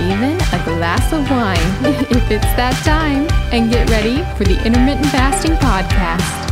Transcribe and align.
even 0.00 0.36
a 0.52 0.64
glass 0.64 1.12
of 1.12 1.28
wine 1.30 1.56
if 2.10 2.30
it's 2.30 2.44
that 2.56 2.74
time, 2.84 3.26
and 3.52 3.70
get 3.70 3.88
ready 3.90 4.22
for 4.36 4.44
the 4.44 4.62
Intermittent 4.64 5.06
Fasting 5.06 5.52
Podcast. 5.56 6.48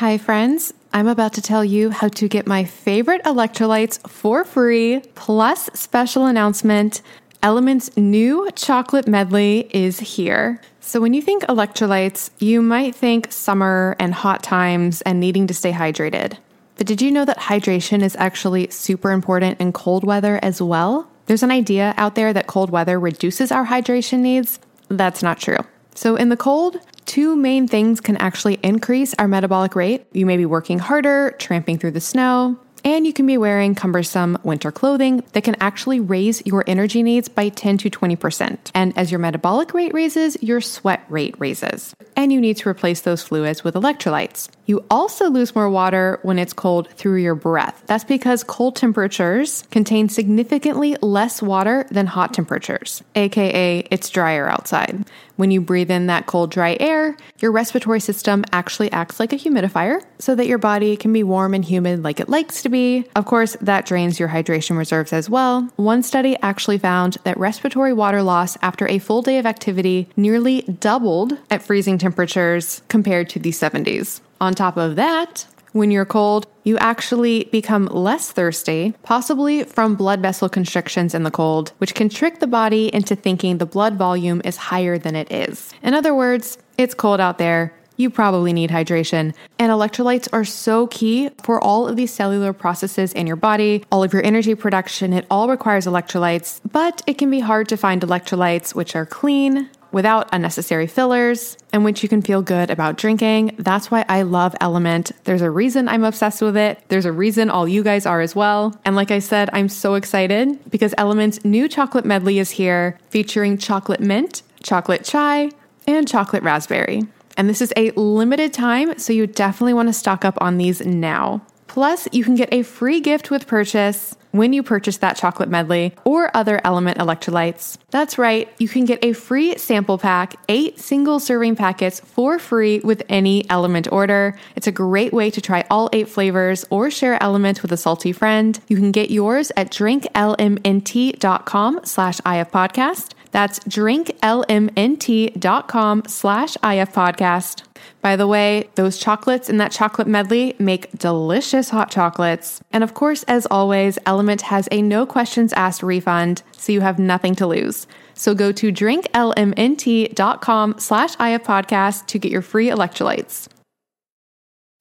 Hi, 0.00 0.18
friends. 0.18 0.74
I'm 0.92 1.06
about 1.06 1.32
to 1.34 1.40
tell 1.40 1.64
you 1.64 1.90
how 1.90 2.08
to 2.08 2.28
get 2.28 2.46
my 2.46 2.64
favorite 2.64 3.22
electrolytes 3.22 4.00
for 4.08 4.44
free, 4.44 5.00
plus 5.14 5.70
special 5.74 6.26
announcement. 6.26 7.02
LMNT's 7.42 7.96
new 7.96 8.50
chocolate 8.56 9.06
medley 9.06 9.68
is 9.70 10.00
here. 10.00 10.60
So, 10.80 11.00
when 11.00 11.14
you 11.14 11.22
think 11.22 11.44
electrolytes, 11.44 12.30
you 12.40 12.62
might 12.62 12.96
think 12.96 13.30
summer 13.30 13.94
and 14.00 14.12
hot 14.12 14.42
times 14.42 15.02
and 15.02 15.20
needing 15.20 15.46
to 15.46 15.54
stay 15.54 15.72
hydrated. 15.72 16.36
But 16.82 16.88
did 16.88 17.00
you 17.00 17.12
know 17.12 17.24
that 17.24 17.38
hydration 17.38 18.02
is 18.02 18.16
actually 18.16 18.68
super 18.70 19.12
important 19.12 19.60
in 19.60 19.72
cold 19.72 20.02
weather 20.02 20.40
as 20.42 20.60
well? 20.60 21.08
There's 21.26 21.44
an 21.44 21.52
idea 21.52 21.94
out 21.96 22.16
there 22.16 22.32
that 22.32 22.48
cold 22.48 22.70
weather 22.70 22.98
reduces 22.98 23.52
our 23.52 23.64
hydration 23.64 24.18
needs. 24.18 24.58
That's 24.88 25.22
not 25.22 25.38
true. 25.38 25.58
So, 25.94 26.16
in 26.16 26.28
the 26.28 26.36
cold, 26.36 26.78
two 27.06 27.36
main 27.36 27.68
things 27.68 28.00
can 28.00 28.16
actually 28.16 28.58
increase 28.64 29.14
our 29.14 29.28
metabolic 29.28 29.76
rate. 29.76 30.06
You 30.10 30.26
may 30.26 30.36
be 30.36 30.44
working 30.44 30.80
harder, 30.80 31.36
tramping 31.38 31.78
through 31.78 31.92
the 31.92 32.00
snow, 32.00 32.58
and 32.84 33.06
you 33.06 33.12
can 33.12 33.26
be 33.26 33.38
wearing 33.38 33.74
cumbersome 33.74 34.38
winter 34.42 34.72
clothing 34.72 35.22
that 35.32 35.44
can 35.44 35.56
actually 35.60 36.00
raise 36.00 36.44
your 36.46 36.64
energy 36.66 37.02
needs 37.02 37.28
by 37.28 37.48
10 37.48 37.78
to 37.78 37.90
20%. 37.90 38.70
And 38.74 38.96
as 38.96 39.10
your 39.10 39.18
metabolic 39.18 39.74
rate 39.74 39.94
raises, 39.94 40.36
your 40.42 40.60
sweat 40.60 41.04
rate 41.08 41.34
raises. 41.38 41.94
And 42.16 42.32
you 42.32 42.40
need 42.40 42.56
to 42.58 42.68
replace 42.68 43.00
those 43.02 43.22
fluids 43.22 43.64
with 43.64 43.74
electrolytes. 43.74 44.48
You 44.66 44.84
also 44.90 45.28
lose 45.28 45.54
more 45.54 45.68
water 45.68 46.18
when 46.22 46.38
it's 46.38 46.52
cold 46.52 46.88
through 46.90 47.16
your 47.16 47.34
breath. 47.34 47.82
That's 47.86 48.04
because 48.04 48.44
cold 48.44 48.76
temperatures 48.76 49.64
contain 49.70 50.08
significantly 50.08 50.96
less 51.02 51.42
water 51.42 51.86
than 51.90 52.06
hot 52.06 52.32
temperatures, 52.32 53.02
aka 53.14 53.86
it's 53.90 54.08
drier 54.10 54.48
outside. 54.48 55.04
When 55.36 55.50
you 55.50 55.60
breathe 55.60 55.90
in 55.90 56.06
that 56.06 56.26
cold, 56.26 56.50
dry 56.50 56.76
air, 56.78 57.16
your 57.40 57.52
respiratory 57.52 58.00
system 58.00 58.44
actually 58.52 58.90
acts 58.92 59.18
like 59.18 59.32
a 59.32 59.36
humidifier 59.36 60.02
so 60.18 60.34
that 60.34 60.46
your 60.46 60.58
body 60.58 60.96
can 60.96 61.12
be 61.12 61.22
warm 61.22 61.54
and 61.54 61.64
humid 61.64 62.02
like 62.02 62.20
it 62.20 62.28
likes 62.28 62.62
to 62.62 62.68
be. 62.68 63.06
Of 63.16 63.24
course, 63.24 63.56
that 63.60 63.86
drains 63.86 64.20
your 64.20 64.28
hydration 64.28 64.76
reserves 64.76 65.12
as 65.12 65.30
well. 65.30 65.68
One 65.76 66.02
study 66.02 66.36
actually 66.42 66.78
found 66.78 67.16
that 67.24 67.38
respiratory 67.38 67.92
water 67.92 68.22
loss 68.22 68.56
after 68.62 68.86
a 68.88 68.98
full 68.98 69.22
day 69.22 69.38
of 69.38 69.46
activity 69.46 70.08
nearly 70.16 70.62
doubled 70.62 71.38
at 71.50 71.62
freezing 71.62 71.98
temperatures 71.98 72.82
compared 72.88 73.28
to 73.30 73.38
the 73.38 73.50
70s. 73.50 74.20
On 74.40 74.54
top 74.54 74.76
of 74.76 74.96
that, 74.96 75.46
when 75.72 75.90
you're 75.90 76.04
cold, 76.04 76.46
you 76.64 76.78
actually 76.78 77.44
become 77.44 77.86
less 77.86 78.30
thirsty, 78.30 78.94
possibly 79.02 79.64
from 79.64 79.96
blood 79.96 80.20
vessel 80.20 80.48
constrictions 80.48 81.14
in 81.14 81.22
the 81.22 81.30
cold, 81.30 81.72
which 81.78 81.94
can 81.94 82.08
trick 82.08 82.38
the 82.38 82.46
body 82.46 82.94
into 82.94 83.16
thinking 83.16 83.58
the 83.58 83.66
blood 83.66 83.96
volume 83.96 84.42
is 84.44 84.56
higher 84.56 84.98
than 84.98 85.16
it 85.16 85.30
is. 85.32 85.72
In 85.82 85.94
other 85.94 86.14
words, 86.14 86.58
it's 86.78 86.94
cold 86.94 87.20
out 87.20 87.38
there. 87.38 87.74
You 87.96 88.10
probably 88.10 88.52
need 88.52 88.70
hydration. 88.70 89.34
And 89.58 89.70
electrolytes 89.70 90.28
are 90.32 90.44
so 90.44 90.86
key 90.86 91.30
for 91.42 91.62
all 91.62 91.86
of 91.86 91.96
these 91.96 92.12
cellular 92.12 92.52
processes 92.52 93.12
in 93.12 93.26
your 93.26 93.36
body, 93.36 93.84
all 93.92 94.02
of 94.02 94.12
your 94.12 94.24
energy 94.24 94.54
production. 94.54 95.12
It 95.12 95.26
all 95.30 95.48
requires 95.48 95.86
electrolytes, 95.86 96.60
but 96.70 97.02
it 97.06 97.18
can 97.18 97.30
be 97.30 97.40
hard 97.40 97.68
to 97.68 97.76
find 97.76 98.02
electrolytes 98.02 98.74
which 98.74 98.96
are 98.96 99.06
clean, 99.06 99.68
without 99.92 100.28
unnecessary 100.32 100.86
fillers, 100.86 101.56
and 101.72 101.84
which 101.84 102.02
you 102.02 102.08
can 102.08 102.22
feel 102.22 102.42
good 102.42 102.70
about 102.70 102.96
drinking. 102.96 103.54
That's 103.58 103.90
why 103.90 104.04
I 104.08 104.22
love 104.22 104.54
LMNT. 104.60 105.12
There's 105.24 105.42
a 105.42 105.50
reason 105.50 105.88
I'm 105.88 106.04
obsessed 106.04 106.42
with 106.42 106.56
it. 106.56 106.82
There's 106.88 107.04
a 107.04 107.12
reason 107.12 107.50
all 107.50 107.68
you 107.68 107.82
guys 107.82 108.06
are 108.06 108.20
as 108.20 108.34
well. 108.34 108.74
And 108.84 108.96
like 108.96 109.10
I 109.10 109.18
said, 109.18 109.50
I'm 109.52 109.68
so 109.68 109.94
excited 109.94 110.58
because 110.70 110.94
LMNT's 110.94 111.44
new 111.44 111.68
chocolate 111.68 112.04
medley 112.04 112.38
is 112.38 112.50
here 112.50 112.98
featuring 113.10 113.58
chocolate 113.58 114.00
mint, 114.00 114.42
chocolate 114.62 115.04
chai, 115.04 115.50
and 115.86 116.08
chocolate 116.08 116.42
raspberry. 116.42 117.02
And 117.36 117.48
this 117.48 117.62
is 117.62 117.72
a 117.76 117.90
limited 117.92 118.52
time, 118.52 118.98
so 118.98 119.12
you 119.12 119.26
definitely 119.26 119.74
want 119.74 119.88
to 119.88 119.92
stock 119.92 120.24
up 120.24 120.36
on 120.40 120.58
these 120.58 120.84
now. 120.84 121.42
Plus, 121.72 122.06
you 122.12 122.22
can 122.22 122.34
get 122.34 122.52
a 122.52 122.62
free 122.62 123.00
gift 123.00 123.30
with 123.30 123.46
purchase 123.46 124.14
when 124.32 124.52
you 124.52 124.62
purchase 124.62 124.98
that 124.98 125.16
chocolate 125.16 125.48
medley 125.48 125.94
or 126.04 126.30
other 126.36 126.58
LMNT 126.58 126.96
electrolytes. 126.96 127.78
That's 127.88 128.18
right, 128.18 128.46
you 128.58 128.68
can 128.68 128.84
get 128.84 129.02
a 129.02 129.14
free 129.14 129.56
sample 129.56 129.96
pack, 129.96 130.34
eight 130.50 130.78
single 130.78 131.18
serving 131.18 131.56
packets 131.56 132.00
for 132.00 132.38
free 132.38 132.80
with 132.80 133.02
any 133.08 133.44
LMNT 133.44 133.90
order. 133.90 134.38
It's 134.54 134.66
a 134.66 134.72
great 134.72 135.14
way 135.14 135.30
to 135.30 135.40
try 135.40 135.64
all 135.70 135.88
eight 135.94 136.10
flavors 136.10 136.66
or 136.68 136.90
share 136.90 137.18
LMNT 137.20 137.62
with 137.62 137.72
a 137.72 137.78
salty 137.78 138.12
friend. 138.12 138.60
You 138.68 138.76
can 138.76 138.92
get 138.92 139.10
yours 139.10 139.50
at 139.56 139.70
drinklmnt.com 139.70 141.80
slash 141.84 142.20
ifpodcast. 142.20 143.14
That's 143.30 143.60
drinklmnt.com 143.60 146.02
slash 146.06 146.56
ifpodcast. 146.58 147.62
By 148.02 148.16
the 148.16 148.26
way, 148.26 148.68
those 148.74 148.98
chocolates 148.98 149.48
in 149.48 149.58
that 149.58 149.70
chocolate 149.70 150.08
medley 150.08 150.56
make 150.58 150.90
delicious 150.98 151.70
hot 151.70 151.88
chocolates. 151.88 152.60
And 152.72 152.82
of 152.82 152.94
course, 152.94 153.22
as 153.24 153.46
always, 153.46 153.96
LMNT 154.00 154.40
has 154.42 154.68
a 154.72 154.82
no 154.82 155.06
questions 155.06 155.52
asked 155.52 155.84
refund, 155.84 156.42
so 156.56 156.72
you 156.72 156.80
have 156.80 156.98
nothing 156.98 157.36
to 157.36 157.46
lose. 157.46 157.86
So 158.14 158.34
go 158.34 158.50
to 158.52 158.72
drinklmnt.com 158.72 160.74
slash 160.78 161.16
ifpodcast 161.16 162.06
to 162.06 162.18
get 162.18 162.32
your 162.32 162.42
free 162.42 162.66
electrolytes. 162.66 163.46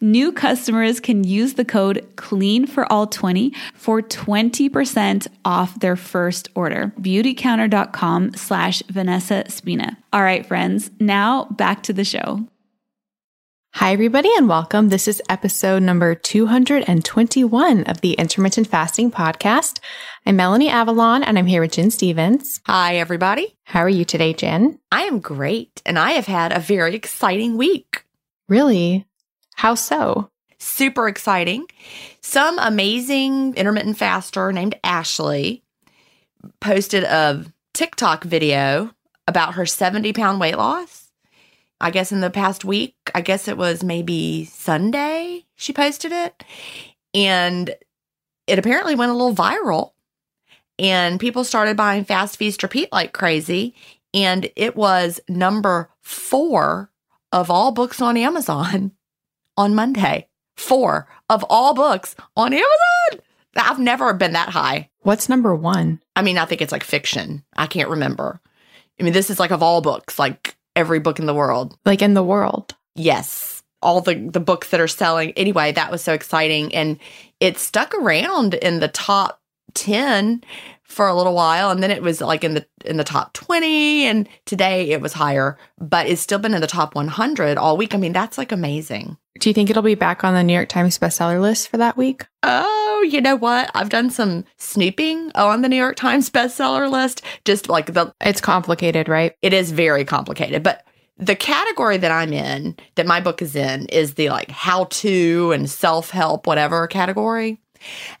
New 0.00 0.30
customers 0.30 1.00
can 1.00 1.24
use 1.24 1.54
the 1.54 1.64
code 1.64 2.06
CLEAN 2.16 2.66
for 2.66 2.90
all 2.92 3.06
20 3.06 3.52
for 3.74 4.02
20% 4.02 5.26
off 5.44 5.80
their 5.80 5.96
first 5.96 6.48
order. 6.54 6.92
Beautycounter.com 7.00 8.34
slash 8.34 8.82
Vanessa 8.90 9.44
Spina. 9.48 9.96
All 10.12 10.22
right, 10.22 10.44
friends, 10.44 10.90
now 11.00 11.44
back 11.46 11.82
to 11.84 11.94
the 11.94 12.04
show. 12.04 12.46
Hi, 13.76 13.92
everybody, 13.92 14.30
and 14.36 14.48
welcome. 14.48 14.88
This 14.88 15.06
is 15.06 15.22
episode 15.28 15.82
number 15.82 16.14
221 16.14 17.84
of 17.84 18.00
the 18.00 18.14
Intermittent 18.14 18.66
Fasting 18.66 19.10
Podcast. 19.10 19.80
I'm 20.24 20.36
Melanie 20.36 20.70
Avalon, 20.70 21.22
and 21.22 21.38
I'm 21.38 21.44
here 21.44 21.60
with 21.60 21.72
Gin 21.72 21.90
Stephens. 21.90 22.62
Hi, 22.64 22.96
everybody. 22.96 23.54
How 23.64 23.80
are 23.80 23.88
you 23.88 24.06
today, 24.06 24.32
Gin? 24.32 24.78
I 24.90 25.02
am 25.02 25.20
great, 25.20 25.82
and 25.84 25.98
I 25.98 26.12
have 26.12 26.26
had 26.26 26.52
a 26.52 26.58
very 26.58 26.94
exciting 26.94 27.58
week. 27.58 28.04
Really? 28.48 29.06
How 29.56 29.74
so? 29.74 30.30
Super 30.58 31.08
exciting. 31.08 31.66
Some 32.20 32.58
amazing 32.58 33.54
intermittent 33.54 33.98
faster 33.98 34.52
named 34.52 34.78
Ashley 34.84 35.62
posted 36.60 37.04
a 37.04 37.44
TikTok 37.74 38.24
video 38.24 38.92
about 39.26 39.54
her 39.54 39.66
70 39.66 40.12
pound 40.12 40.40
weight 40.40 40.56
loss. 40.56 41.10
I 41.80 41.90
guess 41.90 42.12
in 42.12 42.20
the 42.20 42.30
past 42.30 42.64
week, 42.64 42.96
I 43.14 43.20
guess 43.20 43.48
it 43.48 43.58
was 43.58 43.82
maybe 43.82 44.44
Sunday, 44.46 45.44
she 45.56 45.72
posted 45.72 46.12
it. 46.12 46.42
And 47.12 47.74
it 48.46 48.58
apparently 48.58 48.94
went 48.94 49.10
a 49.10 49.14
little 49.14 49.34
viral. 49.34 49.92
And 50.78 51.18
people 51.18 51.44
started 51.44 51.76
buying 51.76 52.04
Fast 52.04 52.36
Feast 52.36 52.62
Repeat 52.62 52.90
like 52.92 53.12
crazy. 53.12 53.74
And 54.12 54.50
it 54.54 54.76
was 54.76 55.20
number 55.28 55.90
four 56.02 56.90
of 57.32 57.50
all 57.50 57.72
books 57.72 58.00
on 58.00 58.16
Amazon 58.16 58.92
on 59.56 59.74
Monday. 59.74 60.28
Four 60.56 61.08
of 61.28 61.44
all 61.50 61.74
books 61.74 62.14
on 62.36 62.52
Amazon. 62.52 63.24
I've 63.56 63.78
never 63.78 64.12
been 64.14 64.32
that 64.32 64.50
high. 64.50 64.90
What's 65.00 65.28
number 65.28 65.54
one? 65.54 66.00
I 66.14 66.22
mean, 66.22 66.38
I 66.38 66.44
think 66.44 66.60
it's 66.60 66.72
like 66.72 66.84
fiction. 66.84 67.44
I 67.56 67.66
can't 67.66 67.88
remember. 67.90 68.40
I 68.98 69.02
mean, 69.02 69.12
this 69.12 69.30
is 69.30 69.40
like 69.40 69.50
of 69.50 69.62
all 69.62 69.80
books, 69.80 70.18
like 70.18 70.56
every 70.74 70.98
book 70.98 71.18
in 71.18 71.26
the 71.26 71.34
world. 71.34 71.78
Like 71.84 72.02
in 72.02 72.14
the 72.14 72.22
world. 72.22 72.74
Yes. 72.94 73.62
All 73.82 74.00
the, 74.00 74.14
the 74.14 74.40
books 74.40 74.70
that 74.70 74.80
are 74.80 74.88
selling. 74.88 75.32
Anyway, 75.32 75.72
that 75.72 75.90
was 75.90 76.02
so 76.02 76.12
exciting. 76.12 76.74
And 76.74 76.98
it 77.40 77.58
stuck 77.58 77.94
around 77.94 78.54
in 78.54 78.80
the 78.80 78.88
top 78.88 79.40
10 79.74 80.42
for 80.82 81.06
a 81.06 81.14
little 81.14 81.34
while 81.34 81.70
and 81.70 81.82
then 81.82 81.90
it 81.90 82.02
was 82.02 82.20
like 82.20 82.44
in 82.44 82.54
the 82.54 82.66
in 82.84 82.96
the 82.96 83.04
top 83.04 83.32
20 83.34 84.04
and 84.06 84.28
today 84.46 84.90
it 84.90 85.00
was 85.00 85.12
higher 85.12 85.58
but 85.78 86.06
it's 86.06 86.22
still 86.22 86.38
been 86.38 86.54
in 86.54 86.60
the 86.60 86.66
top 86.66 86.94
100 86.94 87.58
all 87.58 87.76
week 87.76 87.92
i 87.92 87.98
mean 87.98 88.12
that's 88.12 88.38
like 88.38 88.52
amazing 88.52 89.18
do 89.38 89.50
you 89.50 89.54
think 89.54 89.70
it'll 89.70 89.82
be 89.82 89.94
back 89.94 90.24
on 90.24 90.34
the 90.34 90.42
new 90.42 90.54
york 90.54 90.68
times 90.68 90.98
bestseller 90.98 91.40
list 91.40 91.68
for 91.68 91.76
that 91.78 91.96
week? 91.96 92.26
Oh 92.42 93.04
you 93.08 93.20
know 93.20 93.36
what? 93.36 93.70
I've 93.74 93.88
done 93.88 94.10
some 94.10 94.44
snooping 94.58 95.32
on 95.34 95.62
the 95.62 95.68
new 95.68 95.76
york 95.76 95.96
times 95.96 96.30
bestseller 96.30 96.90
list. 96.90 97.22
Just 97.44 97.68
like 97.68 97.92
the 97.92 98.12
it's 98.20 98.40
complicated 98.40 99.08
right? 99.08 99.34
It 99.42 99.52
is 99.52 99.72
very 99.72 100.04
complicated 100.04 100.62
but 100.62 100.84
the 101.18 101.36
category 101.36 101.96
that 101.96 102.10
i'm 102.10 102.34
in 102.34 102.76
that 102.96 103.06
my 103.06 103.20
book 103.20 103.40
is 103.40 103.56
in 103.56 103.86
is 103.86 104.14
the 104.14 104.28
like 104.28 104.50
how 104.50 104.84
to 104.84 105.50
and 105.52 105.70
self-help 105.70 106.46
whatever 106.46 106.86
category. 106.86 107.58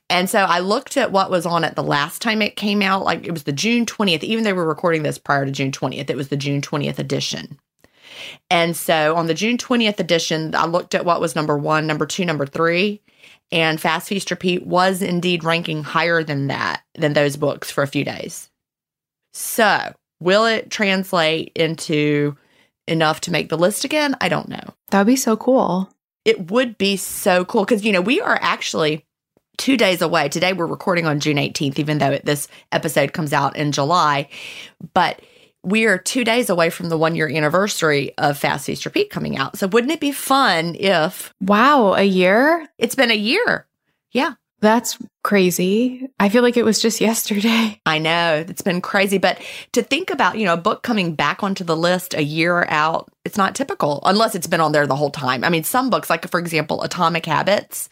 And 0.08 0.28
so 0.28 0.40
I 0.40 0.60
looked 0.60 0.96
at 0.96 1.12
what 1.12 1.30
was 1.30 1.46
on 1.46 1.64
it 1.64 1.74
the 1.74 1.82
last 1.82 2.22
time 2.22 2.42
it 2.42 2.56
came 2.56 2.82
out. 2.82 3.04
Like 3.04 3.26
it 3.26 3.32
was 3.32 3.44
the 3.44 3.52
June 3.52 3.86
20th, 3.86 4.22
even 4.22 4.44
though 4.44 4.54
we're 4.54 4.66
recording 4.66 5.02
this 5.02 5.18
prior 5.18 5.44
to 5.44 5.50
June 5.50 5.72
20th, 5.72 6.10
it 6.10 6.16
was 6.16 6.28
the 6.28 6.36
June 6.36 6.60
20th 6.60 6.98
edition. 6.98 7.58
And 8.50 8.76
so 8.76 9.16
on 9.16 9.26
the 9.26 9.34
June 9.34 9.58
20th 9.58 9.98
edition, 9.98 10.54
I 10.54 10.66
looked 10.66 10.94
at 10.94 11.04
what 11.04 11.20
was 11.20 11.34
number 11.34 11.56
one, 11.56 11.86
number 11.86 12.06
two, 12.06 12.24
number 12.24 12.46
three. 12.46 13.02
And 13.52 13.80
Fast 13.80 14.08
Feast 14.08 14.30
Repeat 14.30 14.66
was 14.66 15.02
indeed 15.02 15.44
ranking 15.44 15.84
higher 15.84 16.22
than 16.22 16.48
that, 16.48 16.82
than 16.94 17.12
those 17.12 17.36
books 17.36 17.70
for 17.70 17.82
a 17.82 17.88
few 17.88 18.04
days. 18.04 18.50
So 19.32 19.92
will 20.20 20.46
it 20.46 20.70
translate 20.70 21.52
into 21.54 22.36
enough 22.88 23.20
to 23.22 23.30
make 23.30 23.48
the 23.48 23.58
list 23.58 23.84
again? 23.84 24.16
I 24.20 24.28
don't 24.28 24.48
know. 24.48 24.74
That'd 24.90 25.06
be 25.06 25.16
so 25.16 25.36
cool. 25.36 25.90
It 26.24 26.50
would 26.50 26.76
be 26.76 26.96
so 26.96 27.44
cool 27.44 27.64
because, 27.64 27.84
you 27.84 27.92
know, 27.92 28.00
we 28.00 28.20
are 28.20 28.38
actually 28.40 29.04
two 29.56 29.76
days 29.76 30.02
away. 30.02 30.28
Today 30.28 30.52
we're 30.52 30.66
recording 30.66 31.06
on 31.06 31.20
June 31.20 31.36
18th, 31.36 31.78
even 31.78 31.98
though 31.98 32.18
this 32.24 32.48
episode 32.72 33.12
comes 33.12 33.32
out 33.32 33.56
in 33.56 33.72
July. 33.72 34.28
But 34.92 35.20
we 35.66 35.84
are 35.86 35.98
two 35.98 36.22
days 36.22 36.48
away 36.48 36.70
from 36.70 36.88
the 36.88 36.96
one 36.96 37.16
year 37.16 37.28
anniversary 37.28 38.16
of 38.18 38.38
Fast 38.38 38.66
Feast 38.66 38.84
Repeat 38.84 39.10
coming 39.10 39.36
out. 39.36 39.58
So 39.58 39.66
wouldn't 39.66 39.92
it 39.92 40.00
be 40.00 40.12
fun 40.12 40.76
if. 40.76 41.34
Wow, 41.40 41.94
a 41.94 42.04
year? 42.04 42.66
It's 42.78 42.94
been 42.94 43.10
a 43.10 43.14
year. 43.14 43.66
Yeah. 44.12 44.34
That's 44.60 44.96
crazy. 45.22 46.08
I 46.18 46.30
feel 46.30 46.42
like 46.42 46.56
it 46.56 46.64
was 46.64 46.80
just 46.80 47.00
yesterday. 47.00 47.80
I 47.86 47.98
know. 47.98 48.44
It's 48.48 48.62
been 48.62 48.80
crazy. 48.80 49.18
But 49.18 49.42
to 49.72 49.82
think 49.82 50.10
about, 50.10 50.38
you 50.38 50.46
know, 50.46 50.54
a 50.54 50.56
book 50.58 50.82
coming 50.82 51.14
back 51.14 51.42
onto 51.42 51.62
the 51.62 51.76
list 51.76 52.14
a 52.14 52.22
year 52.22 52.64
out, 52.68 53.10
it's 53.24 53.36
not 53.36 53.54
typical 53.54 54.00
unless 54.04 54.34
it's 54.34 54.46
been 54.46 54.60
on 54.60 54.72
there 54.72 54.86
the 54.86 54.96
whole 54.96 55.10
time. 55.10 55.44
I 55.44 55.50
mean, 55.50 55.64
some 55.64 55.90
books, 55.90 56.08
like 56.08 56.26
for 56.30 56.40
example, 56.40 56.82
Atomic 56.82 57.26
Habits, 57.26 57.88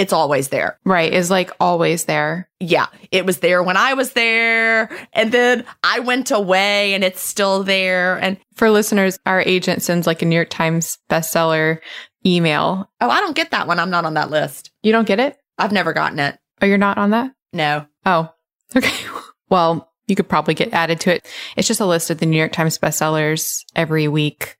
it's 0.00 0.14
always 0.14 0.48
there. 0.48 0.78
Right. 0.86 1.12
Is 1.12 1.30
like 1.30 1.50
always 1.60 2.06
there. 2.06 2.48
Yeah. 2.58 2.86
It 3.10 3.26
was 3.26 3.40
there 3.40 3.62
when 3.62 3.76
I 3.76 3.92
was 3.92 4.12
there. 4.12 4.88
And 5.12 5.30
then 5.30 5.66
I 5.84 6.00
went 6.00 6.30
away 6.30 6.94
and 6.94 7.04
it's 7.04 7.20
still 7.20 7.64
there. 7.64 8.16
And 8.16 8.38
for 8.54 8.70
listeners, 8.70 9.18
our 9.26 9.42
agent 9.42 9.82
sends 9.82 10.06
like 10.06 10.22
a 10.22 10.24
New 10.24 10.36
York 10.36 10.48
Times 10.48 10.96
bestseller 11.10 11.80
email. 12.24 12.90
Oh, 13.02 13.10
I 13.10 13.20
don't 13.20 13.36
get 13.36 13.50
that 13.50 13.66
one. 13.66 13.78
I'm 13.78 13.90
not 13.90 14.06
on 14.06 14.14
that 14.14 14.30
list. 14.30 14.70
You 14.82 14.90
don't 14.90 15.06
get 15.06 15.20
it? 15.20 15.36
I've 15.58 15.70
never 15.70 15.92
gotten 15.92 16.18
it. 16.18 16.38
Oh, 16.62 16.66
you're 16.66 16.78
not 16.78 16.96
on 16.96 17.10
that? 17.10 17.32
No. 17.52 17.84
Oh, 18.06 18.32
okay. 18.76 19.06
Well, 19.50 19.92
you 20.06 20.16
could 20.16 20.30
probably 20.30 20.54
get 20.54 20.72
added 20.72 21.00
to 21.00 21.14
it. 21.14 21.26
It's 21.58 21.68
just 21.68 21.80
a 21.80 21.86
list 21.86 22.08
of 22.08 22.20
the 22.20 22.26
New 22.26 22.38
York 22.38 22.52
Times 22.52 22.78
bestsellers 22.78 23.64
every 23.76 24.08
week. 24.08 24.56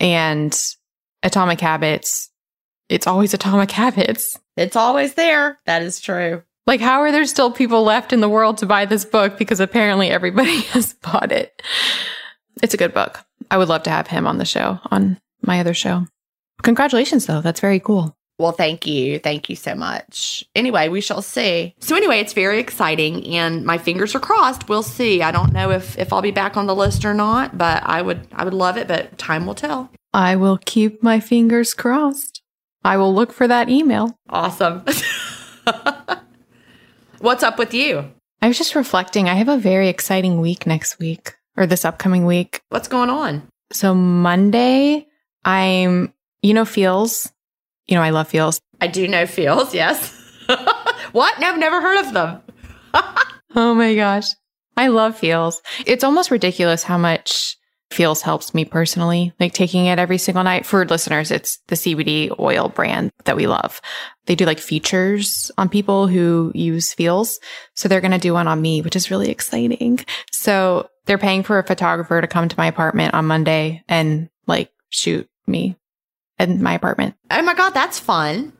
And 0.00 0.52
Atomic 1.22 1.60
Habits, 1.60 2.30
it's 2.88 3.06
always 3.06 3.34
Atomic 3.34 3.70
Habits. 3.70 4.38
It's 4.56 4.76
always 4.76 5.14
there. 5.14 5.58
That 5.66 5.82
is 5.82 6.00
true. 6.00 6.42
Like, 6.66 6.80
how 6.80 7.00
are 7.00 7.12
there 7.12 7.26
still 7.26 7.52
people 7.52 7.84
left 7.84 8.12
in 8.12 8.20
the 8.20 8.28
world 8.28 8.58
to 8.58 8.66
buy 8.66 8.86
this 8.86 9.04
book? 9.04 9.38
Because 9.38 9.60
apparently 9.60 10.10
everybody 10.10 10.60
has 10.72 10.94
bought 10.94 11.30
it. 11.30 11.62
It's 12.62 12.74
a 12.74 12.78
good 12.78 12.94
book. 12.94 13.24
I 13.50 13.58
would 13.58 13.68
love 13.68 13.84
to 13.84 13.90
have 13.90 14.08
him 14.08 14.26
on 14.26 14.38
the 14.38 14.44
show, 14.44 14.80
on 14.90 15.20
my 15.42 15.60
other 15.60 15.74
show. 15.74 16.06
Congratulations, 16.62 17.26
though. 17.26 17.40
That's 17.40 17.60
very 17.60 17.78
cool. 17.78 18.16
Well, 18.38 18.52
thank 18.52 18.86
you. 18.86 19.18
Thank 19.18 19.48
you 19.48 19.56
so 19.56 19.74
much. 19.74 20.44
Anyway, 20.54 20.88
we 20.88 21.00
shall 21.00 21.22
see. 21.22 21.74
So 21.80 21.96
anyway, 21.96 22.18
it's 22.18 22.34
very 22.34 22.58
exciting 22.58 23.26
and 23.28 23.64
my 23.64 23.78
fingers 23.78 24.14
are 24.14 24.20
crossed. 24.20 24.68
We'll 24.68 24.82
see. 24.82 25.22
I 25.22 25.30
don't 25.30 25.54
know 25.54 25.70
if 25.70 25.96
if 25.96 26.12
I'll 26.12 26.20
be 26.20 26.32
back 26.32 26.56
on 26.56 26.66
the 26.66 26.74
list 26.74 27.06
or 27.06 27.14
not, 27.14 27.56
but 27.56 27.82
I 27.84 28.02
would 28.02 28.28
I 28.34 28.44
would 28.44 28.52
love 28.52 28.76
it, 28.76 28.88
but 28.88 29.16
time 29.16 29.46
will 29.46 29.54
tell. 29.54 29.90
I 30.12 30.36
will 30.36 30.58
keep 30.62 31.02
my 31.02 31.18
fingers 31.18 31.72
crossed. 31.72 32.42
I 32.86 32.96
will 32.98 33.12
look 33.12 33.32
for 33.32 33.48
that 33.48 33.68
email. 33.68 34.16
Awesome. 34.30 34.84
What's 37.18 37.42
up 37.42 37.58
with 37.58 37.74
you? 37.74 38.12
I 38.40 38.46
was 38.46 38.56
just 38.56 38.76
reflecting. 38.76 39.28
I 39.28 39.34
have 39.34 39.48
a 39.48 39.58
very 39.58 39.88
exciting 39.88 40.40
week 40.40 40.68
next 40.68 41.00
week 41.00 41.34
or 41.56 41.66
this 41.66 41.84
upcoming 41.84 42.26
week. 42.26 42.60
What's 42.68 42.86
going 42.86 43.10
on? 43.10 43.42
So 43.72 43.92
Monday, 43.92 45.08
I'm, 45.44 46.14
you 46.42 46.54
know, 46.54 46.64
Feals. 46.64 47.32
You 47.88 47.96
know, 47.96 48.02
I 48.02 48.10
love 48.10 48.28
Feals. 48.28 48.60
I 48.80 48.86
do 48.86 49.08
know 49.08 49.26
Feals, 49.26 49.74
yes. 49.74 50.12
what? 51.10 51.40
No, 51.40 51.48
I've 51.48 51.58
never 51.58 51.80
heard 51.80 52.06
of 52.06 52.12
them. 52.12 52.40
Oh 53.58 53.74
my 53.74 53.94
gosh. 53.94 54.26
I 54.76 54.88
love 54.88 55.16
Feals. 55.16 55.62
It's 55.86 56.04
almost 56.04 56.30
ridiculous 56.30 56.82
how 56.82 56.98
much 56.98 57.56
Feals 57.90 58.22
helps 58.22 58.52
me 58.52 58.64
personally. 58.64 59.32
Like 59.38 59.52
taking 59.52 59.86
it 59.86 59.98
every 59.98 60.18
single 60.18 60.44
night. 60.44 60.66
For 60.66 60.84
listeners, 60.84 61.30
it's 61.30 61.58
the 61.68 61.76
CBD 61.76 62.36
oil 62.38 62.68
brand 62.68 63.12
that 63.24 63.36
we 63.36 63.46
love. 63.46 63.80
They 64.26 64.34
do 64.34 64.44
like 64.44 64.58
features 64.58 65.50
on 65.56 65.68
people 65.68 66.08
who 66.08 66.50
use 66.54 66.92
Feals. 66.92 67.38
So 67.74 67.88
they're 67.88 68.00
going 68.00 68.10
to 68.10 68.18
do 68.18 68.32
one 68.32 68.48
on 68.48 68.60
me, 68.60 68.82
which 68.82 68.96
is 68.96 69.10
really 69.10 69.30
exciting. 69.30 70.00
So 70.32 70.90
they're 71.06 71.16
paying 71.16 71.42
for 71.42 71.58
a 71.58 71.66
photographer 71.66 72.20
to 72.20 72.26
come 72.26 72.48
to 72.48 72.58
my 72.58 72.66
apartment 72.66 73.14
on 73.14 73.26
Monday 73.26 73.82
and 73.88 74.28
like 74.46 74.70
shoot 74.90 75.28
me 75.46 75.76
in 76.38 76.62
my 76.62 76.74
apartment. 76.74 77.14
Oh 77.30 77.42
my 77.42 77.54
god, 77.54 77.70
that's 77.70 77.98
fun. 77.98 78.52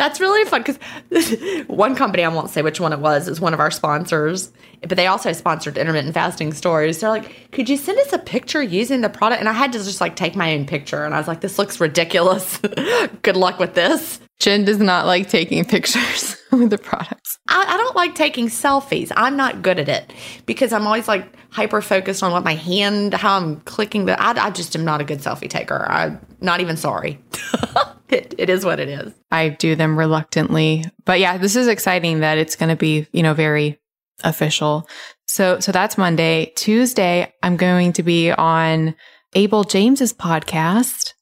That's 0.00 0.18
really 0.18 0.48
fun 0.48 0.62
because 0.62 1.66
one 1.66 1.94
company, 1.94 2.24
I 2.24 2.28
won't 2.28 2.48
say 2.48 2.62
which 2.62 2.80
one 2.80 2.94
it 2.94 3.00
was, 3.00 3.28
is 3.28 3.38
one 3.38 3.52
of 3.52 3.60
our 3.60 3.70
sponsors, 3.70 4.50
but 4.80 4.96
they 4.96 5.06
also 5.06 5.30
sponsored 5.34 5.76
intermittent 5.76 6.14
fasting 6.14 6.54
stories. 6.54 7.00
They're 7.00 7.10
like, 7.10 7.50
could 7.52 7.68
you 7.68 7.76
send 7.76 7.98
us 7.98 8.10
a 8.14 8.18
picture 8.18 8.62
using 8.62 9.02
the 9.02 9.10
product? 9.10 9.40
And 9.40 9.48
I 9.48 9.52
had 9.52 9.74
to 9.74 9.78
just 9.78 10.00
like 10.00 10.16
take 10.16 10.34
my 10.34 10.54
own 10.54 10.64
picture. 10.64 11.04
And 11.04 11.14
I 11.14 11.18
was 11.18 11.28
like, 11.28 11.42
this 11.42 11.58
looks 11.58 11.80
ridiculous. 11.80 12.56
Good 13.22 13.36
luck 13.36 13.58
with 13.58 13.74
this. 13.74 14.20
Gin 14.40 14.64
does 14.64 14.78
not 14.78 15.06
like 15.06 15.28
taking 15.28 15.64
pictures 15.66 16.36
with 16.50 16.70
the 16.70 16.78
products. 16.78 17.38
I, 17.46 17.64
I 17.68 17.76
don't 17.76 17.94
like 17.94 18.14
taking 18.14 18.48
selfies. 18.48 19.12
I'm 19.16 19.36
not 19.36 19.62
good 19.62 19.78
at 19.78 19.88
it 19.88 20.12
because 20.46 20.72
I'm 20.72 20.86
always 20.86 21.06
like 21.06 21.32
hyper 21.50 21.82
focused 21.82 22.22
on 22.22 22.32
what 22.32 22.42
my 22.42 22.54
hand, 22.54 23.14
how 23.14 23.36
I'm 23.36 23.60
clicking. 23.60 24.06
The, 24.06 24.20
I, 24.20 24.46
I 24.46 24.50
just 24.50 24.74
am 24.74 24.84
not 24.84 25.00
a 25.00 25.04
good 25.04 25.18
selfie 25.18 25.48
taker. 25.48 25.86
I'm 25.88 26.24
not 26.40 26.60
even 26.60 26.76
sorry. 26.76 27.18
it, 28.08 28.34
it 28.38 28.48
is 28.50 28.64
what 28.64 28.80
it 28.80 28.88
is. 28.88 29.12
I 29.30 29.50
do 29.50 29.76
them 29.76 29.98
reluctantly. 29.98 30.84
But 31.04 31.20
yeah, 31.20 31.36
this 31.36 31.54
is 31.54 31.68
exciting 31.68 32.20
that 32.20 32.38
it's 32.38 32.56
going 32.56 32.70
to 32.70 32.76
be, 32.76 33.06
you 33.12 33.22
know, 33.22 33.34
very 33.34 33.78
official. 34.24 34.88
So, 35.28 35.60
so 35.60 35.70
that's 35.70 35.98
Monday. 35.98 36.52
Tuesday, 36.56 37.32
I'm 37.42 37.56
going 37.56 37.92
to 37.94 38.02
be 38.02 38.32
on 38.32 38.94
Abel 39.34 39.64
James's 39.64 40.12
podcast 40.12 41.14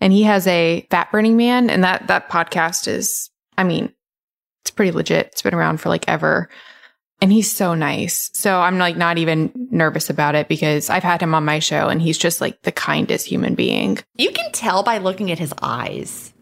and 0.00 0.12
he 0.12 0.22
has 0.22 0.46
a 0.46 0.86
fat 0.90 1.10
burning 1.12 1.36
man 1.36 1.70
and 1.70 1.84
that, 1.84 2.06
that 2.08 2.28
podcast 2.30 2.88
is, 2.88 3.30
I 3.58 3.64
mean, 3.64 3.92
it's 4.62 4.70
pretty 4.70 4.92
legit. 4.92 5.26
It's 5.26 5.42
been 5.42 5.54
around 5.54 5.80
for 5.80 5.88
like 5.88 6.08
ever. 6.08 6.48
And 7.22 7.30
he's 7.30 7.52
so 7.52 7.74
nice. 7.74 8.30
So 8.32 8.60
I'm 8.60 8.78
like 8.78 8.96
not 8.96 9.18
even 9.18 9.52
nervous 9.70 10.08
about 10.08 10.34
it 10.34 10.48
because 10.48 10.88
I've 10.88 11.02
had 11.02 11.20
him 11.20 11.34
on 11.34 11.44
my 11.44 11.58
show 11.58 11.88
and 11.88 12.00
he's 12.00 12.16
just 12.16 12.40
like 12.40 12.62
the 12.62 12.72
kindest 12.72 13.26
human 13.26 13.54
being. 13.54 13.98
You 14.16 14.32
can 14.32 14.50
tell 14.52 14.82
by 14.82 14.98
looking 14.98 15.30
at 15.30 15.38
his 15.38 15.52
eyes. 15.60 16.32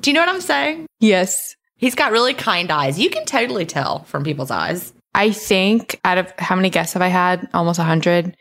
Do 0.00 0.10
you 0.10 0.14
know 0.14 0.20
what 0.20 0.30
I'm 0.30 0.40
saying? 0.40 0.86
Yes. 1.00 1.54
He's 1.76 1.94
got 1.94 2.12
really 2.12 2.34
kind 2.34 2.70
eyes. 2.70 2.98
You 2.98 3.10
can 3.10 3.26
totally 3.26 3.66
tell 3.66 4.04
from 4.04 4.24
people's 4.24 4.50
eyes. 4.50 4.92
I 5.14 5.32
think 5.32 6.00
out 6.04 6.18
of 6.18 6.32
how 6.38 6.56
many 6.56 6.70
guests 6.70 6.94
have 6.94 7.02
I 7.02 7.08
had? 7.08 7.48
Almost 7.52 7.78
100. 7.78 8.36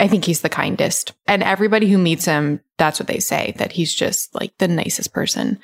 I 0.00 0.08
think 0.08 0.24
he's 0.24 0.40
the 0.40 0.48
kindest. 0.48 1.12
And 1.26 1.42
everybody 1.42 1.88
who 1.88 1.98
meets 1.98 2.24
him, 2.24 2.60
that's 2.78 2.98
what 2.98 3.06
they 3.06 3.18
say, 3.20 3.54
that 3.58 3.72
he's 3.72 3.94
just 3.94 4.34
like 4.34 4.52
the 4.58 4.68
nicest 4.68 5.12
person. 5.12 5.60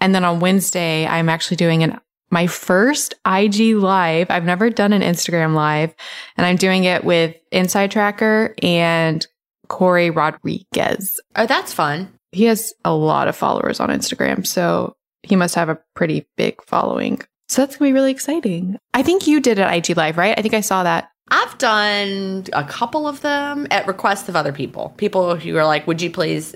And 0.00 0.14
then 0.14 0.24
on 0.24 0.40
Wednesday, 0.40 1.06
I'm 1.06 1.28
actually 1.28 1.56
doing 1.56 1.82
an 1.82 2.00
my 2.30 2.46
first 2.46 3.14
IG 3.26 3.76
live. 3.76 4.28
I've 4.30 4.46
never 4.46 4.70
done 4.70 4.94
an 4.94 5.02
Instagram 5.02 5.54
live 5.54 5.94
and 6.36 6.46
I'm 6.46 6.56
doing 6.56 6.84
it 6.84 7.04
with 7.04 7.36
Inside 7.52 7.90
Tracker 7.90 8.54
and 8.62 9.24
Corey 9.68 10.08
Rodriguez. 10.10 11.20
Oh, 11.36 11.46
that's 11.46 11.74
fun. 11.74 12.08
He 12.32 12.44
has 12.44 12.72
a 12.86 12.94
lot 12.94 13.28
of 13.28 13.36
followers 13.36 13.80
on 13.80 13.90
Instagram, 13.90 14.46
so 14.46 14.96
he 15.22 15.36
must 15.36 15.54
have 15.54 15.68
a 15.68 15.78
pretty 15.94 16.26
big 16.38 16.62
following. 16.64 17.20
So 17.48 17.60
that's 17.60 17.76
gonna 17.76 17.90
be 17.90 17.92
really 17.92 18.10
exciting. 18.10 18.78
I 18.94 19.02
think 19.02 19.26
you 19.26 19.38
did 19.40 19.58
an 19.58 19.72
IG 19.72 19.94
live, 19.96 20.16
right? 20.16 20.36
I 20.36 20.40
think 20.40 20.54
I 20.54 20.62
saw 20.62 20.84
that. 20.84 21.10
I've 21.28 21.56
done 21.58 22.44
a 22.52 22.64
couple 22.64 23.06
of 23.06 23.20
them 23.20 23.66
at 23.70 23.86
request 23.86 24.28
of 24.28 24.36
other 24.36 24.52
people. 24.52 24.94
People 24.96 25.36
who 25.36 25.56
are 25.56 25.64
like, 25.64 25.86
"Would 25.86 26.02
you 26.02 26.10
please?" 26.10 26.54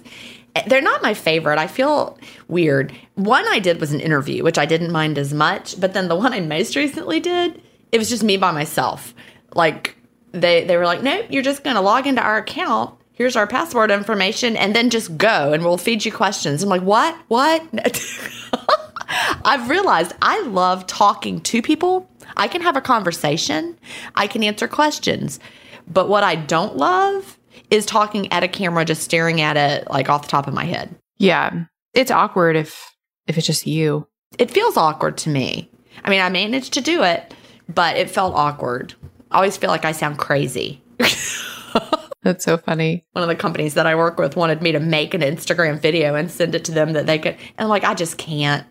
They're 0.67 0.81
not 0.81 1.03
my 1.03 1.13
favorite. 1.13 1.59
I 1.59 1.67
feel 1.67 2.19
weird. 2.49 2.93
One 3.15 3.45
I 3.49 3.59
did 3.59 3.79
was 3.79 3.93
an 3.93 4.01
interview, 4.01 4.43
which 4.43 4.57
I 4.59 4.65
didn't 4.65 4.91
mind 4.91 5.19
as 5.19 5.35
much, 5.35 5.79
but 5.79 5.93
then 5.93 6.09
the 6.09 6.17
one 6.25 6.33
I 6.33 6.41
most 6.41 6.77
recently 6.77 7.21
did, 7.21 7.61
it 7.93 7.99
was 7.99 8.09
just 8.09 8.23
me 8.23 8.37
by 8.37 8.53
myself. 8.53 9.15
Like 9.55 9.97
they 10.33 10.65
they 10.65 10.77
were 10.77 10.87
like, 10.87 11.03
"Nope, 11.03 11.27
you're 11.31 11.43
just 11.43 11.65
going 11.65 11.77
to 11.77 11.83
log 11.83 12.07
into 12.07 12.23
our 12.23 12.39
account. 12.39 12.95
Here's 13.13 13.37
our 13.37 13.47
password 13.47 13.91
information 13.91 14.57
and 14.57 14.77
then 14.77 14.91
just 14.91 15.17
go 15.17 15.53
and 15.53 15.65
we'll 15.65 15.79
feed 15.79 16.05
you 16.05 16.13
questions." 16.13 16.63
I'm 16.63 16.69
like, 16.69 16.83
"What? 16.83 17.17
What?" 17.29 17.63
I've 19.45 19.69
realized 19.71 20.13
I 20.21 20.43
love 20.43 20.87
talking 20.87 21.41
to 21.43 21.63
people. 21.63 22.11
I 22.37 22.49
can 22.49 22.63
have 22.63 22.77
a 22.77 22.81
conversation. 22.81 23.79
I 24.15 24.27
can 24.27 24.43
answer 24.43 24.69
questions. 24.69 25.41
But 25.89 26.09
what 26.09 26.25
I 26.25 26.35
don't 26.35 26.77
love 26.77 27.39
is 27.71 27.87
talking 27.87 28.33
at 28.33 28.43
a 28.43 28.49
camera 28.49 28.85
just 28.85 29.03
staring 29.03 29.41
at 29.41 29.57
it 29.57 29.89
like 29.91 30.09
off 30.09 30.23
the 30.23 30.29
top 30.29 30.47
of 30.47 30.55
my 30.55 30.65
head. 30.65 30.95
Yeah. 31.19 31.65
It's 31.95 32.11
awkward 32.11 32.57
if 32.57 32.95
if 33.27 33.39
it's 33.39 33.47
just 33.47 33.67
you. 33.67 34.07
It 34.39 34.51
feels 34.51 34.77
awkward 34.77 35.17
to 35.19 35.31
me. 35.31 35.71
I 36.05 36.11
mean, 36.11 36.21
I 36.21 36.29
managed 36.29 36.75
to 36.75 36.81
do 36.81 37.03
it, 37.03 37.35
but 37.69 37.97
it 37.97 38.11
felt 38.11 38.35
awkward. 38.35 38.95
I 39.31 39.37
always 39.37 39.57
feel 39.57 39.71
like 39.71 39.85
I 39.85 39.93
sound 39.93 40.19
crazy. 40.19 40.83
That's 42.23 42.45
so 42.45 42.57
funny. 42.57 43.05
One 43.13 43.23
of 43.23 43.29
the 43.29 43.37
companies 43.37 43.75
that 43.75 43.87
I 43.87 43.95
work 43.95 44.19
with 44.19 44.37
wanted 44.37 44.61
me 44.61 44.73
to 44.73 44.81
make 44.81 45.15
an 45.15 45.21
Instagram 45.21 45.79
video 45.79 46.15
and 46.15 46.31
send 46.31 46.55
it 46.55 46.65
to 46.67 46.73
them 46.73 46.93
that 46.95 47.07
they 47.07 47.19
could. 47.19 47.35
And 47.35 47.65
I'm 47.65 47.69
like, 47.69 47.85
I 47.85 47.95
just 47.95 48.19
can't. 48.19 48.67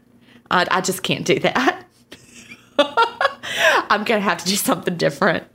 I, 0.51 0.67
I 0.69 0.81
just 0.81 1.03
can't 1.03 1.25
do 1.25 1.39
that. 1.39 1.85
I'm 3.89 4.03
going 4.03 4.19
to 4.19 4.23
have 4.23 4.39
to 4.39 4.45
do 4.45 4.55
something 4.55 4.95
different. 4.97 5.45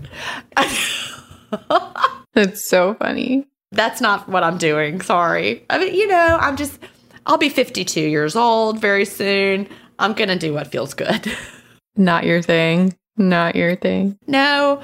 That's 2.35 2.69
so 2.69 2.95
funny. 2.95 3.47
That's 3.73 4.01
not 4.01 4.29
what 4.29 4.43
I'm 4.43 4.59
doing. 4.59 5.01
Sorry. 5.01 5.65
I 5.71 5.79
mean, 5.79 5.95
you 5.95 6.07
know, 6.09 6.39
I'm 6.41 6.57
just, 6.57 6.79
I'll 7.27 7.39
be 7.39 7.49
52 7.49 8.01
years 8.01 8.37
old 8.37 8.81
very 8.81 9.05
soon. 9.05 9.69
I'm 9.99 10.15
going 10.15 10.29
to 10.29 10.39
do 10.39 10.53
what 10.55 10.69
feels 10.69 10.95
good. 10.95 11.33
Not 11.97 12.25
your 12.25 12.43
thing. 12.43 12.97
Not 13.17 13.55
your 13.57 13.77
thing. 13.77 14.19
No, 14.27 14.81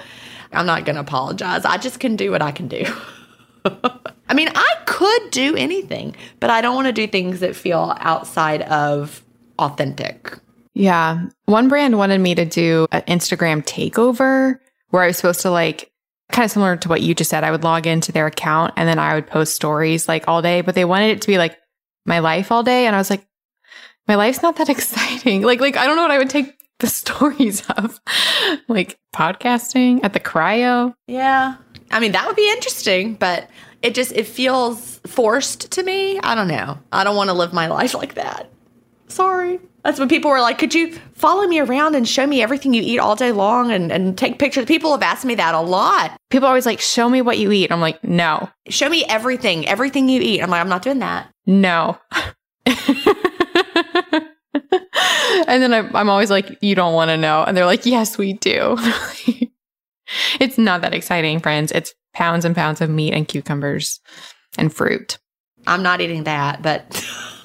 I'm 0.52 0.66
not 0.66 0.84
going 0.84 0.96
to 0.96 1.00
apologize. 1.00 1.64
I 1.64 1.78
just 1.78 2.00
can 2.00 2.16
do 2.16 2.30
what 2.30 2.42
I 2.42 2.52
can 2.52 2.68
do. 2.68 2.84
I 4.28 4.34
mean, 4.34 4.50
I 4.54 4.74
could 4.84 5.30
do 5.30 5.56
anything, 5.56 6.14
but 6.40 6.50
I 6.50 6.60
don't 6.60 6.74
want 6.74 6.86
to 6.86 6.92
do 6.92 7.06
things 7.06 7.40
that 7.40 7.56
feel 7.56 7.96
outside 7.98 8.62
of 8.62 9.24
authentic. 9.58 10.36
Yeah. 10.76 11.28
One 11.46 11.70
brand 11.70 11.96
wanted 11.96 12.20
me 12.20 12.34
to 12.34 12.44
do 12.44 12.86
an 12.92 13.00
Instagram 13.02 13.64
takeover 13.64 14.58
where 14.90 15.02
I 15.02 15.06
was 15.06 15.16
supposed 15.16 15.40
to 15.40 15.50
like 15.50 15.90
kind 16.30 16.44
of 16.44 16.50
similar 16.50 16.76
to 16.76 16.88
what 16.90 17.00
you 17.00 17.14
just 17.14 17.30
said. 17.30 17.44
I 17.44 17.50
would 17.50 17.64
log 17.64 17.86
into 17.86 18.12
their 18.12 18.26
account 18.26 18.74
and 18.76 18.86
then 18.86 18.98
I 18.98 19.14
would 19.14 19.26
post 19.26 19.54
stories 19.54 20.06
like 20.06 20.28
all 20.28 20.42
day, 20.42 20.60
but 20.60 20.74
they 20.74 20.84
wanted 20.84 21.12
it 21.12 21.22
to 21.22 21.28
be 21.28 21.38
like 21.38 21.56
my 22.04 22.18
life 22.18 22.52
all 22.52 22.62
day. 22.62 22.86
And 22.86 22.94
I 22.94 22.98
was 22.98 23.08
like, 23.08 23.26
my 24.06 24.16
life's 24.16 24.42
not 24.42 24.56
that 24.56 24.68
exciting. 24.68 25.40
Like, 25.40 25.60
like, 25.60 25.78
I 25.78 25.86
don't 25.86 25.96
know 25.96 26.02
what 26.02 26.10
I 26.10 26.18
would 26.18 26.28
take 26.28 26.52
the 26.78 26.86
stories 26.88 27.66
of 27.70 27.98
like 28.68 28.98
podcasting 29.14 30.00
at 30.04 30.12
the 30.12 30.20
cryo. 30.20 30.92
Yeah. 31.06 31.56
I 31.90 32.00
mean, 32.00 32.12
that 32.12 32.26
would 32.26 32.36
be 32.36 32.50
interesting, 32.50 33.14
but 33.14 33.48
it 33.80 33.94
just 33.94 34.12
it 34.12 34.26
feels 34.26 35.00
forced 35.06 35.70
to 35.72 35.82
me. 35.82 36.20
I 36.20 36.34
don't 36.34 36.48
know. 36.48 36.78
I 36.92 37.02
don't 37.02 37.16
want 37.16 37.30
to 37.30 37.34
live 37.34 37.54
my 37.54 37.68
life 37.68 37.94
like 37.94 38.14
that. 38.16 38.50
Sorry. 39.08 39.58
That's 39.86 40.00
when 40.00 40.08
people 40.08 40.32
were 40.32 40.40
like, 40.40 40.58
could 40.58 40.74
you 40.74 40.92
follow 41.14 41.46
me 41.46 41.60
around 41.60 41.94
and 41.94 42.08
show 42.08 42.26
me 42.26 42.42
everything 42.42 42.74
you 42.74 42.82
eat 42.82 42.98
all 42.98 43.14
day 43.14 43.30
long 43.30 43.70
and, 43.70 43.92
and 43.92 44.18
take 44.18 44.40
pictures? 44.40 44.64
People 44.64 44.90
have 44.90 45.02
asked 45.02 45.24
me 45.24 45.36
that 45.36 45.54
a 45.54 45.60
lot. 45.60 46.16
People 46.28 46.46
are 46.46 46.48
always 46.48 46.66
like, 46.66 46.80
show 46.80 47.08
me 47.08 47.22
what 47.22 47.38
you 47.38 47.52
eat. 47.52 47.70
I'm 47.70 47.80
like, 47.80 48.02
no, 48.02 48.50
Show 48.68 48.88
me 48.88 49.04
everything, 49.08 49.64
everything 49.68 50.08
you 50.08 50.20
eat. 50.20 50.42
I'm 50.42 50.50
like, 50.50 50.60
I'm 50.60 50.68
not 50.68 50.82
doing 50.82 50.98
that. 50.98 51.32
no. 51.46 51.98
and 52.66 52.76
then 55.62 55.72
I, 55.72 55.88
I'm 55.94 56.10
always 56.10 56.30
like, 56.30 56.58
you 56.60 56.74
don't 56.74 56.94
want 56.94 57.10
to 57.10 57.16
know. 57.16 57.44
And 57.44 57.56
they're 57.56 57.64
like, 57.64 57.86
yes, 57.86 58.18
we 58.18 58.32
do. 58.32 58.76
it's 60.40 60.58
not 60.58 60.80
that 60.80 60.94
exciting, 60.94 61.38
friends. 61.38 61.70
It's 61.70 61.94
pounds 62.12 62.44
and 62.44 62.56
pounds 62.56 62.80
of 62.80 62.90
meat 62.90 63.12
and 63.12 63.28
cucumbers 63.28 64.00
and 64.58 64.74
fruit. 64.74 65.18
I'm 65.68 65.84
not 65.84 66.00
eating 66.00 66.24
that, 66.24 66.60
but 66.60 67.06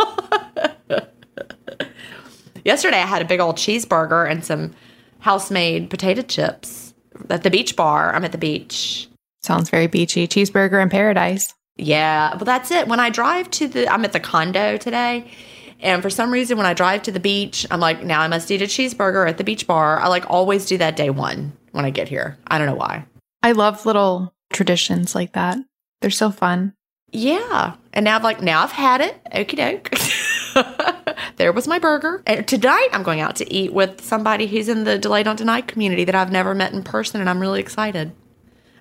yesterday 2.66 2.98
I 2.98 3.06
had 3.06 3.22
a 3.22 3.26
big 3.26 3.40
old 3.40 3.58
cheeseburger 3.58 4.30
and 4.30 4.44
some 4.44 4.74
house 5.20 5.52
made 5.52 5.90
potato 5.90 6.22
chips 6.22 6.94
at 7.30 7.44
the 7.44 7.50
beach 7.50 7.76
bar. 7.76 8.14
I'm 8.14 8.26
at 8.26 8.32
the 8.32 8.38
beach. 8.38 9.08
Sounds 9.42 9.70
very 9.70 9.88
beachy. 9.88 10.28
Cheeseburger 10.28 10.82
in 10.82 10.90
paradise. 10.90 11.54
Yeah, 11.78 12.36
well, 12.36 12.46
that's 12.46 12.70
it. 12.70 12.88
When 12.88 13.00
I 13.00 13.10
drive 13.10 13.50
to 13.52 13.68
the, 13.68 13.92
I'm 13.92 14.06
at 14.06 14.14
the 14.14 14.20
condo 14.20 14.78
today. 14.78 15.32
And 15.80 16.04
for 16.04 16.12
some 16.12 16.32
reason, 16.32 16.58
when 16.58 16.68
I 16.68 16.76
drive 16.76 17.02
to 17.04 17.12
the 17.12 17.20
beach, 17.20 17.66
I'm 17.72 17.80
like, 17.80 18.04
now 18.04 18.22
I 18.22 18.28
must 18.28 18.52
eat 18.52 18.62
a 18.62 18.66
cheeseburger 18.66 19.28
at 19.28 19.38
the 19.38 19.44
beach 19.44 19.66
bar. 19.66 20.00
I 20.00 20.08
like 20.08 20.30
always 20.30 20.68
do 20.68 20.78
that 20.78 20.96
day 20.96 21.10
one 21.10 21.54
when 21.72 21.86
I 21.86 21.90
get 21.90 22.08
here. 22.08 22.38
I 22.48 22.58
don't 22.58 22.68
know 22.68 22.76
why. 22.76 23.06
I 23.42 23.54
love 23.54 23.86
little 23.86 24.34
traditions 24.54 25.16
like 25.16 25.34
that. 25.34 25.58
They're 26.02 26.12
so 26.12 26.30
fun. 26.30 26.74
Yeah. 27.12 27.76
And 27.94 28.06
now 28.06 28.18
I'm 28.18 28.24
like, 28.24 28.42
now 28.42 28.62
I've 28.64 28.72
had 28.72 29.02
it. 29.02 29.20
Okie 29.34 29.58
doke. 29.58 29.92
there 31.38 31.52
was 31.52 31.68
my 31.68 31.80
burger. 31.80 32.24
And 32.26 32.48
tonight 32.48 32.90
I'm 32.92 33.04
going 33.04 33.20
out 33.20 33.36
to 33.38 33.54
eat 33.54 33.74
with 33.74 34.02
somebody 34.02 34.48
who's 34.48 34.70
in 34.70 34.84
the 34.84 34.98
Delay 34.98 35.24
Don't 35.24 35.38
Deny 35.38 35.62
community 35.62 36.04
that 36.06 36.16
I've 36.16 36.32
never 36.32 36.54
met 36.54 36.74
in 36.74 36.84
person. 36.84 37.22
And 37.22 37.30
I'm 37.30 37.40
really 37.40 37.60
excited. 37.60 38.12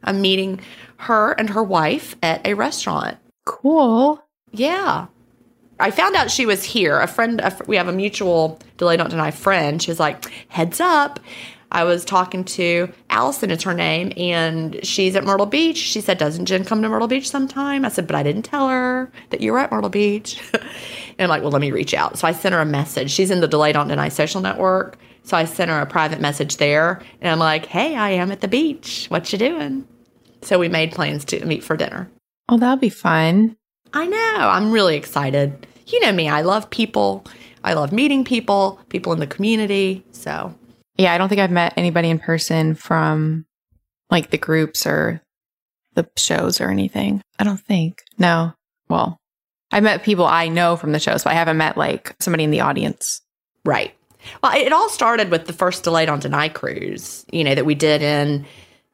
I'm 0.02 0.20
meeting 0.20 0.60
her 0.98 1.32
and 1.32 1.50
her 1.50 1.62
wife 1.62 2.16
at 2.22 2.46
a 2.46 2.54
restaurant. 2.54 3.18
Cool. 3.44 4.22
Yeah. 4.52 5.06
I 5.78 5.90
found 5.90 6.14
out 6.14 6.30
she 6.30 6.46
was 6.46 6.62
here. 6.62 7.00
A 7.00 7.06
friend, 7.06 7.40
a, 7.40 7.56
we 7.66 7.76
have 7.76 7.88
a 7.88 7.92
mutual 7.92 8.58
Delay 8.76 8.96
Don't 8.96 9.10
Deny 9.10 9.30
friend. 9.30 9.82
She 9.82 9.90
was 9.90 10.00
like, 10.00 10.26
heads 10.48 10.80
up. 10.80 11.20
I 11.72 11.84
was 11.84 12.04
talking 12.04 12.44
to 12.44 12.92
Allison, 13.10 13.50
it's 13.52 13.62
her 13.62 13.74
name, 13.74 14.12
and 14.16 14.84
she's 14.84 15.14
at 15.14 15.24
Myrtle 15.24 15.46
Beach. 15.46 15.76
She 15.76 16.00
said, 16.00 16.18
Doesn't 16.18 16.46
Gin 16.46 16.64
come 16.64 16.82
to 16.82 16.88
Myrtle 16.88 17.06
Beach 17.06 17.30
sometime? 17.30 17.84
I 17.84 17.88
said, 17.88 18.08
But 18.08 18.16
I 18.16 18.24
didn't 18.24 18.42
tell 18.42 18.68
her 18.68 19.10
that 19.30 19.40
you 19.40 19.52
were 19.52 19.60
at 19.60 19.70
Myrtle 19.70 19.88
Beach. 19.88 20.40
and 21.20 21.24
I'm 21.24 21.28
like, 21.28 21.42
Well, 21.42 21.52
let 21.52 21.60
me 21.60 21.70
reach 21.70 21.94
out. 21.94 22.18
So 22.18 22.26
I 22.26 22.32
sent 22.32 22.54
her 22.54 22.60
a 22.60 22.66
message. 22.66 23.10
She's 23.10 23.30
in 23.30 23.40
the 23.40 23.46
Delayed 23.46 23.74
Don't 23.74 23.88
Deny 23.88 24.08
social 24.08 24.40
network. 24.40 24.98
So 25.22 25.36
I 25.36 25.44
sent 25.44 25.70
her 25.70 25.78
a 25.78 25.86
private 25.86 26.18
message 26.20 26.56
there, 26.56 27.00
and 27.20 27.30
I'm 27.30 27.38
like, 27.38 27.66
Hey, 27.66 27.94
I 27.94 28.10
am 28.10 28.32
at 28.32 28.40
the 28.40 28.48
beach. 28.48 29.06
What 29.08 29.30
you 29.32 29.38
doing? 29.38 29.86
So 30.42 30.58
we 30.58 30.68
made 30.68 30.92
plans 30.92 31.26
to 31.26 31.44
meet 31.44 31.62
for 31.62 31.76
dinner. 31.76 32.10
Oh, 32.48 32.56
that'll 32.56 32.78
be 32.78 32.88
fun. 32.88 33.56
I 33.92 34.06
know. 34.06 34.36
I'm 34.38 34.72
really 34.72 34.96
excited. 34.96 35.66
You 35.86 36.00
know 36.00 36.12
me. 36.12 36.28
I 36.28 36.40
love 36.40 36.70
people. 36.70 37.26
I 37.62 37.74
love 37.74 37.92
meeting 37.92 38.24
people, 38.24 38.80
people 38.88 39.12
in 39.12 39.20
the 39.20 39.26
community. 39.26 40.02
So 40.12 40.54
Yeah, 40.96 41.12
I 41.12 41.18
don't 41.18 41.28
think 41.28 41.42
I've 41.42 41.50
met 41.50 41.74
anybody 41.76 42.08
in 42.08 42.18
person 42.18 42.74
from 42.74 43.44
like 44.08 44.30
the 44.30 44.38
groups 44.38 44.86
or 44.86 45.20
the 45.94 46.08
shows 46.16 46.60
or 46.60 46.70
anything. 46.70 47.20
I 47.38 47.44
don't 47.44 47.60
think. 47.60 48.00
No. 48.18 48.54
Well, 48.88 49.19
I 49.72 49.80
met 49.80 50.02
people 50.02 50.26
I 50.26 50.48
know 50.48 50.76
from 50.76 50.92
the 50.92 51.00
shows, 51.00 51.24
but 51.24 51.30
I 51.30 51.34
haven't 51.34 51.56
met 51.56 51.76
like 51.76 52.14
somebody 52.20 52.44
in 52.44 52.50
the 52.50 52.60
audience. 52.60 53.22
Right. 53.64 53.94
Well, 54.42 54.56
it 54.56 54.72
all 54.72 54.88
started 54.88 55.30
with 55.30 55.46
the 55.46 55.52
first 55.52 55.84
Delay 55.84 56.06
Don't 56.06 56.22
Deny 56.22 56.48
cruise, 56.48 57.24
you 57.32 57.44
know, 57.44 57.54
that 57.54 57.66
we 57.66 57.74
did 57.74 58.02
in 58.02 58.44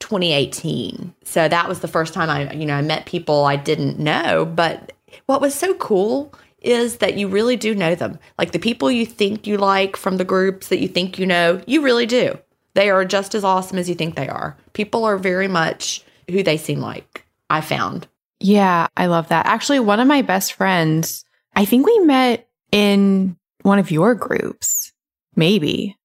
2018. 0.00 1.14
So 1.24 1.48
that 1.48 1.68
was 1.68 1.80
the 1.80 1.88
first 1.88 2.14
time 2.14 2.30
I, 2.30 2.52
you 2.52 2.66
know, 2.66 2.74
I 2.74 2.82
met 2.82 3.06
people 3.06 3.44
I 3.44 3.56
didn't 3.56 3.98
know. 3.98 4.44
But 4.44 4.92
what 5.26 5.40
was 5.40 5.54
so 5.54 5.74
cool 5.74 6.32
is 6.60 6.98
that 6.98 7.16
you 7.16 7.28
really 7.28 7.56
do 7.56 7.74
know 7.74 7.94
them. 7.94 8.18
Like 8.38 8.52
the 8.52 8.58
people 8.58 8.90
you 8.90 9.06
think 9.06 9.46
you 9.46 9.56
like 9.56 9.96
from 9.96 10.16
the 10.16 10.24
groups 10.24 10.68
that 10.68 10.80
you 10.80 10.88
think 10.88 11.18
you 11.18 11.26
know, 11.26 11.60
you 11.66 11.82
really 11.82 12.06
do. 12.06 12.38
They 12.74 12.90
are 12.90 13.04
just 13.04 13.34
as 13.34 13.44
awesome 13.44 13.78
as 13.78 13.88
you 13.88 13.94
think 13.94 14.16
they 14.16 14.28
are. 14.28 14.56
People 14.74 15.04
are 15.04 15.16
very 15.16 15.48
much 15.48 16.04
who 16.30 16.42
they 16.42 16.56
seem 16.56 16.80
like, 16.80 17.24
I 17.48 17.60
found. 17.60 18.06
Yeah, 18.40 18.88
I 18.96 19.06
love 19.06 19.28
that. 19.28 19.46
Actually, 19.46 19.80
one 19.80 20.00
of 20.00 20.08
my 20.08 20.22
best 20.22 20.52
friends, 20.54 21.24
I 21.54 21.64
think 21.64 21.86
we 21.86 21.98
met 22.00 22.48
in 22.72 23.36
one 23.62 23.78
of 23.78 23.90
your 23.90 24.14
groups, 24.14 24.92
maybe 25.34 25.96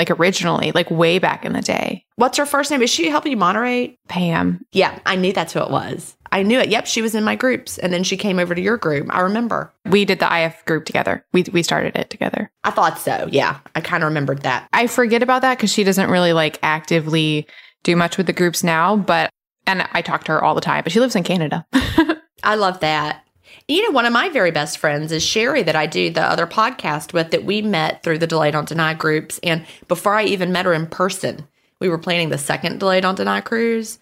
like 0.00 0.10
originally, 0.10 0.72
like 0.72 0.90
way 0.90 1.18
back 1.18 1.44
in 1.44 1.52
the 1.52 1.60
day. 1.60 2.06
What's 2.16 2.38
her 2.38 2.46
first 2.46 2.70
name? 2.70 2.80
Is 2.80 2.88
she 2.88 3.10
helping 3.10 3.32
you 3.32 3.36
moderate? 3.36 3.98
Pam. 4.08 4.64
Yeah, 4.72 4.98
I 5.04 5.16
knew 5.16 5.32
that's 5.32 5.52
who 5.52 5.60
it 5.60 5.70
was. 5.70 6.16
I 6.32 6.42
knew 6.42 6.58
it. 6.58 6.70
Yep, 6.70 6.86
she 6.86 7.02
was 7.02 7.14
in 7.14 7.22
my 7.22 7.36
groups. 7.36 7.76
And 7.76 7.92
then 7.92 8.02
she 8.02 8.16
came 8.16 8.38
over 8.38 8.54
to 8.54 8.60
your 8.62 8.78
group. 8.78 9.08
I 9.10 9.20
remember. 9.20 9.70
We 9.84 10.06
did 10.06 10.18
the 10.18 10.44
IF 10.44 10.64
group 10.64 10.86
together. 10.86 11.24
We 11.34 11.44
we 11.52 11.62
started 11.62 11.96
it 11.96 12.08
together. 12.08 12.50
I 12.64 12.70
thought 12.70 12.98
so. 12.98 13.28
Yeah, 13.30 13.58
I 13.74 13.82
kind 13.82 14.02
of 14.02 14.08
remembered 14.08 14.42
that. 14.42 14.68
I 14.72 14.86
forget 14.86 15.22
about 15.22 15.42
that 15.42 15.58
because 15.58 15.72
she 15.72 15.84
doesn't 15.84 16.08
really 16.08 16.32
like 16.32 16.58
actively 16.62 17.46
do 17.82 17.94
much 17.94 18.16
with 18.16 18.26
the 18.26 18.32
groups 18.32 18.64
now, 18.64 18.96
but 18.96 19.30
and 19.70 19.88
I 19.92 20.02
talk 20.02 20.24
to 20.24 20.32
her 20.32 20.42
all 20.42 20.54
the 20.54 20.60
time, 20.60 20.82
but 20.82 20.92
she 20.92 21.00
lives 21.00 21.16
in 21.16 21.22
Canada. 21.22 21.66
I 22.42 22.54
love 22.54 22.80
that. 22.80 23.26
You 23.68 23.84
know, 23.84 23.90
one 23.92 24.06
of 24.06 24.12
my 24.12 24.28
very 24.28 24.50
best 24.50 24.78
friends 24.78 25.12
is 25.12 25.22
Sheri, 25.22 25.64
that 25.64 25.76
I 25.76 25.86
do 25.86 26.10
the 26.10 26.22
other 26.22 26.46
podcast 26.46 27.12
with, 27.12 27.30
that 27.30 27.44
we 27.44 27.62
met 27.62 28.02
through 28.02 28.18
the 28.18 28.26
Delay 28.26 28.50
Don't 28.50 28.68
Deny 28.68 28.94
groups. 28.94 29.38
And 29.42 29.64
before 29.86 30.14
I 30.14 30.24
even 30.24 30.52
met 30.52 30.66
her 30.66 30.72
in 30.72 30.86
person, 30.86 31.46
we 31.80 31.88
were 31.88 31.98
planning 31.98 32.30
the 32.30 32.38
second 32.38 32.80
Delay 32.80 33.00
Don't 33.00 33.14
Deny 33.14 33.40
cruise. 33.40 33.98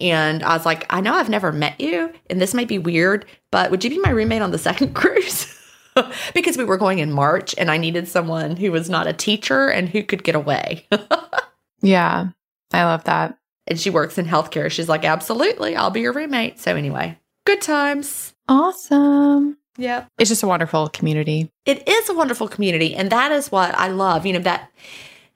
And 0.00 0.42
I 0.42 0.54
was 0.54 0.64
like, 0.64 0.86
I 0.88 1.02
know 1.02 1.12
I've 1.12 1.28
never 1.28 1.52
met 1.52 1.78
you, 1.78 2.12
and 2.30 2.40
this 2.40 2.54
might 2.54 2.68
be 2.68 2.78
weird, 2.78 3.26
but 3.50 3.70
would 3.70 3.84
you 3.84 3.90
be 3.90 3.98
my 3.98 4.10
roommate 4.10 4.42
on 4.42 4.50
the 4.50 4.58
second 4.70 4.94
cruise? 4.94 5.54
because 6.34 6.56
we 6.56 6.64
were 6.64 6.78
going 6.78 7.00
in 7.00 7.12
March, 7.12 7.54
and 7.58 7.70
I 7.70 7.76
needed 7.76 8.08
someone 8.08 8.56
who 8.56 8.72
was 8.72 8.88
not 8.88 9.06
a 9.06 9.12
teacher 9.12 9.68
and 9.68 9.88
who 9.88 10.02
could 10.02 10.24
get 10.24 10.34
away. 10.34 10.86
yeah, 11.82 12.28
I 12.72 12.84
love 12.84 13.04
that. 13.04 13.36
And 13.66 13.78
she 13.78 13.90
works 13.90 14.18
in 14.18 14.26
healthcare. 14.26 14.70
She's 14.70 14.88
like, 14.88 15.04
absolutely, 15.04 15.76
I'll 15.76 15.90
be 15.90 16.00
your 16.00 16.12
roommate. 16.12 16.58
So, 16.58 16.76
anyway, 16.76 17.18
good 17.46 17.60
times. 17.60 18.34
Awesome. 18.48 19.56
Yep. 19.78 20.08
It's 20.18 20.28
just 20.28 20.42
a 20.42 20.46
wonderful 20.48 20.88
community. 20.88 21.50
It 21.64 21.88
is 21.88 22.08
a 22.08 22.14
wonderful 22.14 22.48
community. 22.48 22.94
And 22.94 23.10
that 23.10 23.32
is 23.32 23.50
what 23.50 23.74
I 23.74 23.88
love. 23.88 24.26
You 24.26 24.34
know, 24.34 24.40
that 24.40 24.70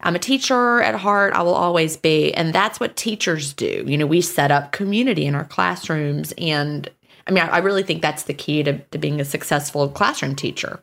I'm 0.00 0.14
a 0.14 0.18
teacher 0.18 0.82
at 0.82 0.94
heart, 0.96 1.32
I 1.32 1.42
will 1.42 1.54
always 1.54 1.96
be. 1.96 2.34
And 2.34 2.52
that's 2.52 2.78
what 2.78 2.96
teachers 2.96 3.54
do. 3.54 3.84
You 3.86 3.96
know, 3.96 4.06
we 4.06 4.20
set 4.20 4.50
up 4.50 4.72
community 4.72 5.24
in 5.24 5.34
our 5.34 5.44
classrooms. 5.44 6.34
And 6.36 6.90
I 7.26 7.30
mean, 7.30 7.42
I, 7.42 7.48
I 7.48 7.58
really 7.58 7.82
think 7.82 8.02
that's 8.02 8.24
the 8.24 8.34
key 8.34 8.62
to, 8.64 8.78
to 8.78 8.98
being 8.98 9.20
a 9.20 9.24
successful 9.24 9.88
classroom 9.88 10.36
teacher 10.36 10.82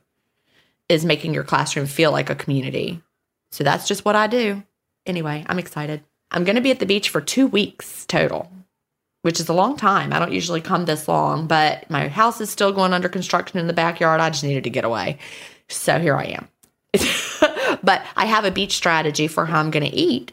is 0.89 1.05
making 1.05 1.33
your 1.33 1.43
classroom 1.43 1.85
feel 1.85 2.11
like 2.11 2.29
a 2.29 2.35
community. 2.35 3.01
So 3.51 3.63
that's 3.63 3.87
just 3.87 4.03
what 4.03 4.15
I 4.15 4.27
do. 4.27 4.63
Anyway, 5.05 5.45
I'm 5.47 5.59
excited. 5.59 6.03
I'm 6.31 6.43
going 6.43 6.55
to 6.55 6.61
be 6.61 6.71
at 6.71 6.79
the 6.79 6.85
beach 6.85 7.09
for 7.09 7.21
two 7.21 7.47
weeks 7.47 8.05
total, 8.05 8.51
which 9.21 9.39
is 9.39 9.49
a 9.49 9.53
long 9.53 9.75
time. 9.77 10.13
I 10.13 10.19
don't 10.19 10.31
usually 10.31 10.61
come 10.61 10.85
this 10.85 11.07
long, 11.07 11.47
but 11.47 11.89
my 11.89 12.07
house 12.07 12.39
is 12.39 12.49
still 12.49 12.71
going 12.71 12.93
under 12.93 13.09
construction 13.09 13.59
in 13.59 13.67
the 13.67 13.73
backyard. 13.73 14.21
I 14.21 14.29
just 14.29 14.43
needed 14.43 14.63
to 14.63 14.69
get 14.69 14.85
away. 14.85 15.17
So 15.67 15.99
here 15.99 16.15
I 16.15 16.25
am. 16.25 16.47
but 17.83 18.03
I 18.15 18.25
have 18.25 18.45
a 18.45 18.51
beach 18.51 18.73
strategy 18.73 19.27
for 19.27 19.45
how 19.45 19.59
I'm 19.59 19.71
going 19.71 19.89
to 19.89 19.95
eat. 19.95 20.31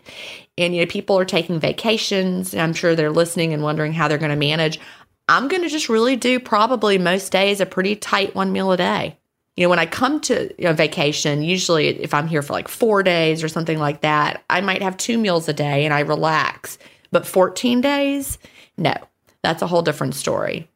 And, 0.57 0.75
you 0.75 0.83
know, 0.83 0.91
people 0.91 1.19
are 1.19 1.25
taking 1.25 1.61
vacations. 1.61 2.55
I'm 2.55 2.75
sure 2.75 2.95
they're 2.95 3.11
listening 3.11 3.53
and 3.53 3.63
wondering 3.63 3.93
how 3.93 4.09
they're 4.09 4.19
going 4.19 4.31
to 4.31 4.37
manage. 4.37 4.81
I'm 5.29 5.49
going 5.49 5.63
to 5.63 5.69
just 5.69 5.89
really 5.89 6.17
do 6.17 6.41
probably 6.41 6.99
most 6.99 7.31
days 7.31 7.61
a 7.61 7.67
pretty 7.67 7.95
tight 7.97 8.35
one 8.35 8.51
meal 8.51 8.73
a 8.73 8.77
day. 8.77 9.18
You 9.59 9.65
know, 9.65 9.71
when 9.71 9.81
I 9.81 9.87
come 9.87 10.21
to 10.21 10.55
you 10.57 10.67
know, 10.67 10.73
vacation, 10.73 11.43
usually 11.43 11.89
if 11.89 12.15
I'm 12.15 12.29
here 12.29 12.43
for 12.43 12.53
like 12.53 12.69
four 12.69 13.03
days 13.03 13.43
or 13.43 13.49
something 13.49 13.81
like 13.81 14.03
that, 14.03 14.45
I 14.49 14.61
might 14.61 14.83
have 14.83 14.97
two 14.97 15.19
meals 15.19 15.49
a 15.49 15.53
day 15.53 15.85
and 15.85 15.93
I 15.93 15.99
relax. 15.99 16.79
But 17.11 17.27
14 17.27 17.81
days, 17.81 18.39
no, 18.77 18.95
that's 19.43 19.61
a 19.61 19.67
whole 19.67 19.83
different 19.83 20.15
story. 20.15 20.69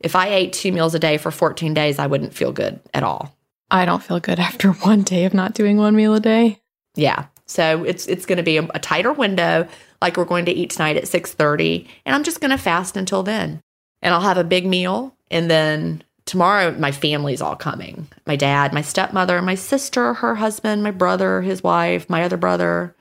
If 0.00 0.14
I 0.14 0.28
ate 0.28 0.52
two 0.52 0.70
meals 0.70 0.94
a 0.94 0.98
day 0.98 1.16
for 1.16 1.30
14 1.30 1.72
days, 1.72 1.98
I 1.98 2.08
wouldn't 2.08 2.34
feel 2.34 2.52
good 2.52 2.78
at 2.92 3.02
all. 3.02 3.34
I 3.70 3.86
don't 3.86 4.02
feel 4.02 4.20
good 4.20 4.38
after 4.38 4.72
one 4.82 5.00
day 5.00 5.24
of 5.24 5.32
not 5.32 5.54
doing 5.54 5.78
one 5.78 5.96
meal 5.96 6.14
a 6.14 6.20
day. 6.20 6.60
Yeah. 6.94 7.28
So 7.46 7.84
it's 7.84 8.06
it's 8.06 8.26
going 8.26 8.36
to 8.36 8.42
be 8.42 8.58
a, 8.58 8.68
a 8.74 8.78
tighter 8.78 9.14
window. 9.14 9.66
Like 10.02 10.18
we're 10.18 10.26
going 10.26 10.44
to 10.44 10.52
eat 10.52 10.68
tonight 10.68 10.98
at 10.98 11.04
6:30, 11.04 11.88
and 12.04 12.14
I'm 12.14 12.22
just 12.22 12.42
going 12.42 12.50
to 12.50 12.58
fast 12.58 12.98
until 12.98 13.22
then. 13.22 13.62
And 14.02 14.12
I'll 14.12 14.20
have 14.20 14.36
a 14.36 14.44
big 14.44 14.66
meal, 14.66 15.16
and 15.30 15.50
then 15.50 16.02
tomorrow 16.26 16.72
my 16.72 16.92
family's 16.92 17.40
all 17.40 17.56
coming. 17.56 18.08
My 18.26 18.36
dad, 18.36 18.74
my 18.74 18.82
stepmother, 18.82 19.40
my 19.40 19.54
sister, 19.54 20.14
her 20.14 20.34
husband, 20.34 20.82
my 20.82 20.90
brother, 20.90 21.40
his 21.40 21.62
wife, 21.62 22.10
my 22.10 22.22
other 22.22 22.36
brother, 22.36 22.94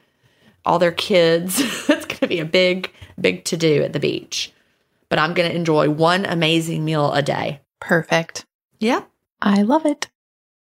all 0.65 0.79
their 0.79 0.91
kids. 0.91 1.59
it's 1.89 2.05
going 2.05 2.19
to 2.19 2.27
be 2.27 2.39
a 2.39 2.45
big 2.45 2.91
big 3.19 3.43
to 3.45 3.57
do 3.57 3.83
at 3.83 3.93
the 3.93 3.99
beach. 3.99 4.51
but 5.09 5.19
I'm 5.19 5.33
going 5.33 5.49
to 5.49 5.55
enjoy 5.55 5.89
one 5.89 6.25
amazing 6.25 6.83
meal 6.83 7.11
a 7.13 7.21
day. 7.21 7.61
Perfect. 7.79 8.45
Yeah. 8.79 9.03
I 9.41 9.61
love 9.61 9.85
it. 9.85 10.09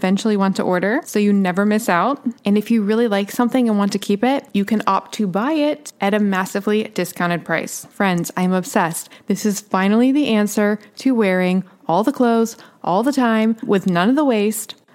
eventually 0.00 0.34
want 0.34 0.56
to 0.56 0.62
order 0.62 1.02
so 1.04 1.18
you 1.18 1.30
never 1.30 1.66
miss 1.66 1.86
out. 1.90 2.24
And 2.46 2.56
if 2.56 2.70
you 2.70 2.82
really 2.82 3.06
like 3.06 3.30
something 3.30 3.68
and 3.68 3.76
want 3.76 3.92
to 3.92 3.98
keep 3.98 4.24
it, 4.24 4.46
you 4.54 4.64
can 4.64 4.82
opt 4.86 5.12
to 5.16 5.26
buy 5.26 5.52
it 5.52 5.92
at 6.00 6.14
a 6.14 6.18
massively 6.18 6.84
discounted 6.84 7.44
price. 7.44 7.84
Friends, 7.90 8.32
I'm 8.34 8.54
obsessed. 8.54 9.10
This 9.26 9.44
is 9.44 9.60
finally 9.60 10.10
the 10.10 10.28
answer 10.28 10.78
to 10.96 11.14
wearing 11.14 11.64
all 11.86 12.02
the 12.02 12.12
clothes 12.12 12.56
all 12.82 13.02
the 13.02 13.12
time 13.12 13.58
with 13.62 13.86
none 13.86 14.08
of 14.08 14.16
the 14.16 14.24
waste 14.24 14.74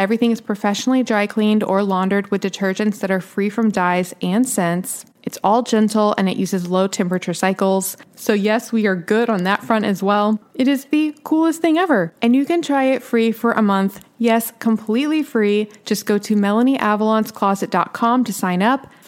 Everything 0.00 0.30
is 0.30 0.40
professionally 0.40 1.02
dry 1.02 1.26
cleaned 1.26 1.62
or 1.62 1.82
laundered 1.82 2.30
with 2.30 2.40
detergents 2.40 3.00
that 3.00 3.10
are 3.10 3.20
free 3.20 3.50
from 3.50 3.70
dyes 3.70 4.14
and 4.22 4.48
scents. 4.48 5.04
It's 5.22 5.36
all 5.44 5.62
gentle 5.62 6.14
and 6.16 6.26
it 6.26 6.38
uses 6.38 6.68
low 6.68 6.86
temperature 6.86 7.34
cycles. 7.34 7.98
So, 8.16 8.32
yes, 8.32 8.72
we 8.72 8.86
are 8.86 8.96
good 8.96 9.28
on 9.28 9.44
that 9.44 9.62
front 9.62 9.84
as 9.84 10.02
well. 10.02 10.40
It 10.54 10.68
is 10.68 10.86
the 10.86 11.14
coolest 11.22 11.60
thing 11.60 11.76
ever. 11.76 12.14
And 12.22 12.34
you 12.34 12.46
can 12.46 12.62
try 12.62 12.84
it 12.84 13.02
free 13.02 13.30
for 13.30 13.52
a 13.52 13.60
month. 13.60 14.02
Yes, 14.16 14.54
completely 14.58 15.22
free. 15.22 15.68
Just 15.84 16.06
go 16.06 16.16
to 16.16 16.34
MelanieAvalonsCloset.com 16.34 18.24
to 18.24 18.32
sign 18.32 18.62
up. 18.62 18.90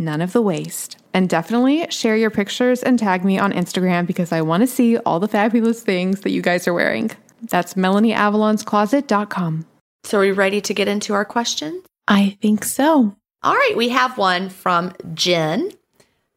none 0.00 0.20
of 0.20 0.32
the 0.32 0.42
waste. 0.42 0.96
And 1.14 1.28
definitely 1.28 1.86
share 1.90 2.16
your 2.16 2.30
pictures 2.30 2.82
and 2.82 2.98
tag 2.98 3.24
me 3.24 3.38
on 3.38 3.52
Instagram 3.52 4.06
because 4.06 4.32
I 4.32 4.40
want 4.40 4.62
to 4.62 4.66
see 4.66 4.96
all 4.98 5.20
the 5.20 5.28
fabulous 5.28 5.82
things 5.82 6.20
that 6.20 6.30
you 6.30 6.42
guys 6.42 6.66
are 6.66 6.74
wearing. 6.74 7.10
That's 7.42 7.74
MelanieAvalonsCloset.com. 7.74 9.66
So, 10.04 10.18
are 10.18 10.22
we 10.22 10.32
ready 10.32 10.60
to 10.62 10.74
get 10.74 10.88
into 10.88 11.14
our 11.14 11.24
questions? 11.24 11.84
I 12.08 12.38
think 12.40 12.64
so. 12.64 13.14
All 13.42 13.54
right, 13.54 13.76
we 13.76 13.90
have 13.90 14.18
one 14.18 14.48
from 14.48 14.94
Jen. 15.14 15.70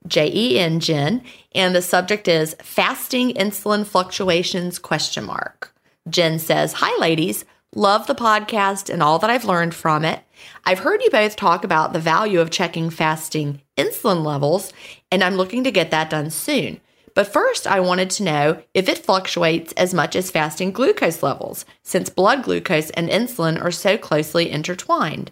J 0.08 0.30
E 0.34 0.60
N 0.60 0.80
Jen, 0.80 1.24
and 1.54 1.74
the 1.74 1.82
subject 1.82 2.28
is 2.28 2.56
fasting 2.62 3.34
insulin 3.36 3.86
fluctuations 3.86 4.78
question 4.80 5.24
mark. 5.24 5.74
Jen 6.10 6.40
says, 6.40 6.74
"Hi 6.74 6.94
ladies, 7.00 7.46
love 7.76 8.08
the 8.08 8.16
podcast 8.16 8.92
and 8.92 9.02
all 9.02 9.20
that 9.20 9.30
I've 9.30 9.46
learned 9.46 9.74
from 9.74 10.06
it. 10.06 10.22
I've 10.66 10.80
heard 10.80 11.02
you 11.02 11.10
both 11.10 11.36
talk 11.36 11.64
about 11.64 11.94
the 11.94 12.00
value 12.00 12.40
of 12.40 12.52
checking 12.52 12.90
fasting 12.90 13.62
insulin 13.78 14.24
levels, 14.24 14.72
and 15.12 15.24
I'm 15.24 15.36
looking 15.36 15.64
to 15.64 15.72
get 15.72 15.92
that 15.92 16.10
done 16.10 16.30
soon. 16.30 16.80
But 17.16 17.32
first, 17.32 17.68
I 17.68 17.80
wanted 17.80 18.10
to 18.12 18.24
know 18.24 18.64
if 18.74 18.90
it 18.90 19.06
fluctuates 19.06 19.72
as 19.74 19.94
much 19.94 20.16
as 20.16 20.32
fasting 20.32 20.72
glucose 20.72 21.22
levels, 21.22 21.66
since 21.84 22.10
blood 22.10 22.44
glucose 22.44 22.90
and 22.92 23.10
insulin 23.10 23.62
are 23.62 23.72
so 23.72 23.98
closely 23.98 24.50
intertwined. 24.50 25.32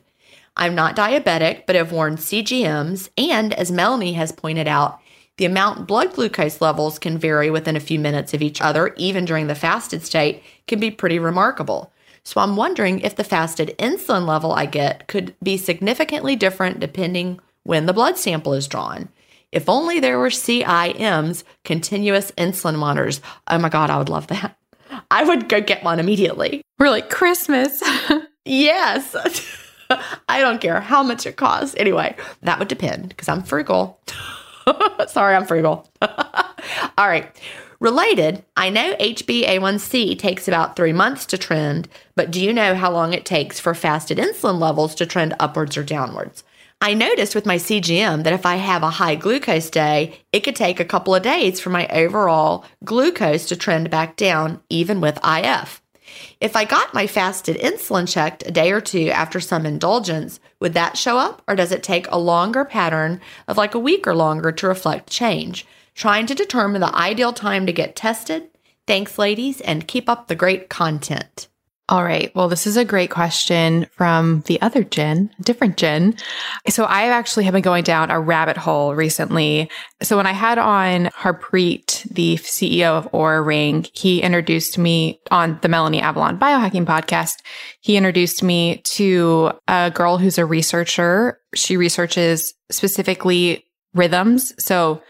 I'm 0.55 0.75
not 0.75 0.95
diabetic, 0.95 1.65
but 1.65 1.75
have 1.75 1.91
worn 1.91 2.17
CGMs, 2.17 3.09
and 3.17 3.53
as 3.53 3.71
Melanie 3.71 4.13
has 4.13 4.31
pointed 4.31 4.67
out, 4.67 4.99
the 5.37 5.45
amount 5.45 5.87
blood 5.87 6.13
glucose 6.13 6.61
levels 6.61 6.99
can 6.99 7.17
vary 7.17 7.49
within 7.49 7.75
a 7.75 7.79
few 7.79 7.97
minutes 7.97 8.33
of 8.33 8.41
each 8.41 8.61
other, 8.61 8.93
even 8.97 9.25
during 9.25 9.47
the 9.47 9.55
fasted 9.55 10.03
state, 10.03 10.43
can 10.67 10.79
be 10.79 10.91
pretty 10.91 11.17
remarkable. 11.17 11.91
So 12.23 12.39
I'm 12.39 12.55
wondering 12.55 12.99
if 12.99 13.15
the 13.15 13.23
fasted 13.23 13.75
insulin 13.79 14.27
level 14.27 14.51
I 14.51 14.65
get 14.65 15.07
could 15.07 15.35
be 15.41 15.57
significantly 15.57 16.35
different 16.35 16.79
depending 16.79 17.39
when 17.63 17.85
the 17.85 17.93
blood 17.93 18.17
sample 18.17 18.53
is 18.53 18.67
drawn. 18.67 19.09
If 19.51 19.67
only 19.67 19.99
there 19.99 20.17
were 20.17 20.29
CIMs, 20.29 21.43
continuous 21.63 22.31
insulin 22.31 22.77
monitors. 22.77 23.21
Oh 23.47 23.57
my 23.57 23.69
God, 23.69 23.89
I 23.89 23.97
would 23.97 24.09
love 24.09 24.27
that. 24.27 24.57
I 25.11 25.23
would 25.23 25.49
go 25.49 25.61
get 25.61 25.83
one 25.83 25.99
immediately. 25.99 26.61
We're 26.79 26.89
like 26.89 27.09
Christmas. 27.09 27.81
yes. 28.45 29.15
I 30.29 30.39
don't 30.39 30.61
care 30.61 30.79
how 30.79 31.03
much 31.03 31.25
it 31.25 31.35
costs. 31.35 31.75
Anyway, 31.77 32.15
that 32.43 32.59
would 32.59 32.69
depend 32.69 33.09
because 33.09 33.27
I'm 33.27 33.43
frugal. 33.43 33.99
Sorry, 35.07 35.35
I'm 35.35 35.45
frugal. 35.45 35.89
All 36.01 37.07
right. 37.07 37.29
Related, 37.81 38.45
I 38.55 38.69
know 38.69 38.93
HbA1c 38.97 40.19
takes 40.19 40.47
about 40.47 40.75
three 40.75 40.93
months 40.93 41.25
to 41.25 41.37
trend, 41.39 41.89
but 42.15 42.29
do 42.29 42.39
you 42.39 42.53
know 42.53 42.75
how 42.75 42.91
long 42.91 43.11
it 43.11 43.25
takes 43.25 43.59
for 43.59 43.73
fasted 43.73 44.19
insulin 44.19 44.59
levels 44.59 44.93
to 44.93 45.07
trend 45.07 45.33
upwards 45.39 45.75
or 45.77 45.83
downwards? 45.83 46.43
I 46.79 46.93
noticed 46.93 47.33
with 47.33 47.47
my 47.47 47.55
CGM 47.55 48.23
that 48.23 48.33
if 48.33 48.45
I 48.45 48.57
have 48.57 48.83
a 48.83 48.91
high 48.91 49.15
glucose 49.15 49.71
day, 49.71 50.19
it 50.31 50.41
could 50.41 50.55
take 50.55 50.79
a 50.79 50.85
couple 50.85 51.15
of 51.15 51.23
days 51.23 51.59
for 51.59 51.71
my 51.71 51.87
overall 51.87 52.65
glucose 52.85 53.47
to 53.47 53.55
trend 53.55 53.89
back 53.89 54.15
down, 54.15 54.61
even 54.69 55.01
with 55.01 55.17
IF. 55.25 55.81
If 56.39 56.55
I 56.55 56.65
got 56.65 56.93
my 56.93 57.07
fasted 57.07 57.57
insulin 57.57 58.07
checked 58.07 58.45
a 58.45 58.51
day 58.51 58.71
or 58.71 58.81
two 58.81 59.09
after 59.09 59.39
some 59.39 59.65
indulgence, 59.65 60.39
would 60.59 60.75
that 60.75 60.99
show 60.99 61.17
up 61.17 61.41
or 61.47 61.55
does 61.55 61.71
it 61.71 61.81
take 61.81 62.07
a 62.09 62.19
longer 62.19 62.63
pattern 62.63 63.19
of 63.47 63.57
like 63.57 63.73
a 63.73 63.79
week 63.79 64.05
or 64.05 64.13
longer 64.13 64.51
to 64.51 64.67
reflect 64.67 65.09
change? 65.09 65.65
Trying 66.01 66.25
to 66.25 66.33
determine 66.33 66.81
the 66.81 66.95
ideal 66.95 67.31
time 67.31 67.67
to 67.67 67.71
get 67.71 67.95
tested. 67.95 68.49
Thanks, 68.87 69.19
ladies, 69.19 69.61
and 69.61 69.87
keep 69.87 70.09
up 70.09 70.27
the 70.27 70.35
great 70.35 70.67
content. 70.67 71.47
All 71.89 72.03
right. 72.03 72.33
Well, 72.33 72.49
this 72.49 72.65
is 72.65 72.75
a 72.75 72.83
great 72.83 73.11
question 73.11 73.85
from 73.91 74.41
the 74.47 74.59
other 74.63 74.83
Jen, 74.83 75.29
different 75.41 75.77
Jen. 75.77 76.15
So 76.69 76.85
I 76.85 77.09
actually 77.09 77.43
have 77.43 77.53
been 77.53 77.61
going 77.61 77.83
down 77.83 78.09
a 78.09 78.19
rabbit 78.19 78.57
hole 78.57 78.95
recently. 78.95 79.69
So 80.01 80.17
when 80.17 80.25
I 80.25 80.31
had 80.31 80.57
on 80.57 81.05
Harpreet, 81.09 82.11
the 82.11 82.37
CEO 82.37 82.97
of 82.97 83.11
Oura 83.11 83.45
Ring, 83.45 83.85
he 83.93 84.23
introduced 84.23 84.79
me 84.79 85.21
on 85.29 85.59
the 85.61 85.69
Melanie 85.69 86.01
Avalon 86.01 86.39
biohacking 86.39 86.87
podcast. 86.87 87.33
He 87.81 87.95
introduced 87.95 88.41
me 88.41 88.77
to 88.85 89.51
a 89.67 89.91
girl 89.91 90.17
who's 90.17 90.39
a 90.39 90.47
researcher. 90.47 91.39
She 91.53 91.77
researches 91.77 92.55
specifically 92.71 93.65
rhythms. 93.93 94.51
So 94.57 95.03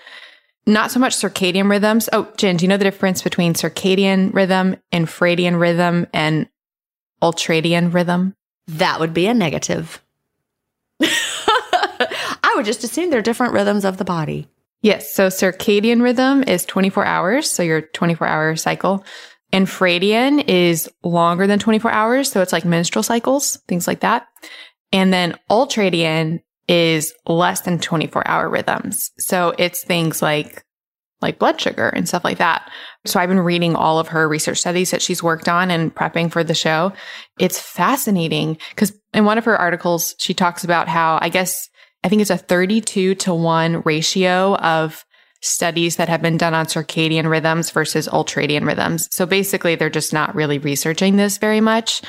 not 0.66 0.92
so 0.92 1.00
much 1.00 1.16
circadian 1.16 1.70
rhythms. 1.70 2.08
Oh, 2.14 2.32
Gin, 2.38 2.58
do 2.58 2.66
you 2.66 2.70
know 2.70 2.78
the 2.78 2.84
difference 2.84 3.22
between 3.22 3.54
circadian 3.54 4.34
rhythm, 4.34 4.78
infradian 4.92 5.60
rhythm, 5.60 6.08
and 6.14 6.48
ultradian 7.22 7.94
rhythm? 7.94 8.36
That 8.68 9.00
would 9.00 9.14
be 9.14 9.28
a 9.28 9.34
negative. 9.34 10.02
I 11.02 12.54
would 12.56 12.66
just 12.66 12.84
assume 12.84 13.10
they're 13.10 13.22
different 13.22 13.54
rhythms 13.54 13.86
of 13.86 13.98
the 13.98 14.06
body. 14.06 14.48
Yes. 14.82 15.14
So 15.14 15.28
circadian 15.28 16.02
rhythm 16.02 16.44
is 16.44 16.66
24 16.66 17.06
hours. 17.06 17.50
So 17.50 17.64
your 17.64 17.82
24 17.82 18.28
hour 18.28 18.56
cycle. 18.56 19.06
Infradian 19.54 20.48
is 20.48 20.90
longer 21.04 21.46
than 21.46 21.60
24 21.60 21.92
hours. 21.92 22.32
So 22.32 22.42
it's 22.42 22.54
like 22.54 22.66
menstrual 22.66 23.04
cycles, 23.04 23.58
things 23.68 23.88
like 23.88 24.00
that. 24.00 24.28
And 24.92 25.14
then 25.14 25.38
ultradian 25.50 26.42
is 26.72 27.14
less 27.28 27.62
than 27.62 27.78
24 27.78 28.26
hour 28.28 28.50
rhythms. 28.50 29.12
So 29.20 29.54
it's 29.60 29.84
things 29.84 30.22
like 30.22 30.64
like 31.22 31.38
blood 31.38 31.62
sugar 31.62 31.90
and 31.90 32.08
stuff 32.08 32.24
like 32.24 32.40
that. 32.40 32.68
So 33.06 33.20
I've 33.20 33.30
been 33.30 33.42
reading 33.42 33.76
all 33.76 34.00
of 34.00 34.08
her 34.08 34.28
research 34.28 34.58
studies 34.58 34.90
that 34.90 35.04
she's 35.04 35.22
worked 35.22 35.48
on 35.48 35.70
and 35.70 35.94
prepping 35.94 36.32
for 36.32 36.44
the 36.44 36.56
show. 36.56 36.94
It's 37.38 37.60
fascinating 37.60 38.58
because 38.72 38.98
in 39.14 39.26
one 39.26 39.38
of 39.38 39.46
her 39.46 39.56
articles, 39.56 40.16
she 40.18 40.34
talks 40.34 40.64
about 40.64 40.88
how 40.88 41.20
I 41.22 41.30
guess 41.30 41.70
I 42.04 42.10
think 42.10 42.22
it's 42.22 42.32
a 42.32 42.38
32 42.38 43.14
to 43.16 43.34
1 43.36 43.82
ratio 43.82 44.56
of 44.56 45.06
studies 45.42 45.98
that 45.98 46.10
have 46.10 46.22
been 46.22 46.38
done 46.38 46.54
on 46.54 46.66
circadian 46.68 47.30
rhythms 47.30 47.70
versus 47.72 48.08
ultradian 48.08 48.66
rhythms. 48.66 49.08
So 49.12 49.26
basically, 49.26 49.76
they're 49.76 49.90
just 49.90 50.14
not 50.14 50.34
really 50.34 50.58
researching 50.58 51.18
this 51.18 51.38
very 51.38 51.62
much. 51.62 52.02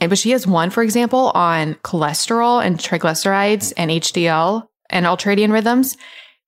And 0.00 0.08
but 0.08 0.18
she 0.18 0.30
has 0.30 0.46
one, 0.46 0.70
for 0.70 0.82
example, 0.82 1.30
on 1.34 1.74
cholesterol 1.76 2.64
and 2.64 2.78
triglycerides 2.78 3.72
and 3.76 3.90
HDL 3.90 4.66
and 4.88 5.06
ultradian 5.06 5.52
rhythms. 5.52 5.96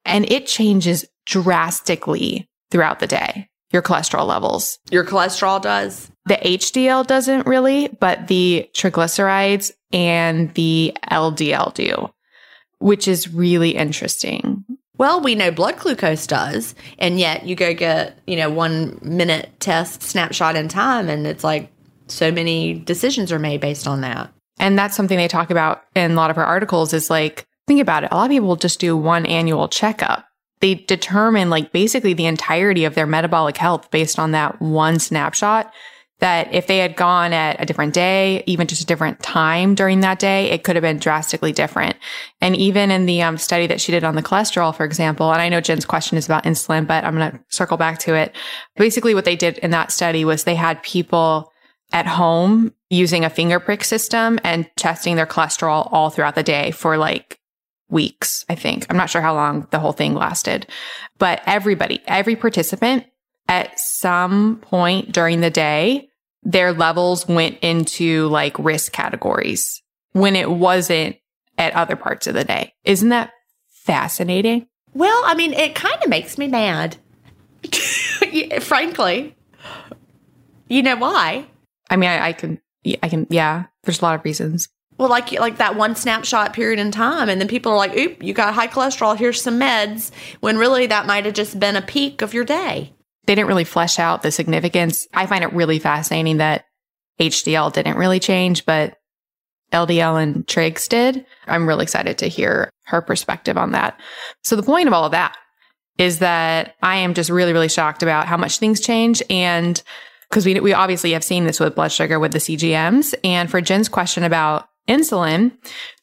And 0.05 0.31
it 0.31 0.47
changes 0.47 1.05
drastically 1.27 2.49
throughout 2.71 2.99
the 2.99 3.07
day, 3.07 3.49
your 3.71 3.83
cholesterol 3.83 4.27
levels. 4.27 4.79
Your 4.91 5.05
cholesterol 5.05 5.61
does? 5.61 6.11
The 6.27 6.37
HDL 6.37 7.07
doesn't 7.07 7.47
really, 7.47 7.89
but 8.01 8.29
the 8.29 8.69
triglycerides 8.75 9.73
and 9.93 10.53
the 10.55 10.97
LDL 11.11 11.75
do, 11.75 12.11
which 12.79 13.07
is 13.07 13.33
really 13.33 13.71
interesting. 13.71 14.65
Well, 14.99 15.21
we 15.21 15.35
know 15.35 15.51
blood 15.51 15.79
glucose 15.79 16.27
does, 16.27 16.75
and 16.99 17.19
yet 17.19 17.45
you 17.45 17.57
go 17.57 17.75
get, 17.75 18.19
you 18.27 18.37
know, 18.37 18.51
one 18.51 18.99
minute 19.03 19.51
test 19.59 20.03
snapshot 20.03 20.55
in 20.55 20.69
time, 20.69 21.09
and 21.09 21.27
it's 21.27 21.43
like 21.43 21.72
so 22.13 22.31
many 22.31 22.75
decisions 22.75 23.33
are 23.33 23.39
made 23.39 23.61
based 23.61 23.87
on 23.87 24.01
that. 24.03 24.33
And 24.59 24.79
that's 24.79 24.97
something 24.97 25.17
they 25.17 25.29
talk 25.29 25.51
about 25.51 25.83
in 25.95 26.13
a 26.13 26.15
lot 26.15 26.31
of 26.31 26.37
her 26.37 26.45
articles 26.45 26.93
is 26.93 27.11
like, 27.11 27.47
think 27.67 27.81
about 27.81 28.05
it. 28.05 28.13
A 28.13 28.17
lot 28.17 28.25
of 28.25 28.31
people 28.31 28.57
just 28.57 28.79
do 28.79 28.97
one 28.97 29.27
annual 29.27 29.69
checkup 29.69 30.27
they 30.63 30.77
determine 30.77 31.51
like 31.51 31.73
basically 31.73 32.15
the 32.15 32.27
entirety 32.27 32.85
of 32.87 32.95
their 32.95 33.07
metabolic 33.07 33.57
health 33.59 33.91
based 33.91 34.19
on 34.19 34.31
that 34.31 34.63
one 34.63 34.99
snapshot. 34.99 35.71
That 36.21 36.55
if 36.55 36.69
they 36.69 36.79
had 36.79 36.95
gone 36.95 37.33
at 37.33 37.61
a 37.61 37.67
different 37.67 37.95
day, 37.95 38.45
even 38.47 38.69
just 38.69 38.81
a 38.81 38.87
different 38.87 39.21
time 39.25 39.75
during 39.75 40.01
that 40.01 40.21
day, 40.21 40.51
it 40.51 40.63
could 40.63 40.77
have 40.77 40.83
been 40.83 41.01
drastically 41.01 41.51
different. 41.51 41.97
And 42.41 42.55
even 42.55 42.93
in 42.93 43.07
the 43.07 43.23
um, 43.23 43.39
study 43.39 43.67
that 43.67 43.81
she 43.81 43.91
did 43.91 44.05
on 44.05 44.15
the 44.15 44.23
cholesterol, 44.23 44.73
for 44.73 44.85
example, 44.85 45.33
and 45.33 45.43
I 45.43 45.49
know 45.49 45.61
Jen's 45.61 45.85
question 45.85 46.17
is 46.17 46.27
about 46.27 46.45
insulin, 46.45 46.87
but 46.87 47.03
I'm 47.03 47.17
going 47.17 47.33
to 47.33 47.41
circle 47.49 47.77
back 47.77 47.99
to 48.01 48.15
it. 48.15 48.37
Basically, 48.77 49.17
what 49.17 49.25
they 49.25 49.35
did 49.35 49.59
in 49.59 49.73
that 49.73 49.91
study 49.91 50.25
was 50.25 50.45
they 50.45 50.55
had 50.55 50.81
people 50.85 51.52
at 51.93 52.07
home 52.07 52.73
using 52.91 53.25
a 53.25 53.31
finger 53.31 53.61
prick 53.61 53.85
system 53.85 54.39
and 54.45 54.69
testing 54.77 55.17
their 55.17 55.27
cholesterol 55.27 55.89
all 55.93 56.11
throughout 56.11 56.35
the 56.35 56.43
day 56.43 56.71
for 56.71 56.97
like 56.97 57.39
weeks, 57.89 58.45
I 58.49 58.55
think. 58.55 58.87
I'm 58.89 58.97
not 58.97 59.11
sure 59.11 59.21
how 59.21 59.35
long 59.35 59.67
the 59.71 59.79
whole 59.79 59.93
thing 59.93 60.15
lasted, 60.15 60.67
but 61.19 61.43
everybody, 61.47 62.01
every 62.07 62.37
participant 62.37 63.05
at 63.49 63.79
some 63.79 64.57
point 64.63 65.13
during 65.13 65.41
the 65.41 65.51
day, 65.51 66.09
their 66.43 66.73
levels 66.73 67.29
went 67.29 67.59
into 67.61 68.29
like 68.29 68.59
risk 68.59 68.93
categories 68.93 69.83
when 70.13 70.35
it 70.37 70.51
wasn't 70.51 71.17
at 71.59 71.75
other 71.75 71.97
parts 71.97 72.27
of 72.27 72.35
the 72.35 72.45
day. 72.45 72.73
Isn't 72.85 73.11
that 73.11 73.31
fascinating? 73.69 74.67
Well, 74.95 75.23
I 75.25 75.35
mean, 75.35 75.53
it 75.53 75.75
kind 75.75 76.03
of 76.03 76.09
makes 76.09 76.39
me 76.39 76.49
mad. 76.49 76.97
Frankly. 78.61 79.37
You 80.69 80.83
know 80.83 80.97
why? 80.97 81.47
I 81.93 81.97
mean, 81.97 82.09
I, 82.09 82.29
I 82.29 82.33
can, 82.33 82.59
I 83.03 83.09
can, 83.09 83.27
yeah, 83.29 83.67
there's 83.85 84.01
a 84.01 84.05
lot 84.05 84.19
of 84.19 84.25
reasons. 84.25 84.69
Well, 84.99 85.09
like 85.09 85.33
like 85.33 85.59
that 85.59 85.77
one 85.77 85.95
snapshot 85.95 86.53
period 86.53 86.79
in 86.79 86.91
time, 86.91 87.29
and 87.29 87.41
then 87.41 87.49
people 87.49 87.73
are 87.73 87.79
like, 87.79 87.97
"Oop, 87.97 88.23
you 88.23 88.35
got 88.35 88.55
high 88.55 88.69
cholesterol. 88.69 89.17
Here's 89.17 89.41
some 89.41 89.59
meds." 89.59 90.11
When 90.41 90.59
really 90.59 90.87
that 90.87 91.07
might 91.07 91.25
have 91.25 91.35
just 91.35 91.59
been 91.59 91.77
a 91.77 91.83
peak 91.83 92.23
of 92.23 92.35
your 92.35 92.45
day. 92.45 92.93
They 93.27 93.35
didn't 93.35 93.49
really 93.49 93.65
flesh 93.65 93.99
out 93.99 94.23
the 94.23 94.31
significance. 94.31 95.07
I 95.15 95.27
find 95.27 95.45
it 95.45 95.53
really 95.53 95.79
fascinating 95.79 96.39
that 96.39 96.67
HDL 97.21 97.73
didn't 97.73 97.97
really 97.97 98.21
change, 98.21 98.67
but 98.67 98.99
LDL 99.73 100.23
and 100.23 100.47
trigs 100.47 100.89
did. 100.89 101.25
I'm 101.47 101.67
really 101.67 101.85
excited 101.85 102.19
to 102.19 102.29
hear 102.29 102.71
her 102.85 103.01
perspective 103.01 103.57
on 103.57 103.73
that. 103.73 103.99
So 104.45 104.57
the 104.57 104.63
point 104.63 104.89
of 104.89 104.93
all 104.93 105.05
of 105.05 105.13
that 105.13 105.37
is 105.99 106.19
that 106.19 106.75
I 106.83 106.97
am 106.97 107.15
just 107.15 107.31
really, 107.31 107.53
really 107.53 107.69
shocked 107.69 108.03
about 108.03 108.27
how 108.27 108.37
much 108.37 108.59
things 108.59 108.81
change 108.81 109.23
and 109.31 109.83
because 110.33 110.47
we, 110.47 110.59
we 110.61 110.73
obviously 110.73 111.13
have 111.13 111.23
seen 111.23 111.45
this 111.45 111.61
with 111.61 111.75
blood 111.75 111.93
sugar 111.93 112.19
with 112.19 112.33
the 112.33 112.39
CGMs. 112.39 113.15
And 113.23 113.51
for 113.51 113.61
Jen's 113.61 113.91
question 113.91 114.25
about 114.25 114.67
insulin. 114.89 115.53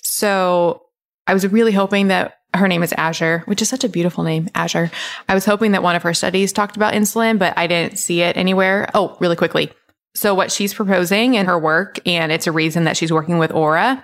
So 0.03 0.83
I 1.25 1.33
was 1.33 1.47
really 1.47 1.71
hoping 1.71 2.09
that 2.09 2.35
her 2.53 2.67
name 2.67 2.83
is 2.83 2.93
Azure, 2.93 3.41
which 3.45 3.63
is 3.63 3.69
such 3.69 3.83
a 3.83 3.89
beautiful 3.89 4.23
name, 4.23 4.47
Azure. 4.53 4.91
I 5.27 5.33
was 5.33 5.45
hoping 5.45 5.71
that 5.71 5.81
one 5.81 5.95
of 5.95 6.03
her 6.03 6.13
studies 6.13 6.53
talked 6.53 6.75
about 6.75 6.93
insulin, 6.93 7.39
but 7.39 7.57
I 7.57 7.65
didn't 7.65 7.97
see 7.97 8.21
it 8.21 8.37
anywhere. 8.37 8.87
Oh, 8.93 9.17
really 9.19 9.35
quickly. 9.35 9.71
So 10.13 10.35
what 10.35 10.51
she's 10.51 10.75
proposing 10.75 11.33
in 11.33 11.47
her 11.47 11.57
work, 11.57 11.99
and 12.05 12.31
it's 12.31 12.45
a 12.45 12.51
reason 12.51 12.83
that 12.83 12.97
she's 12.97 13.11
working 13.11 13.39
with 13.39 13.49
Oura, 13.49 14.03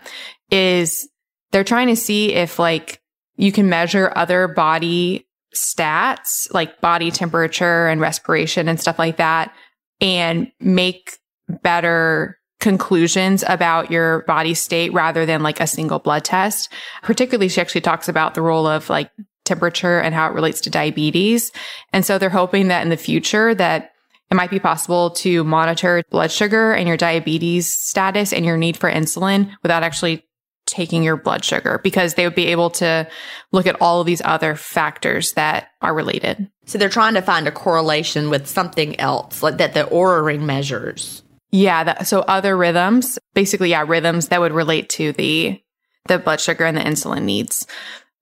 is 0.49 1.07
they're 1.51 1.63
trying 1.63 1.87
to 1.89 1.95
see 1.95 2.33
if 2.33 2.57
like 2.57 2.99
you 3.35 3.51
can 3.51 3.69
measure 3.69 4.11
other 4.15 4.47
body 4.47 5.27
stats, 5.53 6.51
like 6.51 6.81
body 6.81 7.11
temperature 7.11 7.87
and 7.87 8.01
respiration 8.01 8.67
and 8.67 8.79
stuff 8.79 8.97
like 8.97 9.17
that, 9.17 9.53
and 10.01 10.51
make 10.59 11.17
better 11.61 12.39
conclusions 12.59 13.43
about 13.47 13.91
your 13.91 14.23
body 14.23 14.53
state 14.53 14.91
rather 14.93 15.25
than 15.25 15.43
like 15.43 15.59
a 15.59 15.67
single 15.67 15.99
blood 15.99 16.23
test. 16.23 16.71
Particularly, 17.03 17.49
she 17.49 17.61
actually 17.61 17.81
talks 17.81 18.09
about 18.09 18.33
the 18.33 18.41
role 18.41 18.65
of 18.65 18.89
like 18.89 19.11
temperature 19.43 19.99
and 19.99 20.15
how 20.15 20.27
it 20.27 20.33
relates 20.33 20.61
to 20.61 20.69
diabetes. 20.69 21.51
And 21.93 22.05
so 22.05 22.17
they're 22.17 22.29
hoping 22.29 22.67
that 22.69 22.81
in 22.81 22.89
the 22.89 22.97
future 22.97 23.53
that 23.55 23.91
it 24.31 24.35
might 24.35 24.49
be 24.49 24.59
possible 24.59 25.11
to 25.11 25.43
monitor 25.43 26.01
blood 26.09 26.31
sugar 26.31 26.73
and 26.73 26.87
your 26.87 26.97
diabetes 26.97 27.71
status 27.71 28.33
and 28.33 28.43
your 28.43 28.57
need 28.57 28.75
for 28.75 28.89
insulin 28.91 29.51
without 29.61 29.83
actually 29.83 30.25
taking 30.65 31.03
your 31.03 31.15
blood 31.15 31.45
sugar 31.45 31.79
because 31.83 32.13
they 32.13 32.25
would 32.25 32.35
be 32.35 32.47
able 32.47 32.69
to 32.71 33.07
look 33.51 33.67
at 33.67 33.79
all 33.81 34.01
of 34.01 34.07
these 34.07 34.21
other 34.25 34.55
factors 34.55 35.33
that 35.33 35.69
are 35.81 35.93
related. 35.93 36.49
So 36.65 36.77
they're 36.77 36.89
trying 36.89 37.13
to 37.13 37.21
find 37.21 37.47
a 37.47 37.51
correlation 37.51 38.29
with 38.29 38.47
something 38.47 38.99
else 38.99 39.43
like 39.43 39.57
that 39.57 39.73
the 39.73 39.83
Oura 39.83 40.23
ring 40.25 40.45
measures. 40.45 41.23
Yeah. 41.51 41.83
That, 41.83 42.07
so 42.07 42.21
other 42.21 42.57
rhythms, 42.57 43.19
basically, 43.33 43.69
yeah, 43.69 43.85
rhythms 43.87 44.29
that 44.29 44.41
would 44.41 44.51
relate 44.51 44.89
to 44.89 45.13
the, 45.13 45.61
the 46.07 46.17
blood 46.19 46.41
sugar 46.41 46.65
and 46.65 46.75
the 46.75 46.81
insulin 46.81 47.23
needs, 47.23 47.67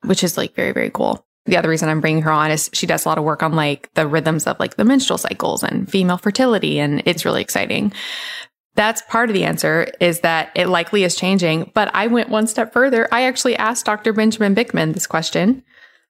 which 0.04 0.24
is 0.24 0.38
like 0.38 0.56
very, 0.56 0.72
very 0.72 0.90
cool. 0.90 1.26
The 1.46 1.58
other 1.58 1.70
reason 1.70 1.90
I'm 1.90 2.02
bringing 2.02 2.24
her 2.24 2.32
on 2.32 2.52
is 2.52 2.70
she 2.74 2.86
does 2.86 3.06
a 3.06 3.10
lot 3.10 3.18
of 3.18 3.24
work 3.24 3.44
on 3.44 3.54
like 3.54 3.94
the 3.96 4.08
rhythms 4.08 4.48
of 4.48 4.60
like 4.60 4.76
the 4.76 4.86
menstrual 4.86 5.18
cycles 5.18 5.64
and 5.64 5.90
female 5.90 6.18
fertility. 6.18 6.80
And 6.80 7.02
it's 7.06 7.26
really 7.26 7.42
exciting. 7.42 7.92
That's 8.76 9.04
part 9.04 9.30
of 9.30 9.34
the 9.34 9.44
answer 9.44 9.88
is 10.00 10.22
that 10.22 10.52
it 10.56 10.68
likely 10.68 11.04
is 11.04 11.16
changing. 11.16 11.72
But 11.74 11.92
I 11.94 12.08
went 12.08 12.30
one 12.30 12.48
step 12.48 12.74
further. 12.74 13.08
I 13.12 13.24
actually 13.24 13.56
asked 13.56 13.86
Dr. 13.86 14.14
Benjamin 14.14 14.56
Bikman 14.56 14.94
this 14.94 15.08
question. 15.08 15.64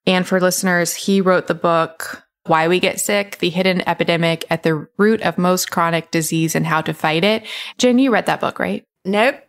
And 0.05 0.27
for 0.27 0.39
listeners, 0.39 0.93
he 0.95 1.21
wrote 1.21 1.47
the 1.47 1.55
book 1.55 2.23
why 2.45 2.67
We 2.67 2.79
Get 2.79 2.99
Sick, 2.99 3.37
The 3.39 3.49
Hidden 3.49 3.87
Epidemic 3.87 4.45
at 4.49 4.63
the 4.63 4.87
Root 4.97 5.21
of 5.21 5.37
Most 5.37 5.71
Chronic 5.71 6.11
Disease 6.11 6.55
and 6.55 6.65
How 6.65 6.81
to 6.81 6.93
Fight 6.93 7.23
It. 7.23 7.45
Gin, 7.77 7.99
you 7.99 8.11
read 8.11 8.25
that 8.25 8.41
book, 8.41 8.59
right? 8.59 8.83
Nope. 9.05 9.41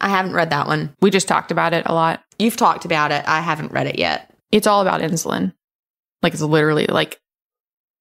I 0.00 0.08
haven't 0.08 0.32
read 0.32 0.50
that 0.50 0.66
one. 0.66 0.96
We 1.00 1.10
just 1.10 1.28
talked 1.28 1.50
about 1.50 1.74
it 1.74 1.84
a 1.86 1.94
lot. 1.94 2.22
You've 2.38 2.56
talked 2.56 2.84
about 2.84 3.12
it. 3.12 3.22
I 3.26 3.40
haven't 3.40 3.72
read 3.72 3.86
it 3.86 3.98
yet. 3.98 4.34
It's 4.50 4.66
all 4.66 4.80
about 4.80 5.00
insulin. 5.00 5.52
Like 6.22 6.32
it's 6.32 6.42
literally 6.42 6.86
like 6.86 7.20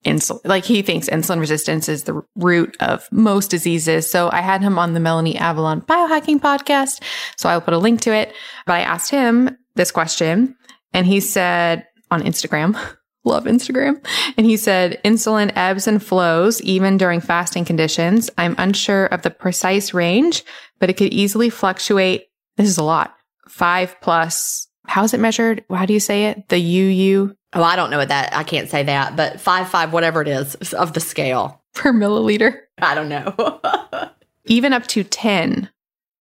insulin. 0.06 0.42
Like 0.46 0.66
he 0.66 0.82
thinks 0.82 1.10
insulin 1.10 1.40
resistance 1.40 1.88
is 1.88 2.04
the 2.04 2.22
root 2.36 2.76
of 2.80 3.08
most 3.12 3.50
diseases. 3.50 4.10
So 4.10 4.30
I 4.32 4.42
had 4.42 4.62
him 4.62 4.80
on 4.80 4.94
the 4.94 5.00
Melanie 5.00 5.38
Avalon 5.38 5.82
biohacking 5.82 6.40
podcast. 6.40 7.02
So 7.38 7.50
I'll 7.50 7.62
put 7.62 7.74
a 7.74 7.78
link 7.78 8.02
to 8.02 8.14
it. 8.14 8.34
But 8.66 8.74
I 8.74 8.82
asked 8.82 9.12
him 9.12 9.58
this 9.76 9.92
question 9.92 10.56
and 10.94 11.06
he 11.06 11.20
said 11.20 11.88
on 12.10 12.24
Instagram, 12.24 12.78
love 13.24 13.46
Instagram. 13.46 14.04
And 14.38 14.46
he 14.46 14.58
said, 14.58 15.00
insulin 15.06 15.52
ebbs 15.56 15.88
and 15.88 16.04
flows 16.04 16.62
even 16.62 16.98
during 16.98 17.22
fasting 17.22 17.66
conditions. 17.66 18.30
I'm 18.38 18.56
unsure 18.58 19.06
of 19.06 19.22
the 19.22 19.30
precise 19.30 19.94
range, 19.94 20.44
but 20.80 20.90
it 20.90 20.98
could 20.98 21.14
easily 21.14 21.50
fluctuate. 21.50 22.28
This 22.58 22.68
is 22.68 22.78
a 22.78 22.84
lot. 22.84 23.16
Five 23.48 23.96
plus. 24.02 24.68
How 24.88 25.04
is 25.04 25.14
it 25.14 25.20
measured? 25.20 25.64
How 25.70 25.86
do 25.86 25.94
you 25.94 26.00
say 26.00 26.26
it? 26.26 26.50
The 26.50 26.58
UU 26.58 27.36
Oh, 27.54 27.64
I 27.64 27.76
don't 27.76 27.90
know 27.90 27.98
what 27.98 28.10
that. 28.10 28.36
I 28.36 28.44
can't 28.44 28.70
say 28.70 28.84
that, 28.84 29.16
but 29.16 29.42
five 29.42 29.70
five 29.70 29.94
whatever 29.94 30.22
it 30.22 30.28
is 30.28 30.56
of 30.74 30.94
the 30.94 31.00
scale 31.00 31.62
per 31.74 31.92
milliliter. 31.92 32.60
I 32.82 32.96
don't 32.96 33.10
know. 33.10 33.60
even 34.46 34.74
up 34.74 34.88
to 34.88 35.04
10, 35.04 35.70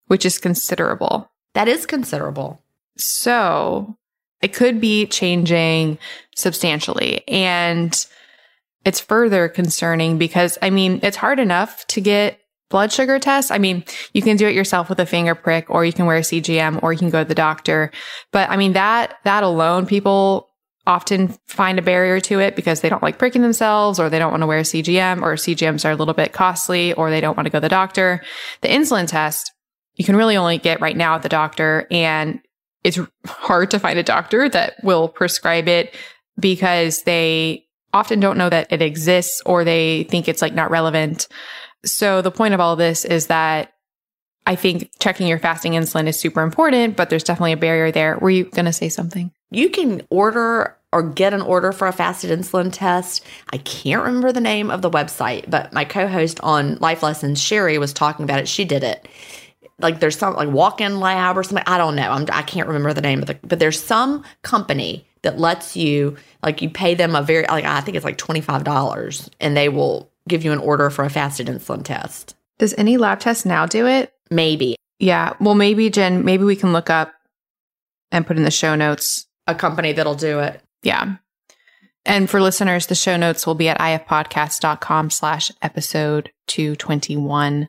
which 0.06 0.24
is 0.24 0.38
considerable. 0.38 1.30
That 1.54 1.68
is 1.68 1.86
considerable. 1.86 2.62
So 2.96 3.96
it 4.40 4.54
could 4.54 4.80
be 4.80 5.06
changing 5.06 5.98
substantially. 6.36 7.26
And 7.28 7.94
it's 8.84 9.00
further 9.00 9.48
concerning 9.48 10.18
because, 10.18 10.58
I 10.62 10.70
mean, 10.70 11.00
it's 11.02 11.16
hard 11.16 11.38
enough 11.38 11.86
to 11.88 12.00
get 12.00 12.38
blood 12.70 12.92
sugar 12.92 13.18
tests. 13.18 13.50
I 13.50 13.58
mean, 13.58 13.84
you 14.14 14.22
can 14.22 14.36
do 14.36 14.46
it 14.46 14.54
yourself 14.54 14.88
with 14.88 15.00
a 15.00 15.06
finger 15.06 15.34
prick 15.34 15.68
or 15.68 15.84
you 15.84 15.92
can 15.92 16.06
wear 16.06 16.18
a 16.18 16.22
CGM 16.22 16.82
or 16.82 16.92
you 16.92 16.98
can 16.98 17.10
go 17.10 17.22
to 17.22 17.28
the 17.28 17.34
doctor. 17.34 17.90
But 18.30 18.48
I 18.48 18.56
mean, 18.56 18.74
that, 18.74 19.18
that 19.24 19.42
alone, 19.42 19.86
people 19.86 20.49
often 20.86 21.36
find 21.46 21.78
a 21.78 21.82
barrier 21.82 22.20
to 22.20 22.40
it 22.40 22.56
because 22.56 22.80
they 22.80 22.88
don't 22.88 23.02
like 23.02 23.18
pricking 23.18 23.42
themselves 23.42 24.00
or 24.00 24.08
they 24.08 24.18
don't 24.18 24.30
want 24.30 24.42
to 24.42 24.46
wear 24.46 24.62
CGM 24.62 25.22
or 25.22 25.34
CGMs 25.34 25.84
are 25.84 25.92
a 25.92 25.96
little 25.96 26.14
bit 26.14 26.32
costly 26.32 26.92
or 26.94 27.10
they 27.10 27.20
don't 27.20 27.36
want 27.36 27.46
to 27.46 27.50
go 27.50 27.58
to 27.58 27.62
the 27.62 27.68
doctor. 27.68 28.22
The 28.62 28.68
insulin 28.68 29.06
test, 29.06 29.52
you 29.94 30.04
can 30.04 30.16
really 30.16 30.36
only 30.36 30.58
get 30.58 30.80
right 30.80 30.96
now 30.96 31.14
at 31.14 31.22
the 31.22 31.28
doctor 31.28 31.86
and 31.90 32.40
it's 32.82 32.98
hard 33.26 33.70
to 33.72 33.78
find 33.78 33.98
a 33.98 34.02
doctor 34.02 34.48
that 34.48 34.74
will 34.82 35.08
prescribe 35.08 35.68
it 35.68 35.94
because 36.38 37.02
they 37.02 37.66
often 37.92 38.20
don't 38.20 38.38
know 38.38 38.48
that 38.48 38.72
it 38.72 38.80
exists 38.80 39.42
or 39.44 39.64
they 39.64 40.04
think 40.04 40.28
it's 40.28 40.40
like 40.40 40.54
not 40.54 40.70
relevant. 40.70 41.28
So 41.84 42.22
the 42.22 42.30
point 42.30 42.54
of 42.54 42.60
all 42.60 42.72
of 42.72 42.78
this 42.78 43.04
is 43.04 43.26
that 43.26 43.74
I 44.46 44.56
think 44.56 44.90
checking 44.98 45.26
your 45.26 45.38
fasting 45.38 45.72
insulin 45.72 46.06
is 46.06 46.18
super 46.18 46.40
important, 46.40 46.96
but 46.96 47.10
there's 47.10 47.24
definitely 47.24 47.52
a 47.52 47.58
barrier 47.58 47.92
there. 47.92 48.18
Were 48.18 48.30
you 48.30 48.44
going 48.44 48.64
to 48.64 48.72
say 48.72 48.88
something? 48.88 49.32
You 49.50 49.70
can 49.70 50.02
order 50.10 50.76
or 50.92 51.02
get 51.02 51.32
an 51.32 51.40
order 51.40 51.72
for 51.72 51.86
a 51.86 51.92
fasted 51.92 52.36
insulin 52.36 52.70
test. 52.72 53.24
I 53.52 53.58
can't 53.58 54.02
remember 54.02 54.32
the 54.32 54.40
name 54.40 54.70
of 54.70 54.82
the 54.82 54.90
website, 54.90 55.48
but 55.48 55.72
my 55.72 55.84
co 55.84 56.06
host 56.06 56.40
on 56.40 56.76
Life 56.76 57.02
Lessons, 57.02 57.40
Sheri, 57.40 57.78
was 57.78 57.92
talking 57.92 58.24
about 58.24 58.40
it. 58.40 58.48
She 58.48 58.64
did 58.64 58.82
it. 58.82 59.08
Like 59.78 60.00
there's 60.00 60.18
some 60.18 60.34
like 60.34 60.50
walk 60.50 60.80
in 60.80 61.00
lab 61.00 61.38
or 61.38 61.42
something. 61.42 61.64
I 61.66 61.78
don't 61.78 61.96
know. 61.96 62.10
I'm, 62.10 62.26
I 62.32 62.42
can't 62.42 62.66
remember 62.66 62.92
the 62.92 63.00
name 63.00 63.20
of 63.20 63.26
the, 63.26 63.38
but 63.42 63.58
there's 63.58 63.82
some 63.82 64.24
company 64.42 65.06
that 65.22 65.38
lets 65.38 65.76
you, 65.76 66.16
like, 66.42 66.62
you 66.62 66.70
pay 66.70 66.94
them 66.94 67.14
a 67.14 67.22
very, 67.22 67.46
like, 67.46 67.64
I 67.64 67.80
think 67.82 67.96
it's 67.96 68.04
like 68.06 68.18
$25 68.18 69.28
and 69.40 69.56
they 69.56 69.68
will 69.68 70.10
give 70.28 70.44
you 70.44 70.52
an 70.52 70.58
order 70.58 70.90
for 70.90 71.04
a 71.04 71.10
fasted 71.10 71.46
insulin 71.46 71.84
test. 71.84 72.34
Does 72.58 72.74
any 72.78 72.96
lab 72.96 73.20
test 73.20 73.44
now 73.44 73.66
do 73.66 73.86
it? 73.86 74.12
Maybe. 74.30 74.76
Yeah. 74.98 75.34
Well, 75.40 75.54
maybe, 75.54 75.90
Jen, 75.90 76.24
maybe 76.24 76.44
we 76.44 76.56
can 76.56 76.72
look 76.72 76.88
up 76.88 77.12
and 78.12 78.26
put 78.26 78.36
in 78.36 78.44
the 78.44 78.50
show 78.50 78.74
notes 78.74 79.26
a 79.50 79.54
company 79.54 79.92
that'll 79.92 80.14
do 80.14 80.40
it. 80.40 80.62
Yeah. 80.82 81.16
And 82.06 82.30
for 82.30 82.40
listeners, 82.40 82.86
the 82.86 82.94
show 82.94 83.16
notes 83.16 83.46
will 83.46 83.54
be 83.54 83.68
at 83.68 83.78
ifpodcast.com 83.78 85.10
slash 85.10 85.50
episode 85.62 86.30
221. 86.46 87.68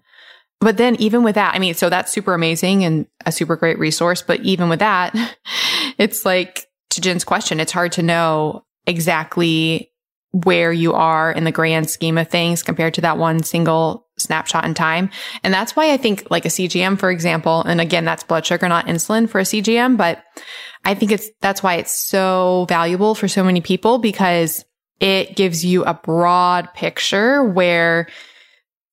But 0.59 0.77
then 0.77 0.95
even 0.97 1.23
with 1.23 1.35
that, 1.35 1.55
I 1.55 1.59
mean, 1.59 1.73
so 1.73 1.89
that's 1.89 2.11
super 2.11 2.33
amazing 2.33 2.85
and 2.85 3.07
a 3.25 3.31
super 3.31 3.55
great 3.55 3.79
resource. 3.79 4.21
But 4.21 4.41
even 4.41 4.69
with 4.69 4.79
that, 4.79 5.15
it's 5.97 6.23
like 6.23 6.67
to 6.91 7.01
Jen's 7.01 7.23
question, 7.23 7.59
it's 7.59 7.71
hard 7.71 7.91
to 7.93 8.03
know 8.03 8.63
exactly 8.85 9.91
where 10.31 10.71
you 10.71 10.93
are 10.93 11.31
in 11.31 11.43
the 11.43 11.51
grand 11.51 11.89
scheme 11.89 12.17
of 12.17 12.29
things 12.29 12.63
compared 12.63 12.93
to 12.93 13.01
that 13.01 13.17
one 13.17 13.43
single 13.43 14.07
snapshot 14.21 14.65
in 14.65 14.73
time. 14.73 15.09
And 15.43 15.53
that's 15.53 15.75
why 15.75 15.91
I 15.91 15.97
think 15.97 16.27
like 16.29 16.45
a 16.45 16.49
CGM, 16.49 16.99
for 16.99 17.11
example, 17.11 17.63
and 17.63 17.81
again, 17.81 18.05
that's 18.05 18.23
blood 18.23 18.45
sugar, 18.45 18.67
not 18.67 18.87
insulin 18.87 19.29
for 19.29 19.39
a 19.39 19.43
CGM, 19.43 19.97
but 19.97 20.23
I 20.85 20.95
think 20.95 21.11
it's, 21.11 21.29
that's 21.41 21.61
why 21.61 21.75
it's 21.75 21.93
so 21.93 22.65
valuable 22.69 23.15
for 23.15 23.27
so 23.27 23.43
many 23.43 23.61
people 23.61 23.97
because 23.97 24.65
it 24.99 25.35
gives 25.35 25.65
you 25.65 25.83
a 25.83 25.93
broad 25.93 26.73
picture 26.73 27.43
where 27.43 28.07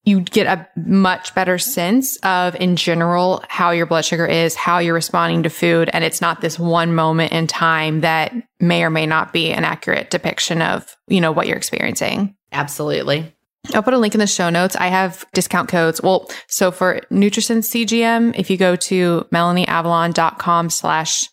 you 0.08 0.20
get 0.22 0.46
a 0.46 0.66
much 0.80 1.34
better 1.34 1.58
sense 1.58 2.16
of 2.18 2.54
in 2.56 2.76
general 2.76 3.44
how 3.48 3.70
your 3.72 3.84
blood 3.84 4.06
sugar 4.06 4.26
is, 4.26 4.54
how 4.54 4.78
you're 4.78 4.94
responding 4.94 5.42
to 5.42 5.50
food. 5.50 5.90
And 5.92 6.02
it's 6.02 6.22
not 6.22 6.40
this 6.40 6.58
one 6.58 6.94
moment 6.94 7.32
in 7.32 7.46
time 7.46 8.00
that 8.00 8.32
may 8.58 8.82
or 8.82 8.90
may 8.90 9.04
not 9.04 9.34
be 9.34 9.50
an 9.50 9.64
accurate 9.64 10.08
depiction 10.08 10.62
of, 10.62 10.96
you 11.08 11.20
know, 11.20 11.30
what 11.30 11.46
you're 11.46 11.58
experiencing. 11.58 12.34
Absolutely. 12.52 13.34
I'll 13.74 13.82
put 13.82 13.94
a 13.94 13.98
link 13.98 14.14
in 14.14 14.20
the 14.20 14.26
show 14.26 14.50
notes. 14.50 14.76
I 14.76 14.88
have 14.88 15.24
discount 15.34 15.68
codes. 15.68 16.02
Well, 16.02 16.30
so 16.46 16.70
for 16.70 17.00
NutriSense 17.10 17.84
CGM, 17.84 18.38
if 18.38 18.50
you 18.50 18.56
go 18.56 18.76
to 18.76 19.26
melanieavalon.com 19.32 20.70
slash 20.70 21.28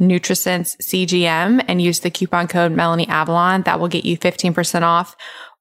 NutriSense 0.00 0.76
CGM 0.80 1.64
and 1.68 1.82
use 1.82 2.00
the 2.00 2.10
coupon 2.10 2.48
code 2.48 2.72
Melanie 2.72 3.08
Avalon, 3.08 3.62
that 3.62 3.80
will 3.80 3.88
get 3.88 4.04
you 4.04 4.16
15% 4.16 4.82
off. 4.82 5.16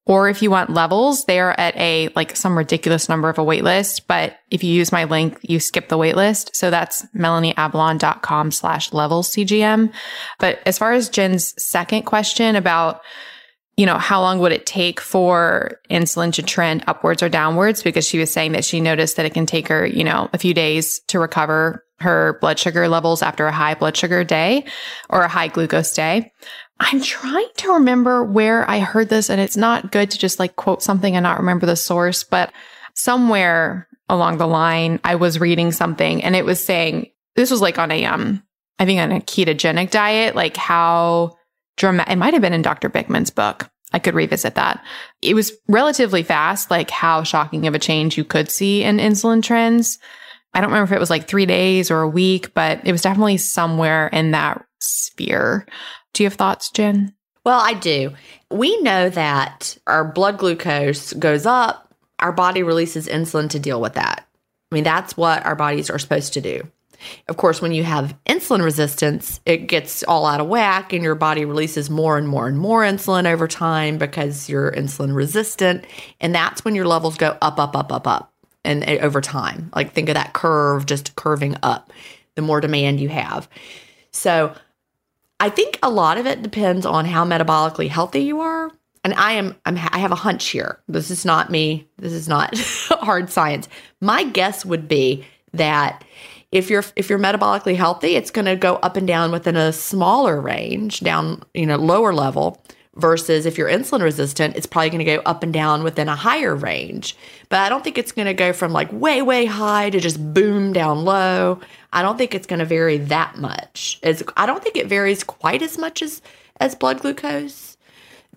Or 0.06 0.28
if 0.28 0.42
you 0.42 0.50
want 0.50 0.72
levels, 0.72 1.26
they 1.26 1.39
are 1.39 1.54
at 1.60 1.76
a 1.78 2.10
like 2.15 2.36
some 2.36 2.58
ridiculous 2.58 3.10
number 3.10 3.30
of 3.30 3.38
a 3.38 3.44
wait 3.44 3.63
list. 3.63 4.08
But 4.08 4.39
if 4.50 4.63
you 4.63 4.74
use 4.74 4.92
my 4.92 5.04
link, 5.04 5.38
you 5.44 5.60
skip 5.60 5.88
the 5.88 5.98
wait 5.98 6.15
list. 6.15 6.56
So 6.56 6.72
that's 6.72 7.06
melanieavalon.com 7.15 8.52
slash 8.52 8.92
levels 8.92 9.30
CGM. 9.30 9.94
But 10.39 10.62
as 10.65 10.80
far 10.80 10.94
as 10.94 11.10
Jen's 11.10 11.54
second 11.63 12.04
question 12.04 12.56
about 12.56 13.02
you 13.80 13.86
know, 13.86 13.98
how 13.98 14.20
long 14.20 14.39
would 14.39 14.52
it 14.52 14.65
take 14.65 15.00
for 15.00 15.80
insulin 15.89 16.34
to 16.34 16.44
trend 16.44 16.84
upwards 16.86 17.24
or 17.24 17.30
downwards? 17.30 17.82
Because 17.82 18.06
she 18.06 18.20
was 18.20 18.30
saying 18.30 18.52
that 18.52 18.65
she 18.65 18.82
noticed 18.82 19.15
that 19.15 19.26
it 19.26 19.34
can 19.34 19.46
take 19.46 19.70
her, 19.70 19.86
you 19.86 20.04
know, 20.04 20.30
a 20.34 20.38
few 20.38 20.54
days 20.54 21.00
to 21.08 21.18
recover 21.18 21.86
her 22.02 22.38
blood 22.42 22.60
sugar 22.60 22.89
levels 22.89 23.22
after 23.22 23.48
a 23.48 23.54
high 23.54 23.76
blood 23.76 23.96
sugar 23.96 24.26
day 24.26 24.65
or 25.10 25.22
a 25.22 25.30
high 25.30 25.48
glucose 25.48 25.94
day. 25.94 26.30
I'm 26.82 27.02
trying 27.02 27.48
to 27.56 27.72
remember 27.72 28.22
where 28.22 28.70
I 28.70 28.80
heard 28.80 29.08
this 29.08 29.30
and 29.30 29.39
it's 29.39 29.56
not 29.56 29.94
good 29.94 30.12
to 30.12 30.18
just 30.18 30.39
like 30.39 30.58
quote 30.58 30.84
something 30.84 31.15
and 31.15 31.24
not 31.24 31.39
remember 31.39 31.65
the 31.65 31.78
source, 31.78 32.26
but 32.26 32.52
somewhere 32.96 33.88
along 34.10 34.39
the 34.39 34.48
line, 34.48 35.00
I 35.06 35.15
was 35.15 35.39
reading 35.39 35.72
something 35.72 36.22
and 36.22 36.36
it 36.36 36.44
was 36.44 36.62
saying 36.62 37.12
this 37.38 37.50
was 37.50 37.62
like 37.62 37.80
on 37.80 37.92
a, 37.92 38.04
um, 38.04 38.44
I 38.78 38.84
think 38.84 39.00
on 39.00 39.13
a 39.13 39.22
ketogenic 39.22 39.89
diet, 39.89 40.36
like 40.36 40.58
how 40.58 41.38
dramatic. 41.80 42.13
It 42.13 42.18
might 42.18 42.34
have 42.34 42.42
been 42.42 42.54
in 42.54 42.62
Dr. 42.62 42.89
Bikman's 42.89 43.32
book. 43.32 43.70
I 43.92 43.98
could 43.98 44.13
revisit 44.13 44.54
that. 44.56 44.84
It 45.22 45.34
was 45.34 45.52
relatively 45.68 46.22
fast, 46.22 46.70
like 46.70 46.92
how 46.92 47.24
shocking 47.24 47.65
of 47.65 47.74
a 47.74 47.80
change 47.80 48.18
you 48.18 48.24
could 48.24 48.52
see 48.52 48.84
in 48.84 48.98
insulin 48.98 49.42
trends. 49.42 49.98
I 50.54 50.62
don't 50.62 50.70
remember 50.70 50.94
if 50.94 50.96
it 50.96 51.00
was 51.00 51.10
like 51.10 51.28
three 51.28 51.48
days 51.48 51.89
or 51.89 52.02
a 52.02 52.10
week, 52.10 52.54
but 52.54 52.86
it 52.86 52.92
was 52.92 53.02
definitely 53.02 53.38
somewhere 53.38 54.08
in 54.08 54.32
that 54.32 54.63
sphere. 54.80 55.65
Do 56.13 56.24
you 56.24 56.30
have 56.30 56.38
thoughts, 56.38 56.70
Gin? 56.70 57.13
Well, 57.46 57.60
I 57.60 57.74
do. 57.74 58.13
We 58.52 58.80
know 58.82 59.10
that 59.10 59.78
our 59.88 60.06
blood 60.06 60.38
glucose 60.38 61.13
goes 61.13 61.46
up, 61.46 61.94
our 62.20 62.32
body 62.32 62.63
releases 62.63 63.08
insulin 63.08 63.50
to 63.52 63.60
deal 63.60 63.82
with 63.82 63.94
that. 63.94 64.28
I 64.72 64.76
mean, 64.76 64.84
that's 64.84 65.18
what 65.18 65.46
our 65.46 65.56
bodies 65.56 65.89
are 65.89 66.00
supposed 66.00 66.34
to 66.34 66.42
do. 66.42 66.70
Of 67.28 67.38
course, 67.38 67.62
when 67.62 67.72
you 67.72 67.84
have 67.84 68.18
insulin 68.26 68.64
resistance, 68.64 69.40
it 69.46 69.68
gets 69.68 70.04
all 70.04 70.26
out 70.26 70.42
of 70.42 70.48
whack 70.48 70.94
and 70.94 71.04
your 71.04 71.16
body 71.16 71.46
releases 71.46 71.90
more 71.90 72.18
and 72.18 72.28
more 72.28 72.48
and 72.48 72.58
more 72.58 72.84
insulin 72.84 73.26
over 73.26 73.48
time 73.48 73.98
because 73.98 74.50
you're 74.50 74.72
insulin 74.72 75.16
resistant. 75.16 75.86
And 76.20 76.34
that's 76.34 76.66
when 76.66 76.76
your 76.76 76.86
levels 76.86 77.18
go 77.18 77.38
up, 77.42 77.60
up, 77.60 77.76
up, 77.76 77.92
up, 77.92 78.08
up. 78.08 78.34
And, 78.66 78.84
and 78.84 79.00
over 79.00 79.22
time, 79.22 79.72
like 79.74 79.94
think 79.94 80.10
of 80.10 80.16
that 80.16 80.34
curve 80.34 80.86
just 80.86 81.16
curving 81.16 81.56
up 81.64 81.92
the 82.36 82.42
more 82.42 82.62
demand 82.62 83.00
you 83.00 83.10
have. 83.10 83.48
So 84.12 84.54
I 85.40 85.50
think 85.50 85.80
a 85.82 85.90
lot 85.90 86.18
of 86.18 86.26
it 86.26 86.42
depends 86.42 86.86
on 86.86 87.06
how 87.06 87.26
metabolically 87.26 87.88
healthy 87.88 88.22
you 88.22 88.42
are. 88.42 88.72
And 89.04 89.14
I 89.14 89.34
am 89.34 89.56
I'm, 89.66 89.78
I 89.78 90.00
have 90.00 90.12
a 90.12 90.16
hunch 90.16 90.48
here. 90.48 90.80
This 90.88 91.10
is 91.10 91.26
not 91.26 91.50
me. 91.50 91.88
This 91.97 92.12
is 92.12 92.28
not 92.28 92.58
hard 92.89 93.30
science. 93.30 93.70
My 94.02 94.24
guess 94.24 94.66
would 94.66 94.88
be 94.88 95.26
that 95.54 96.04
if 96.52 96.70
you're 96.70 96.84
if 96.95 97.10
you're 97.10 97.20
metabolically 97.20 97.76
healthy, 97.76 98.16
it's 98.16 98.32
going 98.32 98.45
to 98.45 98.56
go 98.56 98.76
up 98.78 98.97
and 98.97 99.08
down 99.08 99.32
within 99.32 99.56
a 99.56 99.72
smaller 99.74 100.41
range, 100.41 101.02
down, 101.02 101.43
you 101.54 101.66
know, 101.66 101.78
lower 101.78 102.14
level 102.14 102.62
versus 102.95 103.45
if 103.45 103.58
you're 103.58 103.70
insulin 103.70 104.02
resistant, 104.02 104.58
it's 104.58 104.66
probably 104.66 104.89
going 104.89 105.06
to 105.06 105.06
go 105.06 105.22
up 105.26 105.41
and 105.43 105.54
down 105.54 105.84
within 105.84 106.10
a 106.10 106.16
higher 106.16 106.56
range. 106.56 107.16
But 107.47 107.60
I 107.60 107.70
don't 107.70 107.84
think 107.84 107.97
it's 107.97 108.12
going 108.12 108.26
to 108.26 108.34
go 108.34 108.52
from 108.52 108.74
like 108.74 108.91
way 108.91 109.22
way 109.22 109.45
high 109.45 109.89
to 109.91 110.00
just 110.00 110.34
boom 110.34 110.74
down 110.74 111.06
low. 111.06 111.62
I 111.93 112.02
don't 112.02 112.18
think 112.18 112.34
it's 112.34 112.47
going 112.47 112.60
to 112.60 112.66
vary 112.66 112.97
that 112.97 113.38
much. 113.38 114.00
It's, 114.04 114.24
I 114.36 114.45
don't 114.45 114.64
think 114.64 114.76
it 114.76 114.88
varies 114.88 115.24
quite 115.24 115.62
as 115.62 115.78
much 115.78 116.02
as 116.02 116.22
as 116.60 116.76
blood 116.76 117.00
glucose. 117.02 117.78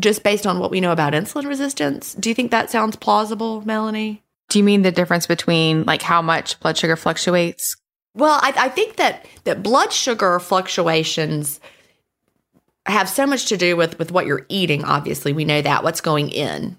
just 0.00 0.22
based 0.22 0.46
on 0.46 0.58
what 0.58 0.70
we 0.70 0.80
know 0.80 0.92
about 0.92 1.12
insulin 1.12 1.46
resistance. 1.46 2.14
Do 2.14 2.28
you 2.28 2.34
think 2.34 2.50
that 2.50 2.70
sounds 2.70 2.96
plausible, 2.96 3.62
Melanie? 3.62 4.22
Do 4.48 4.58
you 4.58 4.64
mean 4.64 4.82
the 4.82 4.92
difference 4.92 5.26
between 5.26 5.84
like 5.84 6.02
how 6.02 6.22
much 6.22 6.60
blood 6.60 6.76
sugar 6.76 6.96
fluctuates? 6.96 7.76
Well, 8.14 8.38
I, 8.42 8.52
I 8.56 8.68
think 8.68 8.96
that 8.96 9.26
that 9.44 9.62
blood 9.62 9.92
sugar 9.92 10.38
fluctuations 10.38 11.60
have 12.86 13.08
so 13.08 13.26
much 13.26 13.46
to 13.46 13.56
do 13.56 13.76
with 13.76 13.98
with 13.98 14.12
what 14.12 14.26
you're 14.26 14.46
eating. 14.48 14.84
Obviously, 14.84 15.32
we 15.32 15.44
know 15.44 15.62
that 15.62 15.82
what's 15.82 16.00
going 16.00 16.30
in, 16.30 16.76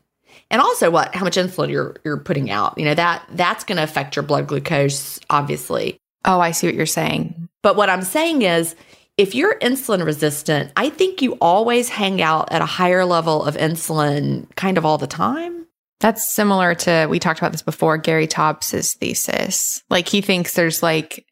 and 0.51 0.61
also 0.61 0.91
what 0.91 1.15
how 1.15 1.23
much 1.23 1.37
insulin 1.37 1.69
you're 1.69 1.95
you're 2.03 2.17
putting 2.17 2.51
out. 2.51 2.77
You 2.77 2.85
know 2.85 2.95
that 2.95 3.25
that's 3.31 3.63
going 3.63 3.77
to 3.77 3.83
affect 3.83 4.15
your 4.15 4.23
blood 4.23 4.47
glucose, 4.47 5.19
obviously. 5.29 5.97
Oh, 6.25 6.39
I 6.39 6.51
see 6.51 6.67
what 6.67 6.75
you're 6.75 6.85
saying. 6.85 7.49
But 7.61 7.75
what 7.75 7.89
I'm 7.89 8.03
saying 8.03 8.43
is, 8.43 8.75
if 9.17 9.35
you're 9.35 9.57
insulin 9.59 10.05
resistant, 10.05 10.71
I 10.75 10.89
think 10.89 11.21
you 11.21 11.33
always 11.41 11.89
hang 11.89 12.21
out 12.21 12.51
at 12.51 12.61
a 12.61 12.65
higher 12.65 13.05
level 13.05 13.43
of 13.43 13.55
insulin 13.55 14.53
kind 14.55 14.77
of 14.77 14.85
all 14.85 14.97
the 14.97 15.07
time. 15.07 15.62
That's 16.03 16.29
similar 16.29 16.75
to 16.75 17.07
we 17.09 17.17
talked 17.17 17.39
about 17.39 17.53
this 17.53 17.61
before, 17.61 17.97
Gary 17.97 18.27
Taubes' 18.27 18.97
thesis. 18.97 19.81
Like 19.89 20.09
he 20.09 20.19
thinks 20.19 20.53
there's 20.53 20.83
like 20.83 21.25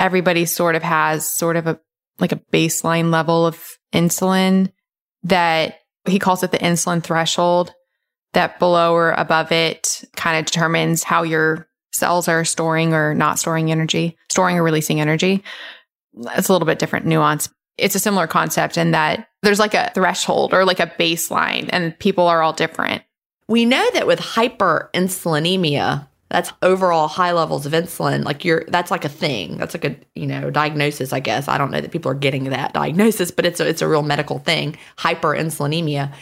everybody 0.00 0.44
sort 0.44 0.74
of 0.74 0.82
has 0.82 1.30
sort 1.30 1.54
of 1.56 1.68
a 1.68 1.78
like 2.18 2.32
a 2.32 2.40
baseline 2.52 3.12
level 3.12 3.46
of 3.46 3.62
insulin 3.92 4.72
that 5.22 5.76
he 6.04 6.18
calls 6.18 6.42
it 6.42 6.50
the 6.50 6.58
insulin 6.58 7.00
threshold 7.00 7.72
that 8.32 8.58
below 8.58 8.92
or 8.92 9.12
above 9.12 9.52
it 9.52 10.04
kind 10.16 10.36
of 10.36 10.46
determines 10.46 11.04
how 11.04 11.22
your 11.22 11.68
cells 11.92 12.26
are 12.26 12.44
storing 12.44 12.92
or 12.94 13.14
not 13.14 13.38
storing 13.38 13.70
energy, 13.70 14.16
storing 14.28 14.58
or 14.58 14.64
releasing 14.64 15.00
energy 15.00 15.44
it's 16.14 16.48
a 16.48 16.52
little 16.52 16.66
bit 16.66 16.78
different 16.78 17.06
nuance. 17.06 17.48
It's 17.78 17.94
a 17.94 18.00
similar 18.00 18.26
concept 18.26 18.76
in 18.76 18.90
that 18.90 19.28
there's 19.42 19.58
like 19.58 19.74
a 19.74 19.90
threshold 19.94 20.52
or 20.52 20.64
like 20.64 20.80
a 20.80 20.86
baseline, 20.86 21.68
and 21.72 21.98
people 21.98 22.28
are 22.28 22.42
all 22.42 22.52
different. 22.52 23.02
We 23.52 23.66
know 23.66 23.86
that 23.92 24.06
with 24.06 24.18
hyperinsulinemia, 24.18 26.08
that's 26.30 26.54
overall 26.62 27.06
high 27.06 27.32
levels 27.32 27.66
of 27.66 27.72
insulin. 27.72 28.24
Like 28.24 28.46
you're, 28.46 28.64
that's 28.68 28.90
like 28.90 29.04
a 29.04 29.10
thing. 29.10 29.58
That's 29.58 29.74
like 29.74 29.84
a 29.84 29.94
you 30.14 30.26
know 30.26 30.48
diagnosis. 30.48 31.12
I 31.12 31.20
guess 31.20 31.48
I 31.48 31.58
don't 31.58 31.70
know 31.70 31.82
that 31.82 31.90
people 31.90 32.10
are 32.10 32.14
getting 32.14 32.44
that 32.44 32.72
diagnosis, 32.72 33.30
but 33.30 33.44
it's 33.44 33.60
a, 33.60 33.68
it's 33.68 33.82
a 33.82 33.88
real 33.88 34.00
medical 34.00 34.38
thing. 34.38 34.78
Hyperinsulinemia, 34.96 36.14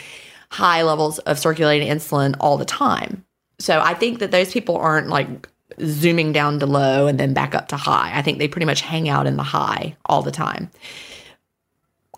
high 0.51 0.83
levels 0.83 1.21
of 1.21 1.39
circulating 1.39 1.87
insulin 1.87 2.35
all 2.41 2.57
the 2.57 2.65
time. 2.65 3.25
So 3.61 3.79
I 3.79 3.95
think 3.95 4.19
that 4.19 4.33
those 4.33 4.53
people 4.53 4.77
aren't 4.77 5.07
like 5.07 5.49
zooming 5.81 6.33
down 6.33 6.59
to 6.59 6.67
low 6.67 7.07
and 7.07 7.21
then 7.21 7.33
back 7.33 7.55
up 7.55 7.69
to 7.69 7.77
high. 7.77 8.11
I 8.13 8.23
think 8.23 8.41
they 8.41 8.49
pretty 8.49 8.67
much 8.67 8.81
hang 8.81 9.09
out 9.09 9.29
in 9.29 9.37
the 9.37 9.45
high 9.45 9.97
all 10.07 10.23
the 10.23 10.33
time. 10.33 10.69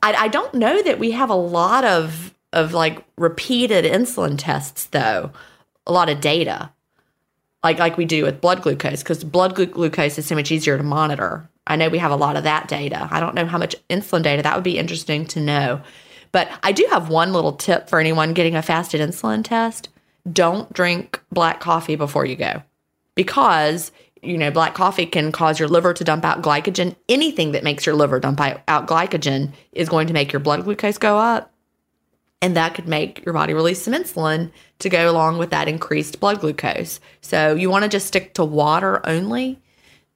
I, 0.02 0.14
I 0.14 0.28
don't 0.28 0.54
know 0.54 0.82
that 0.82 0.98
we 0.98 1.10
have 1.10 1.28
a 1.28 1.34
lot 1.34 1.84
of 1.84 2.31
of 2.52 2.72
like 2.72 3.04
repeated 3.16 3.84
insulin 3.84 4.36
tests 4.38 4.86
though, 4.86 5.30
a 5.86 5.92
lot 5.92 6.08
of 6.08 6.20
data, 6.20 6.70
like 7.62 7.78
like 7.78 7.96
we 7.96 8.04
do 8.04 8.24
with 8.24 8.40
blood 8.40 8.62
glucose 8.62 9.02
because 9.02 9.24
blood 9.24 9.54
glu- 9.54 9.66
glucose 9.66 10.18
is 10.18 10.26
so 10.26 10.34
much 10.34 10.50
easier 10.50 10.76
to 10.76 10.82
monitor. 10.82 11.48
I 11.66 11.76
know 11.76 11.88
we 11.88 11.98
have 11.98 12.10
a 12.10 12.16
lot 12.16 12.36
of 12.36 12.44
that 12.44 12.68
data. 12.68 13.08
I 13.10 13.20
don't 13.20 13.34
know 13.34 13.46
how 13.46 13.58
much 13.58 13.76
insulin 13.88 14.22
data 14.22 14.42
that 14.42 14.54
would 14.54 14.64
be 14.64 14.78
interesting 14.78 15.26
to 15.26 15.40
know. 15.40 15.80
But 16.32 16.50
I 16.62 16.72
do 16.72 16.86
have 16.90 17.08
one 17.08 17.32
little 17.32 17.52
tip 17.52 17.88
for 17.88 18.00
anyone 18.00 18.32
getting 18.32 18.56
a 18.56 18.62
fasted 18.62 19.00
insulin 19.00 19.44
test. 19.44 19.90
Don't 20.30 20.72
drink 20.72 21.20
black 21.30 21.60
coffee 21.60 21.94
before 21.94 22.24
you 22.24 22.36
go 22.36 22.62
because 23.14 23.92
you 24.22 24.38
know 24.38 24.50
black 24.50 24.74
coffee 24.74 25.06
can 25.06 25.32
cause 25.32 25.58
your 25.58 25.68
liver 25.68 25.92
to 25.92 26.04
dump 26.04 26.24
out 26.24 26.42
glycogen 26.42 26.94
anything 27.08 27.52
that 27.52 27.64
makes 27.64 27.84
your 27.84 27.94
liver 27.94 28.20
dump 28.20 28.40
out 28.40 28.86
glycogen 28.86 29.52
is 29.72 29.88
going 29.88 30.06
to 30.06 30.12
make 30.12 30.32
your 30.32 30.40
blood 30.40 30.64
glucose 30.64 30.98
go 30.98 31.18
up 31.18 31.51
and 32.42 32.56
that 32.56 32.74
could 32.74 32.88
make 32.88 33.24
your 33.24 33.32
body 33.32 33.54
release 33.54 33.80
some 33.80 33.94
insulin 33.94 34.50
to 34.80 34.90
go 34.90 35.10
along 35.10 35.38
with 35.38 35.50
that 35.50 35.68
increased 35.68 36.20
blood 36.20 36.40
glucose 36.40 37.00
so 37.22 37.54
you 37.54 37.70
want 37.70 37.84
to 37.84 37.88
just 37.88 38.06
stick 38.06 38.34
to 38.34 38.44
water 38.44 39.00
only 39.06 39.58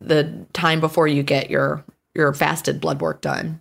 the 0.01 0.45
time 0.53 0.81
before 0.81 1.09
you 1.09 1.23
get 1.23 1.49
your 1.49 1.83
your 2.15 2.35
fasted 2.35 2.81
blood 2.81 3.01
work 3.01 3.23
done 3.23 3.61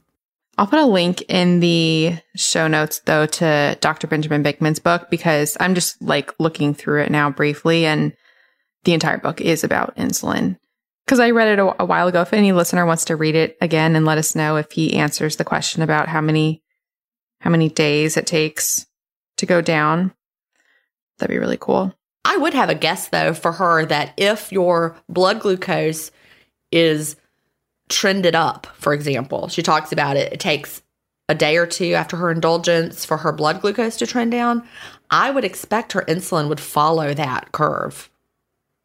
I'll 0.57 0.67
put 0.67 0.79
a 0.79 0.85
link 0.85 1.21
in 1.27 1.59
the 1.59 2.17
show 2.35 2.67
notes 2.67 2.99
though 2.99 3.25
to 3.25 3.77
Dr. 3.81 4.07
Benjamin 4.07 4.43
Bikman's 4.43 4.79
book 4.79 5.09
because 5.09 5.57
I'm 5.59 5.75
just 5.75 6.01
like 6.01 6.33
looking 6.39 6.73
through 6.73 7.03
it 7.03 7.11
now 7.11 7.29
briefly 7.29 7.85
and 7.85 8.13
the 8.85 8.93
entire 8.93 9.17
book 9.17 9.41
is 9.41 9.63
about 9.63 9.95
insulin. 9.97 10.57
Because 11.05 11.19
I 11.19 11.31
read 11.31 11.49
it 11.49 11.59
a, 11.59 11.83
a, 11.83 11.85
while 11.85 12.07
ago. 12.07 12.21
If 12.21 12.33
any 12.33 12.51
listener 12.51 12.85
wants 12.85 13.05
to 13.05 13.15
read 13.15 13.35
it 13.35 13.57
again 13.61 13.95
and 13.95 14.05
let 14.05 14.17
us 14.17 14.33
know 14.33 14.55
if 14.55 14.71
he 14.71 14.95
answers 14.95 15.35
the 15.35 15.43
question 15.43 15.83
about 15.83 16.07
how 16.07 16.21
many 16.21 16.63
how 17.39 17.49
many 17.49 17.69
days 17.69 18.17
it 18.17 18.27
takes 18.27 18.85
to 19.37 19.45
go 19.45 19.61
down, 19.61 20.13
that'd 21.17 21.33
be 21.33 21.39
really 21.39 21.57
cool. 21.59 21.93
I 22.23 22.37
would 22.37 22.53
have 22.53 22.69
a 22.69 22.75
guess 22.75 23.09
though 23.09 23.33
for 23.33 23.53
her 23.53 23.85
that 23.85 24.13
if 24.17 24.51
your 24.51 24.95
blood 25.07 25.39
glucose 25.39 26.11
is 26.71 27.15
trended 27.89 28.35
up, 28.35 28.67
for 28.77 28.93
example, 28.93 29.47
she 29.47 29.61
talks 29.61 29.91
about 29.91 30.17
it, 30.17 30.33
it 30.33 30.39
takes 30.39 30.81
a 31.29 31.35
day 31.35 31.57
or 31.57 31.65
two 31.65 31.93
after 31.93 32.17
her 32.17 32.31
indulgence 32.31 33.05
for 33.05 33.17
her 33.17 33.31
blood 33.31 33.61
glucose 33.61 33.97
to 33.97 34.07
trend 34.07 34.31
down. 34.31 34.67
I 35.09 35.31
would 35.31 35.43
expect 35.43 35.93
her 35.93 36.03
insulin 36.07 36.49
would 36.49 36.59
follow 36.59 37.13
that 37.13 37.51
curve 37.51 38.09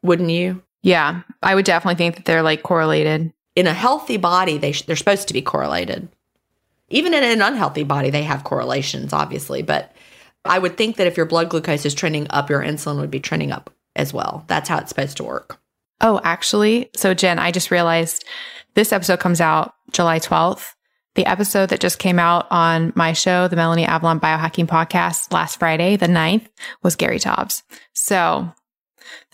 wouldn't 0.03 0.29
you? 0.29 0.61
Yeah, 0.83 1.21
I 1.43 1.55
would 1.55 1.65
definitely 1.65 1.95
think 1.95 2.15
that 2.15 2.25
they're 2.25 2.41
like 2.41 2.63
correlated. 2.63 3.33
In 3.55 3.67
a 3.67 3.73
healthy 3.73 4.17
body, 4.17 4.57
they 4.57 4.71
sh- 4.71 4.83
they're 4.83 4.95
supposed 4.95 5.27
to 5.27 5.33
be 5.33 5.41
correlated. 5.41 6.09
Even 6.91 7.13
in 7.13 7.23
an 7.23 7.41
unhealthy 7.41 7.83
body, 7.83 8.09
they 8.09 8.23
have 8.23 8.43
correlations, 8.43 9.13
obviously. 9.13 9.61
But 9.61 9.95
I 10.45 10.59
would 10.59 10.77
think 10.77 10.97
that 10.97 11.07
if 11.07 11.17
your 11.17 11.25
blood 11.25 11.49
glucose 11.49 11.85
is 11.85 11.93
trending 11.93 12.27
up, 12.29 12.49
your 12.49 12.61
insulin 12.61 12.99
would 12.99 13.11
be 13.11 13.19
trending 13.19 13.51
up 13.51 13.73
as 13.95 14.13
well. 14.13 14.45
That's 14.47 14.69
how 14.69 14.77
it's 14.77 14.89
supposed 14.89 15.17
to 15.17 15.23
work. 15.23 15.59
Oh, 15.99 16.19
actually, 16.23 16.89
so 16.95 17.13
Gin, 17.13 17.37
I 17.39 17.51
just 17.51 17.71
realized 17.71 18.25
this 18.73 18.91
episode 18.91 19.19
comes 19.19 19.39
out 19.39 19.73
July 19.91 20.19
12th. 20.19 20.73
The 21.13 21.25
episode 21.25 21.69
that 21.69 21.81
just 21.81 21.99
came 21.99 22.19
out 22.19 22.47
on 22.49 22.93
my 22.95 23.11
show, 23.13 23.49
the 23.49 23.57
Melanie 23.57 23.85
Avalon 23.85 24.19
Biohacking 24.19 24.67
Podcast, 24.67 25.33
last 25.33 25.59
Friday, 25.59 25.97
the 25.97 26.07
9th, 26.07 26.47
was 26.83 26.95
Gary 26.95 27.19
Taubes. 27.19 27.63
So 27.93 28.49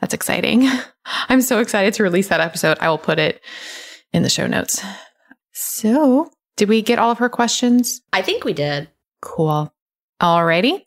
that's 0.01 0.15
exciting. 0.15 0.67
I'm 1.29 1.41
so 1.41 1.59
excited 1.59 1.93
to 1.95 2.03
release 2.03 2.29
that 2.29 2.41
episode. 2.41 2.79
I 2.81 2.89
will 2.89 2.97
put 2.97 3.19
it 3.19 3.41
in 4.11 4.23
the 4.23 4.29
show 4.29 4.47
notes. 4.47 4.83
So, 5.51 6.31
did 6.57 6.67
we 6.67 6.81
get 6.81 6.99
all 6.99 7.11
of 7.11 7.19
her 7.19 7.29
questions? 7.29 8.01
I 8.11 8.21
think 8.21 8.43
we 8.43 8.53
did. 8.53 8.89
Cool. 9.21 9.73
Alrighty. 10.21 10.83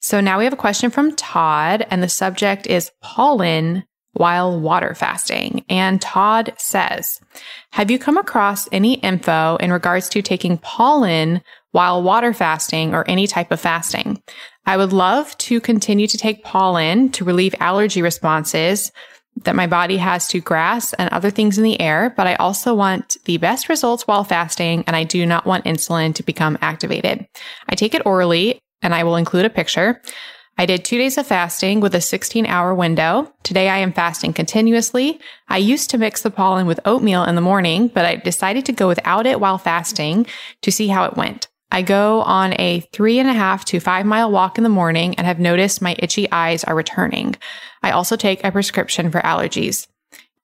So 0.00 0.20
now 0.20 0.38
we 0.38 0.44
have 0.44 0.52
a 0.52 0.56
question 0.56 0.90
from 0.90 1.14
Todd, 1.16 1.84
and 1.90 2.02
the 2.02 2.08
subject 2.08 2.66
is 2.66 2.92
pollen 3.02 3.84
while 4.12 4.58
water 4.58 4.94
fasting. 4.94 5.64
And 5.68 6.00
Todd 6.00 6.54
says, 6.56 7.20
Have 7.72 7.90
you 7.90 7.98
come 7.98 8.16
across 8.16 8.68
any 8.72 8.94
info 8.94 9.56
in 9.56 9.72
regards 9.72 10.08
to 10.10 10.22
taking 10.22 10.58
pollen 10.58 11.42
while 11.72 12.02
water 12.02 12.32
fasting 12.32 12.94
or 12.94 13.08
any 13.08 13.26
type 13.26 13.50
of 13.50 13.60
fasting? 13.60 14.22
I 14.66 14.76
would 14.76 14.92
love 14.92 15.36
to 15.38 15.60
continue 15.60 16.06
to 16.06 16.18
take 16.18 16.44
pollen 16.44 17.10
to 17.12 17.24
relieve 17.24 17.54
allergy 17.58 18.02
responses 18.02 18.92
that 19.44 19.56
my 19.56 19.66
body 19.66 19.96
has 19.96 20.28
to 20.28 20.40
grass 20.40 20.92
and 20.94 21.10
other 21.10 21.30
things 21.30 21.58
in 21.58 21.64
the 21.64 21.80
air, 21.80 22.12
but 22.16 22.26
I 22.26 22.34
also 22.36 22.74
want 22.74 23.16
the 23.24 23.36
best 23.38 23.68
results 23.68 24.06
while 24.06 24.24
fasting 24.24 24.84
and 24.86 24.94
I 24.94 25.04
do 25.04 25.26
not 25.26 25.46
want 25.46 25.64
insulin 25.64 26.14
to 26.14 26.22
become 26.22 26.58
activated. 26.60 27.26
I 27.68 27.74
take 27.74 27.94
it 27.94 28.06
orally 28.06 28.60
and 28.82 28.94
I 28.94 29.04
will 29.04 29.16
include 29.16 29.44
a 29.44 29.50
picture. 29.50 30.00
I 30.60 30.66
did 30.66 30.84
two 30.84 30.98
days 30.98 31.16
of 31.18 31.26
fasting 31.26 31.80
with 31.80 31.94
a 31.94 32.00
16 32.00 32.46
hour 32.46 32.74
window. 32.74 33.32
Today 33.44 33.68
I 33.68 33.78
am 33.78 33.92
fasting 33.92 34.32
continuously. 34.32 35.20
I 35.48 35.58
used 35.58 35.90
to 35.90 35.98
mix 35.98 36.22
the 36.22 36.30
pollen 36.30 36.66
with 36.66 36.80
oatmeal 36.84 37.24
in 37.24 37.34
the 37.34 37.40
morning, 37.40 37.88
but 37.88 38.04
I 38.04 38.16
decided 38.16 38.66
to 38.66 38.72
go 38.72 38.88
without 38.88 39.26
it 39.26 39.40
while 39.40 39.58
fasting 39.58 40.26
to 40.62 40.72
see 40.72 40.88
how 40.88 41.04
it 41.04 41.16
went. 41.16 41.47
I 41.70 41.82
go 41.82 42.22
on 42.22 42.54
a 42.58 42.80
three 42.92 43.18
and 43.18 43.28
a 43.28 43.34
half 43.34 43.64
to 43.66 43.80
five 43.80 44.06
mile 44.06 44.30
walk 44.30 44.58
in 44.58 44.64
the 44.64 44.70
morning 44.70 45.14
and 45.16 45.26
have 45.26 45.38
noticed 45.38 45.82
my 45.82 45.96
itchy 45.98 46.30
eyes 46.32 46.64
are 46.64 46.74
returning. 46.74 47.36
I 47.82 47.90
also 47.90 48.16
take 48.16 48.42
a 48.42 48.52
prescription 48.52 49.10
for 49.10 49.20
allergies. 49.20 49.86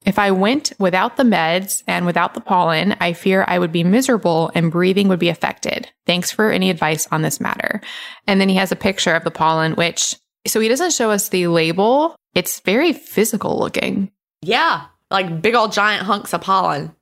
If 0.04 0.18
I 0.18 0.32
went 0.32 0.72
without 0.78 1.16
the 1.16 1.22
meds 1.22 1.82
and 1.86 2.04
without 2.04 2.34
the 2.34 2.40
pollen, 2.40 2.94
I 3.00 3.14
fear 3.14 3.44
I 3.48 3.58
would 3.58 3.72
be 3.72 3.84
miserable 3.84 4.50
and 4.54 4.70
breathing 4.70 5.08
would 5.08 5.18
be 5.18 5.30
affected. 5.30 5.90
Thanks 6.06 6.30
for 6.30 6.50
any 6.50 6.68
advice 6.68 7.08
on 7.10 7.22
this 7.22 7.40
matter. 7.40 7.80
And 8.26 8.38
then 8.40 8.50
he 8.50 8.56
has 8.56 8.70
a 8.70 8.76
picture 8.76 9.14
of 9.14 9.24
the 9.24 9.30
pollen, 9.30 9.72
which, 9.76 10.14
so 10.46 10.60
he 10.60 10.68
doesn't 10.68 10.92
show 10.92 11.10
us 11.10 11.30
the 11.30 11.46
label. 11.46 12.16
It's 12.34 12.60
very 12.60 12.92
physical 12.92 13.58
looking. 13.58 14.10
Yeah. 14.42 14.86
Like 15.10 15.40
big 15.40 15.54
old 15.54 15.72
giant 15.72 16.02
hunks 16.02 16.34
of 16.34 16.42
pollen. 16.42 16.94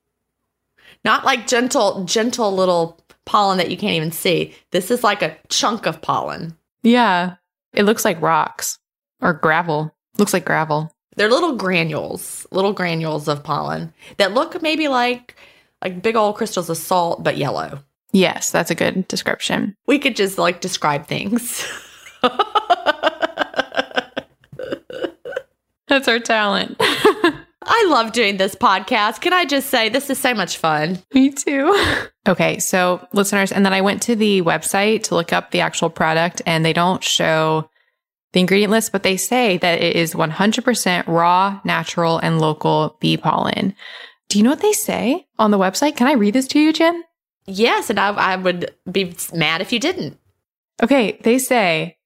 Not 1.03 1.25
like 1.25 1.47
gentle, 1.47 2.05
gentle 2.05 2.55
little 2.55 3.02
pollen 3.25 3.57
that 3.57 3.71
you 3.71 3.77
can't 3.77 3.95
even 3.95 4.11
see. 4.11 4.53
This 4.71 4.91
is 4.91 5.03
like 5.03 5.21
a 5.21 5.37
chunk 5.49 5.85
of 5.85 6.01
pollen. 6.01 6.57
Yeah. 6.81 7.35
It 7.73 7.83
looks 7.83 8.05
like 8.05 8.21
rocks 8.21 8.79
or 9.21 9.33
gravel. 9.33 9.93
Looks 10.17 10.33
like 10.33 10.45
gravel. 10.45 10.93
They're 11.15 11.29
little 11.29 11.55
granules, 11.55 12.47
little 12.51 12.73
granules 12.73 13.27
of 13.27 13.43
pollen 13.43 13.93
that 14.17 14.33
look 14.33 14.61
maybe 14.61 14.87
like 14.87 15.35
like 15.81 16.01
big 16.01 16.15
old 16.15 16.35
crystals 16.35 16.69
of 16.69 16.77
salt 16.77 17.23
but 17.23 17.37
yellow. 17.37 17.79
Yes, 18.11 18.51
that's 18.51 18.71
a 18.71 18.75
good 18.75 19.07
description. 19.07 19.75
We 19.87 19.99
could 19.99 20.15
just 20.15 20.37
like 20.37 20.61
describe 20.61 21.07
things. 21.07 21.67
That's 25.87 26.07
our 26.07 26.19
talent. 26.19 26.81
I 27.65 27.87
love 27.89 28.11
doing 28.11 28.37
this 28.37 28.55
podcast. 28.55 29.21
Can 29.21 29.33
I 29.33 29.45
just 29.45 29.69
say 29.69 29.89
this 29.89 30.09
is 30.09 30.19
so 30.19 30.33
much 30.33 30.57
fun? 30.57 30.99
Me 31.13 31.31
too. 31.31 31.73
Okay, 32.25 32.57
so 32.57 33.05
listeners, 33.11 33.51
and 33.51 33.65
then 33.65 33.73
I 33.73 33.81
went 33.81 34.01
to 34.03 34.15
the 34.15 34.41
website 34.43 35.03
to 35.03 35.15
look 35.15 35.33
up 35.33 35.51
the 35.51 35.59
actual 35.59 35.89
product, 35.89 36.41
and 36.45 36.63
they 36.63 36.71
don't 36.71 37.03
show 37.03 37.69
the 38.31 38.39
ingredient 38.39 38.71
list, 38.71 38.93
but 38.93 39.03
they 39.03 39.17
say 39.17 39.57
that 39.57 39.81
it 39.81 39.97
is 39.97 40.13
100% 40.13 41.07
raw, 41.07 41.59
natural, 41.65 42.19
and 42.19 42.39
local 42.39 42.95
bee 43.01 43.17
pollen. 43.17 43.75
Do 44.29 44.37
you 44.39 44.43
know 44.45 44.51
what 44.51 44.61
they 44.61 44.71
say 44.71 45.27
on 45.37 45.51
the 45.51 45.59
website? 45.59 45.97
Can 45.97 46.07
I 46.07 46.13
read 46.13 46.33
this 46.33 46.47
to 46.47 46.59
you, 46.61 46.71
Gin? 46.71 47.03
Yes, 47.45 47.89
and 47.89 47.99
I, 47.99 48.11
I 48.13 48.35
would 48.37 48.73
be 48.89 49.13
mad 49.33 49.59
if 49.59 49.73
you 49.73 49.79
didn't. 49.79 50.17
Okay, 50.81 51.19
they 51.23 51.37
say 51.37 51.97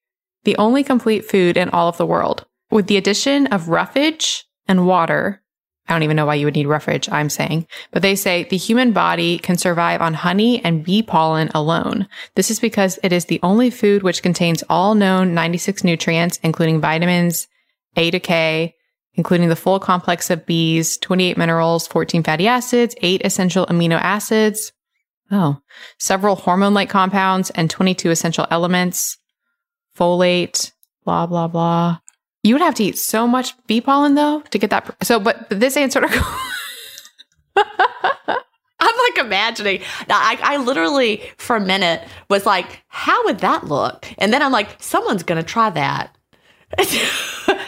the 0.46 0.58
only 0.58 0.84
complete 0.84 1.26
food 1.26 1.58
in 1.58 1.70
all 1.70 1.90
of 1.90 1.98
the 1.98 2.06
world. 2.08 2.46
With 2.72 2.88
the 2.88 2.98
addition 2.98 3.46
of 3.48 3.70
roughage 3.70 4.46
and 4.68 4.88
water, 4.88 5.44
I 5.88 5.94
don't 5.94 6.04
even 6.04 6.18
know 6.18 6.26
why 6.26 6.36
you 6.36 6.46
would 6.46 6.56
need 6.56 6.68
roughage, 6.68 7.08
I'm 7.10 7.30
saying, 7.30 7.66
but 7.92 8.02
they 8.02 8.16
say 8.16 8.44
the 8.44 8.58
human 8.58 8.92
body 8.92 9.38
can 9.40 9.58
survive 9.58 10.02
on 10.02 10.14
honey 10.14 10.64
and 10.64 10.84
bee 10.84 11.02
pollen 11.02 11.50
alone. 11.54 12.08
This 12.36 12.52
is 12.52 12.60
because 12.60 13.00
it 13.04 13.14
is 13.14 13.26
the 13.26 13.40
only 13.42 13.70
food 13.70 14.04
which 14.04 14.22
contains 14.22 14.64
all 14.70 14.96
known 14.96 15.34
96 15.34 15.84
nutrients, 15.84 16.40
including 16.44 16.82
vitamins 16.82 17.48
A 17.96 18.12
to 18.12 18.20
K, 18.20 18.76
including 19.14 19.50
the 19.50 19.56
full 19.56 19.80
complex 19.80 20.30
of 20.30 20.46
bees, 20.46 20.98
28 20.98 21.38
minerals, 21.38 21.88
14 21.88 22.22
fatty 22.22 22.48
acids, 22.48 22.94
8 23.02 23.22
essential 23.24 23.66
amino 23.68 24.00
acids, 24.00 24.74
oh, 25.32 25.58
several 26.00 26.36
hormone 26.36 26.74
like 26.74 26.90
compounds, 26.90 27.50
and 27.52 27.70
22 27.70 28.12
essential 28.12 28.46
elements, 28.52 29.18
folate, 29.98 30.72
blah, 31.06 31.26
blah, 31.26 31.48
blah. 31.48 32.00
You 32.44 32.56
would 32.56 32.62
have 32.62 32.76
to 32.76 32.84
eat 32.84 32.98
so 32.98 33.28
much 33.28 33.54
bee 33.68 33.82
pollen 33.82 34.16
though 34.16 34.42
to 34.42 34.58
get 34.58 34.70
that. 34.70 34.96
So, 35.04 35.20
but, 35.20 35.50
but 35.50 35.60
this 35.60 35.76
answer. 35.76 36.02
I'm 38.80 38.96
like 38.96 39.18
imagining. 39.18 39.82
I, 40.10 40.40
I 40.42 40.58
literally, 40.58 41.24
for 41.38 41.56
a 41.56 41.60
minute, 41.60 42.08
was 42.30 42.46
like, 42.46 42.84
how 42.88 43.24
would 43.26 43.40
that 43.40 43.66
look? 43.66 44.08
And 44.18 44.32
then 44.32 44.42
I'm 44.42 44.52
like, 44.52 44.76
someone's 44.80 45.24
going 45.24 45.42
to 45.42 45.48
try 45.48 45.70
that. 45.72 46.16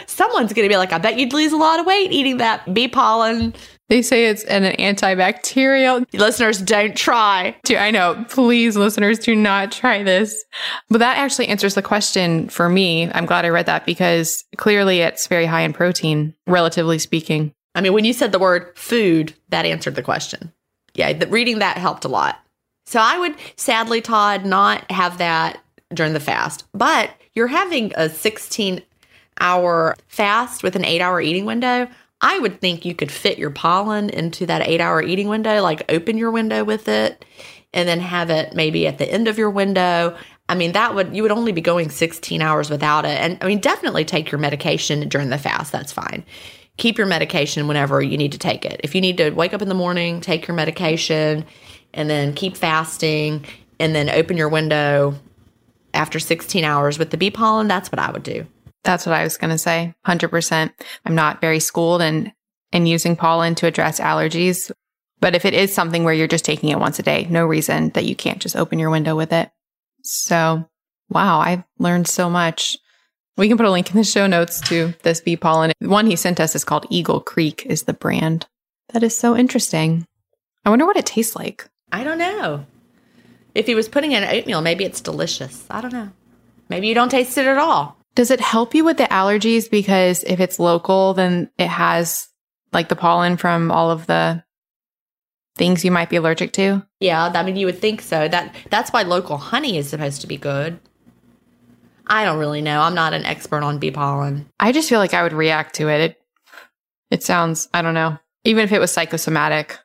someone's 0.06 0.52
going 0.52 0.66
to 0.66 0.72
be 0.72 0.76
like, 0.76 0.92
I 0.92 0.98
bet 0.98 1.18
you'd 1.18 1.32
lose 1.32 1.52
a 1.52 1.56
lot 1.56 1.80
of 1.80 1.86
weight 1.86 2.12
eating 2.12 2.36
that 2.36 2.72
bee 2.72 2.88
pollen. 2.88 3.54
They 3.90 4.02
say 4.02 4.26
it's 4.26 4.44
an 4.44 4.62
antibacterial. 4.76 6.06
Listeners, 6.14 6.62
don't 6.62 6.96
try. 6.96 7.56
I 7.68 7.90
know. 7.90 8.24
Please, 8.28 8.76
listeners, 8.76 9.18
do 9.18 9.34
not 9.34 9.72
try 9.72 10.04
this. 10.04 10.44
But 10.88 10.98
that 10.98 11.18
actually 11.18 11.48
answers 11.48 11.74
the 11.74 11.82
question 11.82 12.48
for 12.48 12.68
me. 12.68 13.10
I'm 13.10 13.26
glad 13.26 13.44
I 13.44 13.48
read 13.48 13.66
that 13.66 13.84
because 13.84 14.44
clearly 14.56 15.00
it's 15.00 15.26
very 15.26 15.44
high 15.44 15.62
in 15.62 15.72
protein, 15.72 16.34
relatively 16.46 17.00
speaking. 17.00 17.52
I 17.74 17.80
mean, 17.80 17.92
when 17.92 18.04
you 18.04 18.12
said 18.12 18.30
the 18.30 18.38
word 18.38 18.70
food, 18.76 19.34
that 19.48 19.66
answered 19.66 19.96
the 19.96 20.02
question. 20.02 20.52
Yeah, 20.94 21.12
the, 21.12 21.26
reading 21.26 21.58
that 21.58 21.76
helped 21.76 22.04
a 22.04 22.08
lot. 22.08 22.40
So 22.86 23.00
I 23.00 23.18
would 23.18 23.34
sadly, 23.56 24.00
Todd, 24.00 24.44
not 24.44 24.88
have 24.92 25.18
that 25.18 25.60
during 25.92 26.12
the 26.12 26.20
fast. 26.20 26.62
But 26.72 27.10
you're 27.34 27.48
having 27.48 27.92
a 27.96 28.08
16 28.08 28.82
hour 29.40 29.96
fast 30.06 30.62
with 30.62 30.76
an 30.76 30.84
eight 30.84 31.00
hour 31.00 31.20
eating 31.20 31.44
window. 31.44 31.88
I 32.20 32.38
would 32.38 32.60
think 32.60 32.84
you 32.84 32.94
could 32.94 33.10
fit 33.10 33.38
your 33.38 33.50
pollen 33.50 34.10
into 34.10 34.46
that 34.46 34.66
eight 34.66 34.80
hour 34.80 35.02
eating 35.02 35.28
window, 35.28 35.62
like 35.62 35.90
open 35.90 36.18
your 36.18 36.30
window 36.30 36.64
with 36.64 36.88
it 36.88 37.24
and 37.72 37.88
then 37.88 38.00
have 38.00 38.30
it 38.30 38.54
maybe 38.54 38.86
at 38.86 38.98
the 38.98 39.10
end 39.10 39.28
of 39.28 39.38
your 39.38 39.50
window. 39.50 40.16
I 40.48 40.54
mean, 40.54 40.72
that 40.72 40.94
would, 40.94 41.14
you 41.14 41.22
would 41.22 41.32
only 41.32 41.52
be 41.52 41.60
going 41.60 41.88
16 41.88 42.42
hours 42.42 42.68
without 42.68 43.04
it. 43.04 43.18
And 43.20 43.38
I 43.40 43.46
mean, 43.46 43.60
definitely 43.60 44.04
take 44.04 44.30
your 44.30 44.38
medication 44.38 45.08
during 45.08 45.30
the 45.30 45.38
fast. 45.38 45.72
That's 45.72 45.92
fine. 45.92 46.24
Keep 46.76 46.98
your 46.98 47.06
medication 47.06 47.68
whenever 47.68 48.02
you 48.02 48.18
need 48.18 48.32
to 48.32 48.38
take 48.38 48.64
it. 48.64 48.80
If 48.82 48.94
you 48.94 49.00
need 49.00 49.16
to 49.18 49.30
wake 49.30 49.54
up 49.54 49.62
in 49.62 49.68
the 49.68 49.74
morning, 49.74 50.20
take 50.20 50.48
your 50.48 50.54
medication 50.54 51.46
and 51.94 52.10
then 52.10 52.34
keep 52.34 52.56
fasting 52.56 53.44
and 53.78 53.94
then 53.94 54.10
open 54.10 54.36
your 54.36 54.48
window 54.48 55.14
after 55.94 56.18
16 56.18 56.64
hours 56.64 56.98
with 56.98 57.10
the 57.10 57.16
bee 57.16 57.30
pollen, 57.30 57.68
that's 57.68 57.90
what 57.90 57.98
I 57.98 58.10
would 58.10 58.22
do. 58.22 58.46
That's 58.84 59.06
what 59.06 59.14
I 59.14 59.24
was 59.24 59.36
going 59.36 59.50
to 59.50 59.58
say. 59.58 59.94
100%. 60.06 60.72
I'm 61.04 61.14
not 61.14 61.40
very 61.40 61.60
schooled 61.60 62.02
in, 62.02 62.32
in 62.72 62.86
using 62.86 63.16
pollen 63.16 63.54
to 63.56 63.66
address 63.66 64.00
allergies. 64.00 64.70
But 65.20 65.34
if 65.34 65.44
it 65.44 65.54
is 65.54 65.72
something 65.72 66.04
where 66.04 66.14
you're 66.14 66.26
just 66.26 66.44
taking 66.44 66.70
it 66.70 66.78
once 66.78 66.98
a 66.98 67.02
day, 67.02 67.26
no 67.28 67.44
reason 67.44 67.90
that 67.90 68.06
you 68.06 68.16
can't 68.16 68.40
just 68.40 68.56
open 68.56 68.78
your 68.78 68.90
window 68.90 69.14
with 69.14 69.32
it. 69.32 69.50
So, 70.02 70.66
wow, 71.10 71.40
I've 71.40 71.64
learned 71.78 72.08
so 72.08 72.30
much. 72.30 72.78
We 73.36 73.48
can 73.48 73.58
put 73.58 73.66
a 73.66 73.70
link 73.70 73.90
in 73.90 73.96
the 73.96 74.04
show 74.04 74.26
notes 74.26 74.60
to 74.62 74.94
this 75.02 75.20
bee 75.20 75.36
pollen. 75.36 75.72
The 75.80 75.88
one 75.88 76.06
he 76.06 76.16
sent 76.16 76.40
us 76.40 76.54
is 76.54 76.64
called 76.64 76.86
Eagle 76.88 77.20
Creek 77.20 77.66
is 77.66 77.82
the 77.82 77.92
brand. 77.92 78.46
That 78.92 79.02
is 79.02 79.16
so 79.16 79.36
interesting. 79.36 80.06
I 80.64 80.70
wonder 80.70 80.86
what 80.86 80.96
it 80.96 81.06
tastes 81.06 81.36
like. 81.36 81.68
I 81.92 82.02
don't 82.02 82.18
know. 82.18 82.66
If 83.54 83.66
he 83.66 83.74
was 83.74 83.88
putting 83.88 84.12
in 84.12 84.24
oatmeal, 84.24 84.62
maybe 84.62 84.84
it's 84.84 85.00
delicious. 85.00 85.66
I 85.70 85.80
don't 85.80 85.92
know. 85.92 86.10
Maybe 86.68 86.88
you 86.88 86.94
don't 86.94 87.08
taste 87.10 87.36
it 87.36 87.46
at 87.46 87.58
all. 87.58 87.99
Does 88.14 88.30
it 88.30 88.40
help 88.40 88.74
you 88.74 88.84
with 88.84 88.96
the 88.96 89.04
allergies? 89.04 89.70
Because 89.70 90.24
if 90.24 90.40
it's 90.40 90.58
local, 90.58 91.14
then 91.14 91.50
it 91.58 91.68
has 91.68 92.28
like 92.72 92.88
the 92.88 92.96
pollen 92.96 93.36
from 93.36 93.70
all 93.70 93.90
of 93.90 94.06
the 94.06 94.42
things 95.56 95.84
you 95.84 95.90
might 95.90 96.10
be 96.10 96.16
allergic 96.16 96.52
to. 96.52 96.86
Yeah, 97.00 97.30
I 97.34 97.42
mean 97.42 97.56
you 97.56 97.66
would 97.66 97.78
think 97.78 98.00
so. 98.00 98.28
That 98.28 98.54
that's 98.70 98.92
why 98.92 99.02
local 99.02 99.36
honey 99.36 99.76
is 99.76 99.88
supposed 99.88 100.20
to 100.22 100.26
be 100.26 100.36
good. 100.36 100.78
I 102.06 102.24
don't 102.24 102.38
really 102.38 102.60
know. 102.60 102.80
I'm 102.80 102.94
not 102.94 103.12
an 103.12 103.24
expert 103.24 103.62
on 103.62 103.78
bee 103.78 103.92
pollen. 103.92 104.48
I 104.58 104.72
just 104.72 104.88
feel 104.88 104.98
like 104.98 105.14
I 105.14 105.22
would 105.22 105.32
react 105.32 105.76
to 105.76 105.88
it. 105.88 106.00
It 106.00 106.16
it 107.10 107.22
sounds, 107.22 107.68
I 107.74 107.82
don't 107.82 107.94
know. 107.94 108.18
Even 108.44 108.64
if 108.64 108.72
it 108.72 108.78
was 108.78 108.92
psychosomatic, 108.92 109.78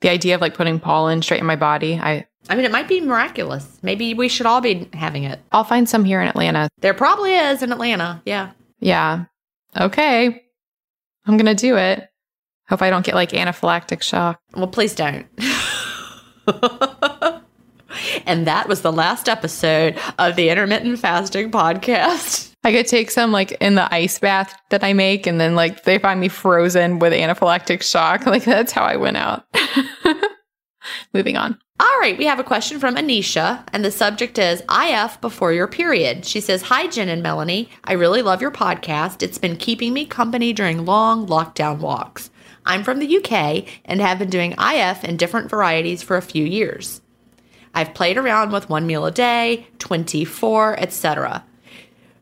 the 0.00 0.10
idea 0.10 0.34
of 0.34 0.40
like 0.40 0.54
putting 0.54 0.80
pollen 0.80 1.22
straight 1.22 1.40
in 1.40 1.46
my 1.46 1.56
body, 1.56 1.98
I 1.98 2.26
I 2.48 2.56
mean, 2.56 2.64
it 2.64 2.72
might 2.72 2.88
be 2.88 3.00
miraculous. 3.00 3.78
Maybe 3.82 4.14
we 4.14 4.28
should 4.28 4.46
all 4.46 4.60
be 4.60 4.88
having 4.94 5.24
it. 5.24 5.40
I'll 5.52 5.64
find 5.64 5.88
some 5.88 6.04
here 6.04 6.20
in 6.20 6.28
Atlanta. 6.28 6.68
There 6.80 6.94
probably 6.94 7.34
is 7.34 7.62
in 7.62 7.70
Atlanta. 7.70 8.22
Yeah. 8.24 8.52
Yeah. 8.80 9.26
Okay. 9.78 10.42
I'm 11.26 11.36
going 11.36 11.54
to 11.54 11.54
do 11.54 11.76
it. 11.76 12.08
Hope 12.68 12.82
I 12.82 12.90
don't 12.90 13.04
get 13.04 13.14
like 13.14 13.30
anaphylactic 13.30 14.02
shock. 14.02 14.40
Well, 14.54 14.68
please 14.68 14.94
don't. 14.94 15.26
and 18.26 18.46
that 18.46 18.68
was 18.68 18.82
the 18.82 18.92
last 18.92 19.28
episode 19.28 19.98
of 20.18 20.36
the 20.36 20.48
intermittent 20.48 20.98
fasting 20.98 21.50
podcast. 21.50 22.46
I 22.62 22.72
could 22.72 22.86
take 22.86 23.10
some 23.10 23.32
like 23.32 23.52
in 23.52 23.74
the 23.74 23.92
ice 23.92 24.18
bath 24.18 24.54
that 24.68 24.84
I 24.84 24.92
make, 24.92 25.26
and 25.26 25.40
then 25.40 25.54
like 25.54 25.84
they 25.84 25.98
find 25.98 26.20
me 26.20 26.28
frozen 26.28 26.98
with 26.98 27.12
anaphylactic 27.12 27.82
shock. 27.82 28.26
Like 28.30 28.44
that's 28.44 28.72
how 28.72 28.84
I 28.84 28.96
went 28.96 29.16
out. 29.16 29.44
Moving 31.14 31.36
on. 31.36 31.58
All 31.80 31.98
right, 31.98 32.18
we 32.18 32.26
have 32.26 32.38
a 32.38 32.44
question 32.44 32.78
from 32.78 32.96
Anisha, 32.96 33.66
and 33.72 33.82
the 33.82 33.90
subject 33.90 34.38
is 34.38 34.62
IF 34.70 35.18
before 35.22 35.52
your 35.52 35.66
period. 35.66 36.26
She 36.26 36.40
says, 36.40 36.62
Hi, 36.62 36.86
Gin 36.86 37.08
and 37.08 37.22
Melanie. 37.22 37.70
I 37.84 37.94
really 37.94 38.20
love 38.20 38.42
your 38.42 38.50
podcast. 38.50 39.22
It's 39.22 39.38
been 39.38 39.56
keeping 39.56 39.94
me 39.94 40.04
company 40.04 40.52
during 40.52 40.84
long 40.84 41.26
lockdown 41.26 41.78
walks. 41.78 42.30
I'm 42.66 42.84
from 42.84 42.98
the 42.98 43.16
UK 43.16 43.64
and 43.86 44.00
have 44.02 44.18
been 44.18 44.28
doing 44.28 44.54
IF 44.60 45.04
in 45.04 45.16
different 45.16 45.48
varieties 45.48 46.02
for 46.02 46.18
a 46.18 46.22
few 46.22 46.44
years. 46.44 47.00
I've 47.74 47.94
played 47.94 48.18
around 48.18 48.52
with 48.52 48.68
one 48.68 48.86
meal 48.86 49.06
a 49.06 49.10
day, 49.10 49.66
24, 49.78 50.78
etc. 50.78 51.44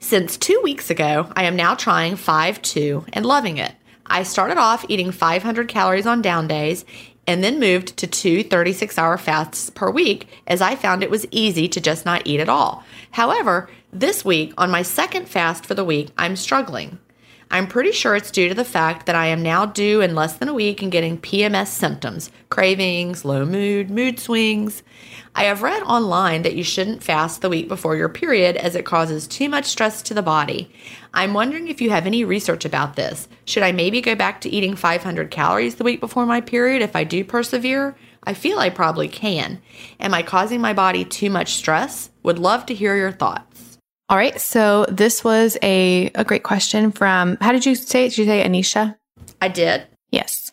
Since 0.01 0.36
two 0.36 0.61
weeks 0.62 0.90
ago, 0.90 1.30
I 1.34 1.42
am 1.44 1.57
now 1.57 1.74
trying 1.74 2.16
5 2.16 2.62
2 2.62 3.07
and 3.12 3.26
loving 3.26 3.59
it. 3.59 3.74
I 4.07 4.22
started 4.22 4.57
off 4.57 4.86
eating 4.88 5.11
500 5.11 5.68
calories 5.68 6.07
on 6.07 6.22
down 6.22 6.46
days 6.46 6.84
and 7.26 7.42
then 7.42 7.61
moved 7.61 7.96
to 7.99 8.07
two 8.07 8.42
36 8.42 8.96
hour 8.96 9.18
fasts 9.18 9.70
per 9.70 9.90
week 9.90 10.28
as 10.46 10.62
I 10.62 10.76
found 10.76 11.03
it 11.03 11.11
was 11.11 11.26
easy 11.30 11.68
to 11.68 11.80
just 11.80 12.07
not 12.07 12.22
eat 12.26 12.40
at 12.40 12.49
all. 12.49 12.84
However, 13.11 13.68
this 13.92 14.24
week, 14.24 14.55
on 14.57 14.70
my 14.70 14.82
second 14.82 15.28
fast 15.28 15.66
for 15.66 15.74
the 15.74 15.84
week, 15.84 16.11
I'm 16.16 16.36
struggling. 16.36 16.99
I'm 17.51 17.66
pretty 17.66 17.92
sure 17.92 18.14
it's 18.14 18.30
due 18.30 18.49
to 18.49 18.55
the 18.55 18.64
fact 18.64 19.07
that 19.07 19.14
I 19.14 19.28
am 19.28 19.42
now 19.42 19.64
due 19.64 20.03
in 20.03 20.14
less 20.14 20.36
than 20.36 20.49
a 20.49 20.55
week 20.55 20.82
and 20.82 20.92
getting 20.92 21.16
PMS 21.16 21.68
symptoms, 21.68 22.30
cravings, 22.51 23.24
low 23.24 23.46
mood, 23.46 23.88
mood 23.88 24.20
swings. 24.20 24.82
I 25.34 25.44
have 25.44 25.62
read 25.62 25.82
online 25.84 26.42
that 26.42 26.57
you 26.57 26.62
shouldn't 26.62 27.03
fast 27.03 27.40
the 27.40 27.49
week 27.49 27.66
before 27.66 27.96
your 27.96 28.11
period 28.11 28.57
as 28.57 28.74
it 28.74 28.84
causes 28.84 29.26
too 29.26 29.49
much 29.49 29.64
stress 29.64 30.03
to 30.03 30.14
the 30.14 30.20
body. 30.20 30.70
I'm 31.14 31.32
wondering 31.32 31.68
if 31.68 31.80
you 31.80 31.88
have 31.88 32.07
any 32.07 32.22
research 32.22 32.66
about 32.66 32.96
this. 32.96 33.28
Should 33.46 33.62
I 33.62 33.72
maybe 33.72 34.03
go 34.03 34.14
back 34.14 34.42
to 34.42 34.51
eating 34.51 34.76
500 34.76 35.30
calories 35.30 35.76
the 35.76 35.84
week 35.84 36.01
before 36.01 36.26
my 36.26 36.42
period 36.42 36.82
if 36.82 36.94
I 36.94 37.05
do 37.05 37.24
persevere? 37.24 37.96
I 38.24 38.34
feel 38.34 38.59
I 38.59 38.68
probably 38.68 39.09
can. 39.09 39.62
Am 40.01 40.12
I 40.12 40.22
causing 40.22 40.61
my 40.61 40.74
body 40.74 41.03
too 41.03 41.30
much 41.30 41.55
stress? 41.55 42.11
Would 42.24 42.38
love 42.38 42.66
to 42.66 42.74
hear 42.74 42.94
your 42.94 43.12
thoughts. 43.12 43.47
All 44.09 44.16
right. 44.16 44.40
So 44.40 44.86
this 44.88 45.22
was 45.22 45.59
a, 45.62 46.11
a 46.14 46.24
great 46.24 46.42
question 46.42 46.92
from, 46.92 47.36
how 47.40 47.52
did 47.52 47.66
you 47.66 47.74
say 47.74 48.06
it? 48.06 48.11
Did 48.11 48.18
you 48.18 48.24
say 48.24 48.44
Anisha? 48.44 48.96
I 49.40 49.48
did. 49.48 49.86
Yes. 50.11 50.50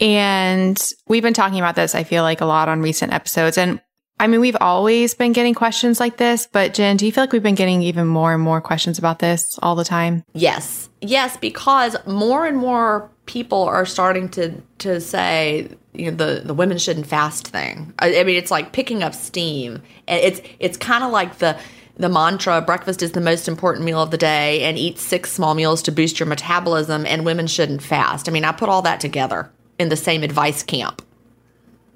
And 0.00 0.82
we've 1.06 1.22
been 1.22 1.34
talking 1.34 1.58
about 1.58 1.76
this, 1.76 1.94
I 1.94 2.04
feel 2.04 2.22
like, 2.22 2.40
a 2.40 2.46
lot 2.46 2.68
on 2.68 2.82
recent 2.82 3.12
episodes. 3.12 3.58
And 3.58 3.80
I 4.18 4.26
mean, 4.26 4.40
we've 4.40 4.56
always 4.60 5.14
been 5.14 5.32
getting 5.32 5.54
questions 5.54 6.00
like 6.00 6.16
this, 6.16 6.46
but 6.50 6.74
Gin, 6.74 6.96
do 6.96 7.06
you 7.06 7.12
feel 7.12 7.22
like 7.22 7.32
we've 7.32 7.42
been 7.42 7.54
getting 7.54 7.80
even 7.82 8.06
more 8.06 8.34
and 8.34 8.42
more 8.42 8.60
questions 8.60 8.98
about 8.98 9.18
this 9.18 9.58
all 9.62 9.74
the 9.74 9.84
time? 9.84 10.24
Yes. 10.34 10.90
Yes, 11.00 11.36
because 11.36 11.96
more 12.06 12.44
and 12.44 12.58
more 12.58 13.10
people 13.24 13.62
are 13.62 13.86
starting 13.86 14.28
to 14.28 14.52
to 14.78 15.00
say 15.00 15.68
you 15.94 16.10
know 16.10 16.16
the 16.16 16.42
the 16.44 16.52
women 16.52 16.76
shouldn't 16.76 17.06
fast 17.06 17.48
thing. 17.48 17.94
I, 17.98 18.20
I 18.20 18.24
mean, 18.24 18.36
it's 18.36 18.50
like 18.50 18.72
picking 18.72 19.02
up 19.02 19.14
steam. 19.14 19.82
And 20.06 20.20
it's 20.20 20.40
it's 20.58 20.76
kind 20.76 21.02
of 21.04 21.10
like 21.10 21.38
the 21.38 21.58
the 22.00 22.08
mantra 22.08 22.60
breakfast 22.62 23.02
is 23.02 23.12
the 23.12 23.20
most 23.20 23.46
important 23.46 23.84
meal 23.84 24.00
of 24.00 24.10
the 24.10 24.16
day 24.16 24.62
and 24.62 24.78
eat 24.78 24.98
six 24.98 25.30
small 25.30 25.54
meals 25.54 25.82
to 25.82 25.92
boost 25.92 26.18
your 26.18 26.26
metabolism 26.26 27.06
and 27.06 27.24
women 27.24 27.46
shouldn't 27.46 27.82
fast. 27.82 28.28
I 28.28 28.32
mean, 28.32 28.44
I 28.44 28.52
put 28.52 28.68
all 28.68 28.82
that 28.82 29.00
together 29.00 29.50
in 29.78 29.90
the 29.90 29.96
same 29.96 30.22
advice 30.22 30.62
camp. 30.62 31.02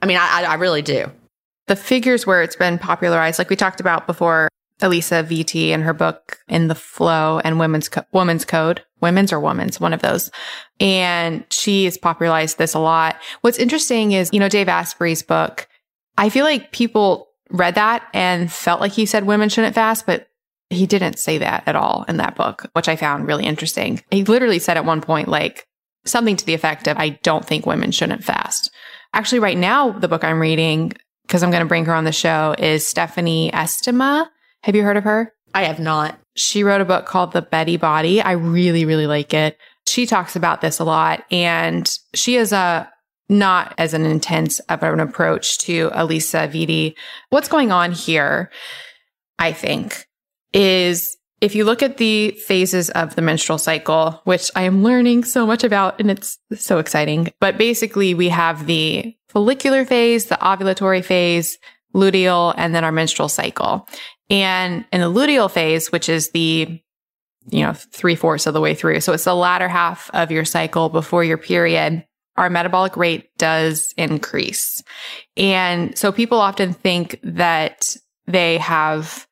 I 0.02 0.06
mean, 0.06 0.18
I, 0.18 0.44
I 0.46 0.54
really 0.54 0.82
do 0.82 1.10
the 1.66 1.76
figures 1.76 2.26
where 2.26 2.42
it's 2.42 2.56
been 2.56 2.78
popularized, 2.78 3.38
like 3.38 3.50
we 3.50 3.56
talked 3.56 3.80
about 3.80 4.06
before, 4.06 4.48
Alisa 4.80 5.24
Vitti 5.24 5.68
in 5.68 5.82
her 5.82 5.94
book 5.94 6.40
In 6.48 6.68
the 6.68 6.74
Flow 6.74 7.38
and 7.44 7.58
Women's 7.58 7.88
Co- 7.88 8.04
Women's 8.12 8.44
Code, 8.44 8.84
Women's 9.00 9.32
or 9.32 9.40
Women's, 9.40 9.80
one 9.80 9.94
of 9.94 10.02
those. 10.02 10.30
And 10.80 11.44
she 11.48 11.84
has 11.84 11.96
popularized 11.96 12.58
this 12.58 12.74
a 12.74 12.80
lot. 12.80 13.16
What's 13.40 13.58
interesting 13.58 14.12
is, 14.12 14.30
you 14.32 14.40
know, 14.40 14.48
Dave 14.48 14.68
Asprey's 14.68 15.22
book, 15.22 15.68
I 16.18 16.28
feel 16.28 16.44
like 16.44 16.72
people 16.72 17.28
read 17.50 17.74
that 17.74 18.06
and 18.12 18.50
felt 18.50 18.80
like 18.80 18.92
he 18.92 19.06
said 19.06 19.24
women 19.24 19.48
shouldn't 19.48 19.74
fast, 19.74 20.06
but 20.06 20.28
he 20.70 20.86
didn't 20.86 21.18
say 21.18 21.38
that 21.38 21.62
at 21.66 21.76
all 21.76 22.04
in 22.08 22.16
that 22.16 22.36
book, 22.36 22.68
which 22.72 22.88
I 22.88 22.96
found 22.96 23.26
really 23.26 23.44
interesting. 23.44 24.02
He 24.10 24.24
literally 24.24 24.58
said 24.58 24.76
at 24.76 24.84
one 24.84 25.00
point, 25.00 25.28
like 25.28 25.66
something 26.04 26.36
to 26.36 26.46
the 26.46 26.54
effect 26.54 26.88
of, 26.88 26.96
I 26.96 27.10
don't 27.22 27.44
think 27.44 27.66
women 27.66 27.90
shouldn't 27.90 28.24
fast. 28.24 28.70
Actually, 29.12 29.38
right 29.38 29.56
now, 29.56 29.90
the 29.90 30.08
book 30.08 30.24
I'm 30.24 30.40
reading, 30.40 30.92
because 31.26 31.42
I'm 31.42 31.50
going 31.50 31.62
to 31.62 31.68
bring 31.68 31.84
her 31.84 31.94
on 31.94 32.04
the 32.04 32.12
show, 32.12 32.54
is 32.58 32.86
Stephanie 32.86 33.50
Estima. 33.52 34.26
Have 34.62 34.74
you 34.74 34.82
heard 34.82 34.96
of 34.96 35.04
her? 35.04 35.32
I 35.54 35.64
have 35.64 35.78
not. 35.78 36.18
She 36.34 36.64
wrote 36.64 36.80
a 36.80 36.84
book 36.84 37.06
called 37.06 37.32
The 37.32 37.42
Betty 37.42 37.76
Body. 37.76 38.20
I 38.20 38.32
really, 38.32 38.84
really 38.84 39.06
like 39.06 39.32
it. 39.32 39.56
She 39.86 40.06
talks 40.06 40.34
about 40.34 40.60
this 40.60 40.80
a 40.80 40.84
lot 40.84 41.24
and 41.30 41.98
she 42.14 42.36
is 42.36 42.52
a 42.52 42.90
not 43.28 43.74
as 43.78 43.94
an 43.94 44.04
intense 44.04 44.60
of 44.60 44.82
an 44.82 45.00
approach 45.00 45.58
to 45.58 45.90
Alisa 45.90 46.48
Vitti. 46.48 46.94
What's 47.30 47.48
going 47.48 47.72
on 47.72 47.92
here, 47.92 48.50
I 49.38 49.52
think, 49.52 50.06
is 50.52 51.16
if 51.40 51.54
you 51.54 51.64
look 51.64 51.82
at 51.82 51.96
the 51.96 52.32
phases 52.32 52.90
of 52.90 53.16
the 53.16 53.22
menstrual 53.22 53.58
cycle, 53.58 54.20
which 54.24 54.50
I 54.54 54.62
am 54.62 54.82
learning 54.82 55.24
so 55.24 55.46
much 55.46 55.64
about 55.64 56.00
and 56.00 56.10
it's 56.10 56.38
so 56.54 56.78
exciting, 56.78 57.32
but 57.40 57.58
basically 57.58 58.14
we 58.14 58.28
have 58.28 58.66
the 58.66 59.16
follicular 59.28 59.84
phase, 59.84 60.26
the 60.26 60.36
ovulatory 60.36 61.04
phase, 61.04 61.58
luteal, 61.94 62.54
and 62.56 62.74
then 62.74 62.84
our 62.84 62.92
menstrual 62.92 63.28
cycle. 63.28 63.88
And 64.30 64.84
in 64.92 65.00
the 65.00 65.10
luteal 65.10 65.50
phase, 65.50 65.92
which 65.92 66.08
is 66.08 66.30
the 66.30 66.80
you 67.50 67.60
know, 67.62 67.74
three 67.74 68.14
fourths 68.14 68.46
of 68.46 68.54
the 68.54 68.60
way 68.60 68.74
through. 68.74 69.00
So 69.00 69.12
it's 69.12 69.24
the 69.24 69.34
latter 69.34 69.68
half 69.68 70.10
of 70.14 70.30
your 70.30 70.44
cycle 70.44 70.88
before 70.88 71.24
your 71.24 71.36
period. 71.36 72.04
Our 72.36 72.50
metabolic 72.50 72.96
rate 72.96 73.36
does 73.38 73.94
increase. 73.96 74.82
And 75.36 75.96
so 75.96 76.10
people 76.10 76.38
often 76.38 76.72
think 76.72 77.20
that 77.22 77.96
they 78.26 78.58
have 78.58 79.26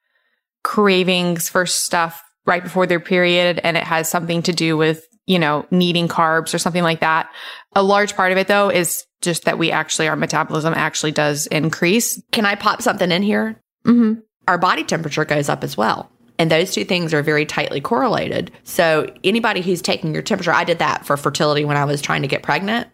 cravings 0.63 1.49
for 1.49 1.67
stuff 1.67 2.23
right 2.47 2.63
before 2.63 2.87
their 2.87 3.01
period 3.01 3.61
and 3.65 3.77
it 3.77 3.85
has 3.85 4.09
something 4.09 4.43
to 4.43 4.53
do 4.53 4.77
with, 4.77 5.05
you 5.27 5.39
know, 5.39 5.67
needing 5.71 6.09
carbs 6.09 6.55
or 6.55 6.59
something 6.59 6.83
like 6.83 7.01
that. 7.01 7.31
A 7.75 7.83
large 7.83 8.15
part 8.15 8.33
of 8.33 8.39
it 8.39 8.49
though 8.49 8.71
is 8.71 9.05
just 9.21 9.45
that 9.45 9.59
we 9.59 9.71
actually, 9.71 10.09
our 10.09 10.17
metabolism 10.17 10.75
actually 10.75 11.13
does 11.13 11.47
increase. 11.49 12.21
Can 12.33 12.45
I 12.45 12.55
pop 12.55 12.83
something 12.83 13.11
in 13.11 13.23
here? 13.23 13.61
Mm-hmm. 13.85 14.21
Our 14.49 14.59
body 14.59 14.85
temperature 14.85 15.25
goes 15.25 15.49
up 15.49 15.65
as 15.65 15.77
well. 15.77 16.11
And 16.43 16.51
those 16.51 16.73
two 16.73 16.85
things 16.85 17.15
are 17.15 17.23
very 17.23 17.47
tightly 17.47 17.81
correlated. 17.81 18.51
So, 18.65 19.07
anybody 19.23 19.61
who's 19.61 19.81
taking 19.81 20.13
your 20.13 20.25
temperature, 20.25 20.53
I 20.53 20.65
did 20.65 20.81
that 20.81 21.07
for 21.07 21.17
fertility 21.17 21.65
when 21.65 21.77
I 21.77 21.85
was 21.85 22.03
trying 22.03 22.23
to 22.23 22.27
get 22.27 22.43
pregnant. 22.43 22.89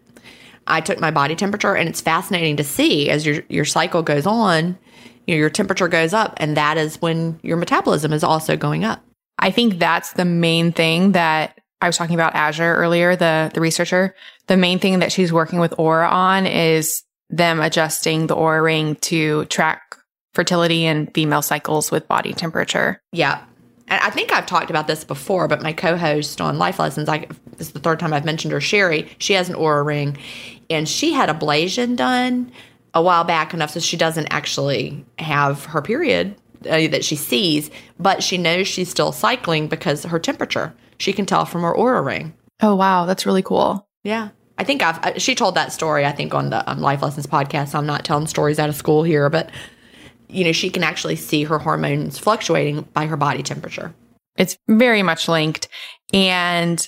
I 0.67 0.81
took 0.81 0.99
my 0.99 1.09
body 1.09 1.35
temperature, 1.35 1.75
and 1.75 1.89
it's 1.89 1.99
fascinating 1.99 2.57
to 2.57 2.63
see 2.63 3.09
as 3.09 3.25
your, 3.25 3.41
your 3.49 3.65
cycle 3.65 4.03
goes 4.03 4.27
on, 4.27 4.77
you 5.25 5.33
know, 5.33 5.39
your 5.39 5.49
temperature 5.49 5.87
goes 5.87 6.13
up, 6.13 6.35
and 6.37 6.55
that 6.57 6.77
is 6.77 7.01
when 7.01 7.39
your 7.41 7.57
metabolism 7.57 8.13
is 8.13 8.23
also 8.23 8.55
going 8.55 8.85
up. 8.85 9.03
I 9.39 9.49
think 9.49 9.79
that's 9.79 10.13
the 10.13 10.25
main 10.25 10.71
thing 10.71 11.13
that 11.13 11.59
I 11.81 11.87
was 11.87 11.97
talking 11.97 12.13
about 12.13 12.35
Azure 12.35 12.75
earlier, 12.75 13.15
the, 13.15 13.49
the 13.51 13.61
researcher. 13.61 14.13
The 14.45 14.57
main 14.57 14.77
thing 14.77 14.99
that 14.99 15.11
she's 15.11 15.33
working 15.33 15.57
with 15.57 15.71
Oura 15.71 16.07
on 16.07 16.45
is 16.45 17.01
them 17.31 17.61
adjusting 17.61 18.27
the 18.27 18.35
Oura 18.35 18.63
ring 18.63 18.97
to 18.97 19.45
track 19.45 19.95
fertility 20.33 20.85
and 20.85 21.13
female 21.13 21.41
cycles 21.41 21.91
with 21.91 22.07
body 22.07 22.33
temperature. 22.33 23.01
Yeah. 23.11 23.43
And 23.87 23.99
I 24.01 24.09
think 24.11 24.31
I've 24.31 24.45
talked 24.45 24.69
about 24.69 24.87
this 24.87 25.03
before, 25.03 25.47
but 25.47 25.63
my 25.63 25.73
co-host 25.73 26.39
on 26.41 26.59
Life 26.59 26.79
Lessons, 26.79 27.09
I 27.09 27.27
this 27.57 27.67
is 27.67 27.73
the 27.73 27.79
third 27.79 27.99
time 27.99 28.13
I've 28.13 28.25
mentioned 28.25 28.51
her, 28.51 28.59
Sheri. 28.59 29.09
She 29.17 29.33
has 29.33 29.49
an 29.49 29.55
Oura 29.55 29.83
ring, 29.83 30.17
and 30.69 30.87
she 30.87 31.13
had 31.13 31.29
ablation 31.29 31.95
done 31.95 32.51
a 32.93 33.01
while 33.01 33.23
back 33.23 33.53
enough 33.53 33.71
so 33.71 33.79
she 33.79 33.97
doesn't 33.97 34.27
actually 34.27 35.05
have 35.17 35.65
her 35.65 35.81
period 35.81 36.35
uh, 36.69 36.87
that 36.87 37.03
she 37.03 37.15
sees, 37.15 37.69
but 37.99 38.23
she 38.23 38.37
knows 38.37 38.67
she's 38.67 38.89
still 38.89 39.11
cycling 39.11 39.67
because 39.67 40.03
her 40.03 40.19
temperature 40.19 40.73
she 40.99 41.13
can 41.13 41.25
tell 41.25 41.45
from 41.45 41.61
her 41.61 41.73
Oura 41.73 42.05
ring. 42.05 42.33
Oh 42.61 42.75
wow, 42.75 43.05
that's 43.05 43.25
really 43.25 43.41
cool. 43.41 43.87
Yeah. 44.03 44.29
I 44.57 44.65
think 44.65 44.83
I've 44.83 45.21
she 45.21 45.35
told 45.35 45.55
that 45.55 45.71
story. 45.71 46.05
I 46.05 46.11
think 46.11 46.33
on 46.33 46.49
the 46.49 46.69
um, 46.69 46.81
Life 46.81 47.01
Lessons 47.01 47.25
podcast. 47.25 47.73
I'm 47.73 47.85
not 47.85 48.03
telling 48.03 48.27
stories 48.27 48.59
out 48.59 48.69
of 48.69 48.75
school 48.75 49.03
here, 49.03 49.29
but 49.29 49.49
you 50.29 50.43
know, 50.43 50.51
she 50.51 50.69
can 50.69 50.83
actually 50.83 51.15
see 51.15 51.43
her 51.43 51.59
hormones 51.59 52.17
fluctuating 52.17 52.81
by 52.93 53.07
her 53.07 53.17
body 53.17 53.43
temperature. 53.43 53.93
It's 54.37 54.57
very 54.67 55.03
much 55.03 55.27
linked. 55.27 55.67
And 56.13 56.87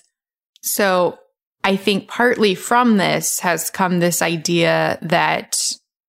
so 0.62 1.18
I 1.64 1.76
think 1.76 2.08
partly 2.08 2.56
from 2.56 2.98
this 2.98 3.40
has 3.40 3.70
come 3.70 4.00
this 4.00 4.22
idea 4.22 4.98
that 5.02 5.60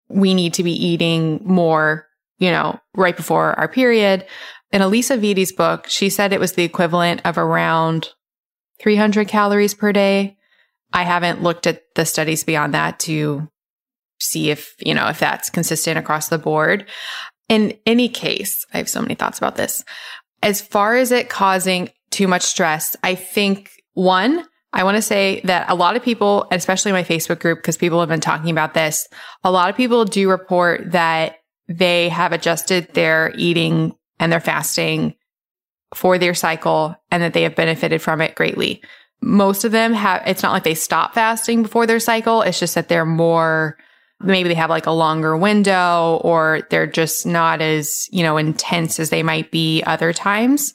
we 0.09 0.35
need 0.35 0.55
to 0.55 0.62
be 0.62 0.72
eating 0.72 1.41
more, 1.45 2.07
you 2.39 2.51
know, 2.51 2.78
right 2.95 3.16
before 3.16 3.59
our 3.59 3.68
period. 3.68 4.26
In 4.70 4.83
Alisa 4.83 5.18
Vitti's 5.18 5.53
book, 5.53 5.87
she 5.89 6.11
said 6.11 6.33
it 6.33 6.41
was 6.41 6.53
the 6.53 6.64
equivalent 6.64 7.22
of 7.24 7.39
around 7.39 8.11
300 8.80 9.28
calories 9.28 9.74
per 9.74 9.93
day. 9.93 10.37
I 10.93 11.05
haven't 11.05 11.43
looked 11.43 11.66
at 11.66 11.83
the 11.95 12.05
studies 12.05 12.45
beyond 12.45 12.74
that 12.74 12.99
to 13.01 13.49
see 14.22 14.50
if, 14.50 14.74
you 14.78 14.94
know, 14.94 15.08
if 15.08 15.18
that's 15.18 15.50
consistent 15.50 15.98
across 15.98 16.28
the 16.28 16.38
board. 16.38 16.86
In 17.48 17.76
any 17.86 18.08
case, 18.08 18.64
I 18.72 18.78
have 18.78 18.88
so 18.88 19.02
many 19.02 19.14
thoughts 19.14 19.38
about 19.38 19.56
this. 19.56 19.84
As 20.42 20.60
far 20.60 20.96
as 20.96 21.12
it 21.12 21.28
causing 21.28 21.90
too 22.10 22.26
much 22.28 22.42
stress, 22.42 22.96
I 23.02 23.14
think 23.14 23.70
one, 23.94 24.44
I 24.72 24.84
want 24.84 24.96
to 24.96 25.02
say 25.02 25.42
that 25.44 25.68
a 25.68 25.74
lot 25.74 25.96
of 25.96 26.02
people, 26.02 26.46
especially 26.50 26.92
my 26.92 27.04
Facebook 27.04 27.40
group, 27.40 27.58
because 27.58 27.76
people 27.76 28.00
have 28.00 28.08
been 28.08 28.20
talking 28.20 28.50
about 28.50 28.74
this, 28.74 29.06
a 29.44 29.50
lot 29.50 29.68
of 29.68 29.76
people 29.76 30.04
do 30.04 30.30
report 30.30 30.92
that 30.92 31.36
they 31.68 32.08
have 32.08 32.32
adjusted 32.32 32.88
their 32.94 33.32
eating 33.36 33.94
and 34.18 34.32
their 34.32 34.40
fasting 34.40 35.14
for 35.94 36.16
their 36.16 36.34
cycle 36.34 36.96
and 37.10 37.22
that 37.22 37.34
they 37.34 37.42
have 37.42 37.54
benefited 37.54 38.00
from 38.00 38.20
it 38.20 38.34
greatly. 38.34 38.82
Most 39.20 39.64
of 39.64 39.72
them 39.72 39.92
have, 39.92 40.22
it's 40.26 40.42
not 40.42 40.52
like 40.52 40.64
they 40.64 40.74
stop 40.74 41.14
fasting 41.14 41.62
before 41.62 41.86
their 41.86 42.00
cycle. 42.00 42.42
It's 42.42 42.58
just 42.58 42.74
that 42.74 42.88
they're 42.88 43.04
more 43.04 43.76
maybe 44.24 44.48
they 44.48 44.54
have 44.54 44.70
like 44.70 44.86
a 44.86 44.92
longer 44.92 45.36
window 45.36 46.20
or 46.22 46.66
they're 46.70 46.86
just 46.86 47.26
not 47.26 47.60
as, 47.60 48.08
you 48.12 48.22
know, 48.22 48.36
intense 48.36 48.98
as 49.00 49.10
they 49.10 49.22
might 49.22 49.50
be 49.50 49.82
other 49.84 50.12
times. 50.12 50.74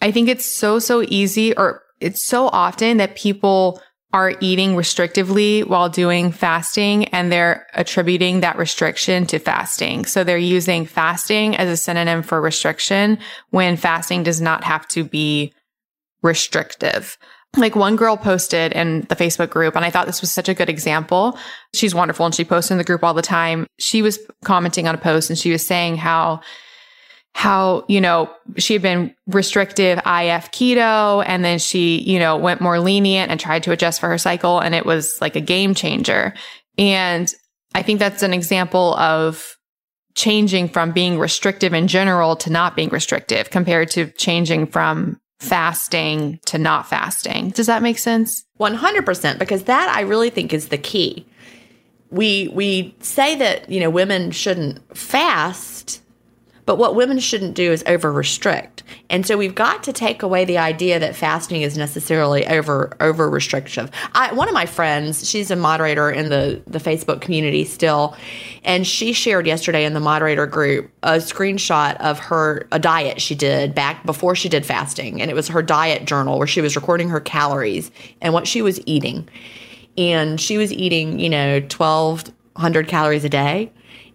I 0.00 0.10
think 0.10 0.28
it's 0.28 0.46
so, 0.46 0.78
so 0.78 1.02
easy 1.08 1.56
or 1.56 1.82
it's 2.00 2.22
so 2.22 2.48
often 2.48 2.96
that 2.96 3.16
people 3.16 3.80
are 4.12 4.34
eating 4.40 4.74
restrictively 4.74 5.64
while 5.64 5.88
doing 5.88 6.32
fasting 6.32 7.04
and 7.06 7.30
they're 7.30 7.66
attributing 7.74 8.40
that 8.40 8.58
restriction 8.58 9.24
to 9.26 9.38
fasting. 9.38 10.04
So 10.04 10.24
they're 10.24 10.36
using 10.36 10.84
fasting 10.84 11.56
as 11.56 11.68
a 11.68 11.76
synonym 11.76 12.22
for 12.22 12.40
restriction 12.40 13.18
when 13.50 13.76
fasting 13.76 14.24
does 14.24 14.40
not 14.40 14.64
have 14.64 14.88
to 14.88 15.04
be 15.04 15.52
restrictive. 16.22 17.16
Like 17.56 17.74
one 17.74 17.96
girl 17.96 18.16
posted 18.16 18.72
in 18.72 19.00
the 19.08 19.16
Facebook 19.16 19.50
group, 19.50 19.74
and 19.74 19.84
I 19.84 19.90
thought 19.90 20.06
this 20.06 20.20
was 20.20 20.30
such 20.30 20.48
a 20.48 20.54
good 20.54 20.68
example. 20.68 21.36
She's 21.74 21.94
wonderful 21.94 22.24
and 22.24 22.34
she 22.34 22.44
posts 22.44 22.70
in 22.70 22.78
the 22.78 22.84
group 22.84 23.02
all 23.02 23.14
the 23.14 23.22
time. 23.22 23.66
She 23.78 24.02
was 24.02 24.20
commenting 24.44 24.86
on 24.86 24.94
a 24.94 24.98
post 24.98 25.30
and 25.30 25.38
she 25.38 25.50
was 25.50 25.66
saying 25.66 25.96
how 25.96 26.40
how, 27.34 27.84
you 27.88 28.00
know, 28.00 28.30
she 28.56 28.72
had 28.72 28.82
been 28.82 29.14
restrictive 29.28 29.98
IF 29.98 30.50
keto 30.50 31.24
and 31.26 31.44
then 31.44 31.58
she, 31.58 32.00
you 32.00 32.18
know, 32.18 32.36
went 32.36 32.60
more 32.60 32.80
lenient 32.80 33.30
and 33.30 33.38
tried 33.38 33.62
to 33.62 33.72
adjust 33.72 34.00
for 34.00 34.08
her 34.08 34.18
cycle 34.18 34.58
and 34.58 34.74
it 34.74 34.84
was 34.84 35.16
like 35.20 35.36
a 35.36 35.40
game 35.40 35.74
changer. 35.74 36.34
And 36.76 37.32
I 37.74 37.82
think 37.82 37.98
that's 37.98 38.22
an 38.22 38.34
example 38.34 38.94
of 38.96 39.56
changing 40.14 40.68
from 40.68 40.90
being 40.90 41.18
restrictive 41.18 41.72
in 41.72 41.86
general 41.86 42.34
to 42.36 42.50
not 42.50 42.74
being 42.74 42.88
restrictive 42.88 43.50
compared 43.50 43.90
to 43.92 44.10
changing 44.12 44.66
from 44.66 45.20
fasting 45.40 46.38
to 46.46 46.58
not 46.58 46.88
fasting. 46.88 47.50
Does 47.50 47.66
that 47.66 47.82
make 47.82 47.98
sense? 47.98 48.44
100%, 48.60 49.38
because 49.38 49.64
that 49.64 49.92
I 49.94 50.02
really 50.02 50.30
think 50.30 50.52
is 50.52 50.68
the 50.68 50.78
key. 50.78 51.26
we 52.10 52.48
we 52.48 52.94
say 53.00 53.36
that 53.36 53.70
you 53.70 53.80
know 53.80 53.90
women 53.90 54.30
shouldn't 54.30 54.96
fast 54.96 56.02
but 56.70 56.78
what 56.78 56.94
women 56.94 57.18
shouldn't 57.18 57.54
do 57.54 57.72
is 57.72 57.82
over 57.88 58.12
restrict 58.12 58.84
and 59.08 59.26
so 59.26 59.36
we've 59.36 59.56
got 59.56 59.82
to 59.82 59.92
take 59.92 60.22
away 60.22 60.44
the 60.44 60.56
idea 60.56 61.00
that 61.00 61.16
fasting 61.16 61.62
is 61.62 61.76
necessarily 61.76 62.46
over 62.46 62.96
over 63.00 63.28
restrictive 63.28 63.90
I, 64.14 64.32
one 64.32 64.46
of 64.46 64.54
my 64.54 64.66
friends 64.66 65.28
she's 65.28 65.50
a 65.50 65.56
moderator 65.56 66.08
in 66.08 66.28
the 66.28 66.62
the 66.68 66.78
facebook 66.78 67.20
community 67.20 67.64
still 67.64 68.16
and 68.62 68.86
she 68.86 69.12
shared 69.12 69.46
yesterday 69.46 69.84
in 69.84 69.94
the 69.94 70.00
moderator 70.00 70.46
group 70.46 70.90
a 71.02 71.14
screenshot 71.14 71.96
of 71.96 72.20
her 72.20 72.68
a 72.70 72.78
diet 72.78 73.20
she 73.20 73.34
did 73.34 73.74
back 73.74 74.04
before 74.04 74.34
she 74.34 74.48
did 74.48 74.66
fasting. 74.66 75.20
And 75.20 75.30
it 75.30 75.34
was 75.34 75.48
her 75.48 75.62
diet 75.62 76.04
journal 76.04 76.38
where 76.38 76.46
she 76.46 76.60
was 76.60 76.76
recording 76.76 77.08
her 77.08 77.20
calories 77.20 77.90
and 78.20 78.34
what 78.34 78.46
she 78.46 78.62
was 78.62 78.80
eating. 78.86 79.28
And 79.96 80.40
she 80.40 80.58
was 80.58 80.72
eating, 80.72 81.18
you 81.18 81.28
know, 81.28 81.60
1200 81.60 82.88
calories 82.88 83.24
a 83.24 83.28
day. 83.28 83.72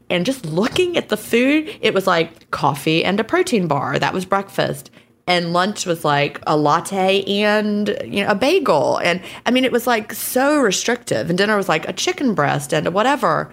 And 0.10 0.26
just 0.26 0.46
looking 0.46 0.98
at 0.98 1.10
the 1.10 1.18
food, 1.18 1.76
it 1.82 1.94
was 1.94 2.06
like 2.06 2.52
coffee 2.52 3.04
and 3.04 3.20
a 3.20 3.24
protein 3.24 3.68
bar. 3.68 3.98
That 3.98 4.14
was 4.14 4.26
breakfast. 4.26 4.92
And 5.28 5.54
lunch 5.54 5.88
was 5.88 6.06
like 6.06 6.40
a 6.46 6.56
latte 6.56 7.24
and 7.24 7.98
you 8.06 8.24
know 8.24 8.30
a 8.30 8.36
bagel. 8.36 8.98
And 8.98 9.22
I 9.46 9.52
mean 9.52 9.66
it 9.66 9.72
was 9.72 9.88
like 9.88 10.14
so 10.14 10.60
restrictive. 10.60 11.30
And 11.30 11.38
dinner 11.38 11.58
was 11.58 11.70
like 11.70 11.88
a 11.88 11.94
chicken 11.94 12.36
breast 12.36 12.74
and 12.74 12.94
whatever. 12.94 13.52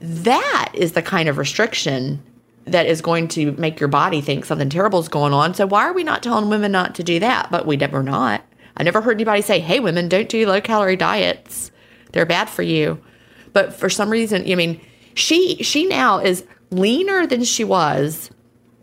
That 0.00 0.72
is 0.74 0.92
the 0.92 1.02
kind 1.02 1.28
of 1.28 1.38
restriction 1.38 2.20
that 2.64 2.86
is 2.86 3.00
going 3.00 3.28
to 3.28 3.52
make 3.52 3.78
your 3.78 3.88
body 3.88 4.20
think 4.20 4.44
something 4.44 4.68
terrible 4.68 4.98
is 4.98 5.08
going 5.08 5.32
on. 5.32 5.54
So 5.54 5.66
why 5.66 5.84
are 5.84 5.92
we 5.92 6.04
not 6.04 6.22
telling 6.22 6.48
women 6.48 6.72
not 6.72 6.94
to 6.96 7.04
do 7.04 7.20
that? 7.20 7.50
But 7.50 7.66
we 7.66 7.76
never 7.76 8.02
not. 8.02 8.44
I 8.76 8.82
never 8.82 9.00
heard 9.00 9.16
anybody 9.16 9.42
say, 9.42 9.60
hey, 9.60 9.80
women, 9.80 10.08
don't 10.08 10.28
do 10.28 10.46
low 10.46 10.60
calorie 10.60 10.96
diets. 10.96 11.70
They're 12.12 12.26
bad 12.26 12.48
for 12.48 12.62
you. 12.62 13.00
But 13.52 13.74
for 13.74 13.90
some 13.90 14.10
reason, 14.10 14.50
I 14.50 14.54
mean, 14.54 14.80
she 15.14 15.62
she 15.62 15.86
now 15.86 16.18
is 16.18 16.44
leaner 16.70 17.26
than 17.26 17.44
she 17.44 17.64
was 17.64 18.30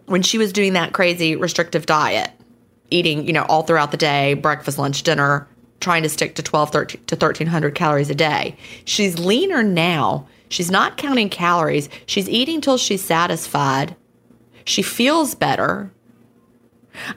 when 0.06 0.22
she 0.22 0.38
was 0.38 0.52
doing 0.54 0.74
that 0.74 0.94
crazy 0.94 1.36
restrictive 1.36 1.86
diet, 1.86 2.32
eating, 2.90 3.28
you 3.28 3.34
know, 3.34 3.44
all 3.44 3.64
throughout 3.64 3.92
the 3.92 3.98
day, 3.98 4.34
breakfast, 4.34 4.78
lunch, 4.78 5.04
dinner, 5.04 5.48
trying 5.80 6.04
to 6.04 6.10
stick 6.10 6.36
to 6.36 6.44
12 6.44 6.72
13, 6.72 7.02
to 7.06 7.16
1300 7.16 7.76
calories 7.76 8.10
a 8.10 8.16
day. 8.16 8.58
She's 8.86 9.20
leaner 9.20 9.64
now. 9.64 10.28
She's 10.50 10.72
not 10.72 10.98
counting 10.98 11.30
calories. 11.30 11.90
She's 12.08 12.28
eating 12.28 12.60
till 12.60 12.78
she's 12.78 13.04
satisfied. 13.04 13.96
She 14.66 14.82
feels 14.82 15.36
better. 15.36 15.92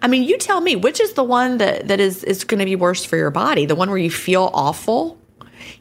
I 0.02 0.08
mean, 0.08 0.22
you 0.22 0.36
tell 0.38 0.60
me 0.60 0.76
which 0.76 1.00
is 1.00 1.14
the 1.14 1.24
one 1.24 1.58
that, 1.58 1.88
that 1.88 1.98
is, 1.98 2.22
is 2.24 2.44
going 2.44 2.60
to 2.60 2.66
be 2.66 2.76
worse 2.76 3.04
for 3.04 3.16
your 3.16 3.30
body? 3.30 3.64
The 3.64 3.74
one 3.74 3.88
where 3.88 3.98
you 3.98 4.10
feel 4.10 4.50
awful 4.52 5.18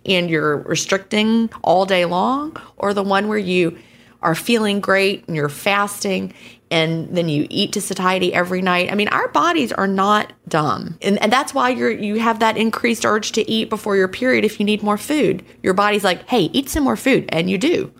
and 0.05 0.29
you're 0.29 0.57
restricting 0.57 1.49
all 1.63 1.85
day 1.85 2.05
long, 2.05 2.55
or 2.77 2.93
the 2.93 3.03
one 3.03 3.27
where 3.27 3.37
you 3.37 3.77
are 4.21 4.35
feeling 4.35 4.79
great 4.79 5.27
and 5.27 5.35
you're 5.35 5.49
fasting 5.49 6.33
and 6.71 7.15
then 7.15 7.27
you 7.27 7.45
eat 7.49 7.73
to 7.73 7.81
satiety 7.81 8.33
every 8.33 8.61
night. 8.61 8.91
I 8.91 8.95
mean, 8.95 9.09
our 9.09 9.27
bodies 9.27 9.73
are 9.73 9.87
not 9.87 10.31
dumb. 10.47 10.97
And, 11.01 11.21
and 11.21 11.31
that's 11.31 11.53
why 11.53 11.69
you're 11.69 11.91
you 11.91 12.19
have 12.19 12.39
that 12.39 12.57
increased 12.57 13.05
urge 13.05 13.33
to 13.33 13.49
eat 13.49 13.69
before 13.69 13.97
your 13.97 14.07
period 14.07 14.45
if 14.45 14.59
you 14.59 14.65
need 14.65 14.81
more 14.81 14.97
food. 14.97 15.43
Your 15.61 15.73
body's 15.73 16.05
like, 16.05 16.27
"Hey, 16.29 16.43
eat 16.53 16.69
some 16.69 16.83
more 16.83 16.95
food." 16.95 17.25
And 17.29 17.49
you 17.49 17.57
do. 17.57 17.91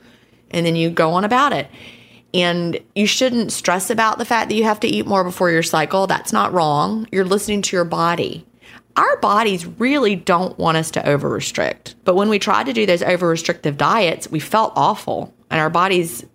And 0.52 0.66
then 0.66 0.76
you 0.76 0.90
go 0.90 1.12
on 1.14 1.26
about 1.26 1.54
it. 1.54 1.70
And 2.34 2.80
you 2.96 3.06
shouldn't 3.06 3.52
stress 3.52 3.90
about 3.90 4.18
the 4.18 4.26
fact 4.26 4.50
that 4.50 4.56
you 4.56 4.64
have 4.64 4.80
to 4.82 4.88
eat 4.88 5.06
more 5.06 5.26
before 5.26 5.52
your 5.52 5.64
cycle. 5.64 6.08
That's 6.08 6.32
not 6.32 6.54
wrong. 6.54 7.08
You're 7.12 7.26
listening 7.26 7.62
to 7.64 7.76
your 7.76 7.86
body. 7.86 8.46
Our 8.96 9.18
bodies 9.18 9.66
really 9.66 10.16
don't 10.16 10.58
want 10.58 10.78
us 10.78 10.92
to 10.92 11.08
over 11.08 11.30
restrict. 11.30 11.96
But 12.04 12.16
when 12.16 12.30
we 12.30 12.40
tried 12.40 12.66
to 12.66 12.74
do 12.74 12.86
those 12.86 13.04
over 13.04 13.28
restrictive 13.28 13.78
diets, 13.78 14.30
we 14.30 14.40
felt 14.40 14.74
awful 14.76 15.34
and 15.50 15.60
our 15.60 15.70
bodies 15.70 16.26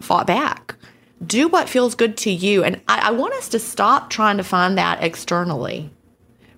fought 0.00 0.26
back. 0.26 0.76
Do 1.24 1.48
what 1.48 1.68
feels 1.68 1.94
good 1.94 2.16
to 2.18 2.30
you. 2.30 2.64
And 2.64 2.80
I, 2.88 3.08
I 3.08 3.10
want 3.10 3.34
us 3.34 3.48
to 3.50 3.58
stop 3.58 4.08
trying 4.08 4.36
to 4.36 4.44
find 4.44 4.78
that 4.78 5.02
externally 5.02 5.90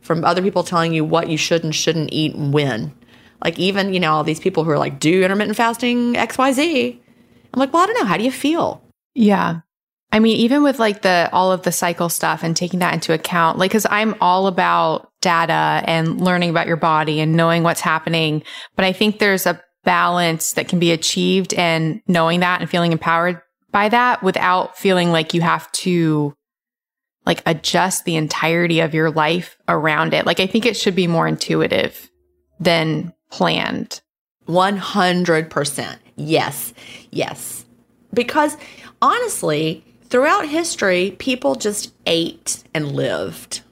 from 0.00 0.24
other 0.24 0.42
people 0.42 0.62
telling 0.62 0.92
you 0.92 1.04
what 1.04 1.28
you 1.28 1.36
should 1.36 1.64
and 1.64 1.74
shouldn't 1.74 2.12
eat 2.12 2.34
and 2.34 2.52
when. 2.52 2.92
Like, 3.42 3.58
even, 3.58 3.92
you 3.92 4.00
know, 4.00 4.12
all 4.12 4.24
these 4.24 4.38
people 4.38 4.62
who 4.62 4.70
are 4.70 4.78
like, 4.78 5.00
do 5.00 5.22
intermittent 5.22 5.56
fasting 5.56 6.14
XYZ. 6.14 6.98
I'm 7.52 7.58
like, 7.58 7.72
well, 7.72 7.82
I 7.82 7.86
don't 7.86 7.98
know. 7.98 8.06
How 8.06 8.16
do 8.16 8.24
you 8.24 8.30
feel? 8.30 8.82
Yeah. 9.14 9.60
I 10.12 10.18
mean, 10.18 10.36
even 10.36 10.62
with 10.62 10.78
like 10.78 11.02
the 11.02 11.30
all 11.32 11.50
of 11.50 11.62
the 11.62 11.72
cycle 11.72 12.10
stuff 12.10 12.42
and 12.42 12.54
taking 12.54 12.80
that 12.80 12.92
into 12.92 13.14
account, 13.14 13.58
like, 13.58 13.72
cause 13.72 13.86
I'm 13.88 14.14
all 14.20 14.46
about 14.46 15.10
data 15.22 15.82
and 15.86 16.20
learning 16.20 16.50
about 16.50 16.66
your 16.66 16.76
body 16.76 17.20
and 17.20 17.34
knowing 17.34 17.62
what's 17.62 17.80
happening. 17.80 18.42
But 18.76 18.84
I 18.84 18.92
think 18.92 19.18
there's 19.18 19.46
a 19.46 19.60
balance 19.84 20.52
that 20.52 20.68
can 20.68 20.78
be 20.78 20.92
achieved 20.92 21.54
and 21.54 22.02
knowing 22.06 22.40
that 22.40 22.60
and 22.60 22.68
feeling 22.70 22.92
empowered 22.92 23.40
by 23.70 23.88
that 23.88 24.22
without 24.22 24.76
feeling 24.76 25.10
like 25.10 25.32
you 25.32 25.40
have 25.40 25.70
to 25.72 26.34
like 27.24 27.42
adjust 27.46 28.04
the 28.04 28.16
entirety 28.16 28.80
of 28.80 28.94
your 28.94 29.10
life 29.10 29.56
around 29.66 30.12
it. 30.12 30.26
Like, 30.26 30.40
I 30.40 30.46
think 30.46 30.66
it 30.66 30.76
should 30.76 30.94
be 30.94 31.06
more 31.06 31.26
intuitive 31.26 32.10
than 32.60 33.14
planned. 33.30 34.00
100%. 34.48 35.96
Yes. 36.16 36.74
Yes. 37.10 37.64
Because 38.12 38.56
honestly, 39.00 39.84
throughout 40.12 40.46
history, 40.46 41.16
people 41.18 41.54
just 41.54 41.94
ate 42.04 42.62
and 42.74 42.92
lived. 42.92 43.62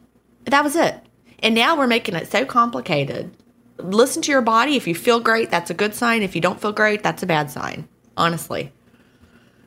That 0.47 0.64
was 0.64 0.74
it. 0.74 0.99
And 1.41 1.55
now 1.55 1.76
we're 1.76 1.86
making 1.86 2.14
it 2.16 2.32
so 2.32 2.47
complicated. 2.47 3.30
Listen 3.76 4.22
to 4.22 4.32
your 4.32 4.41
body. 4.41 4.74
If 4.74 4.86
you 4.86 4.95
feel 4.95 5.20
great, 5.20 5.51
that's 5.51 5.70
a 5.70 5.74
good 5.74 5.95
sign. 5.95 6.22
If 6.22 6.34
you 6.34 6.41
don't 6.41 6.61
feel 6.61 6.72
great, 6.72 7.03
that's 7.03 7.22
a 7.22 7.26
bad 7.26 7.51
sign. 7.51 7.86
Honestly. 8.16 8.72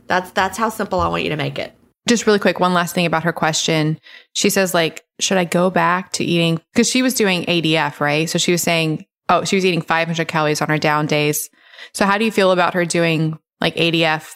That's 0.07 0.31
that's 0.31 0.57
how 0.57 0.69
simple 0.69 0.99
I 0.99 1.07
want 1.07 1.23
you 1.23 1.29
to 1.29 1.35
make 1.35 1.59
it. 1.59 1.73
Just 2.09 2.25
really 2.25 2.39
quick, 2.39 2.59
one 2.59 2.73
last 2.73 2.95
thing 2.95 3.05
about 3.05 3.23
her 3.23 3.31
question. 3.31 3.99
She 4.33 4.49
says 4.49 4.73
like, 4.73 5.05
should 5.19 5.37
I 5.37 5.45
go 5.45 5.69
back 5.69 6.11
to 6.13 6.23
eating 6.23 6.59
cuz 6.75 6.89
she 6.89 7.03
was 7.03 7.13
doing 7.13 7.45
ADF, 7.45 7.99
right? 7.99 8.27
So 8.27 8.39
she 8.39 8.51
was 8.51 8.63
saying, 8.63 9.05
oh, 9.29 9.45
she 9.45 9.55
was 9.55 9.65
eating 9.65 9.83
500 9.83 10.27
calories 10.27 10.61
on 10.61 10.69
her 10.69 10.79
down 10.79 11.05
days. 11.05 11.51
So 11.93 12.07
how 12.07 12.17
do 12.17 12.25
you 12.25 12.31
feel 12.31 12.51
about 12.51 12.73
her 12.73 12.83
doing 12.83 13.37
like 13.61 13.75
ADF 13.75 14.33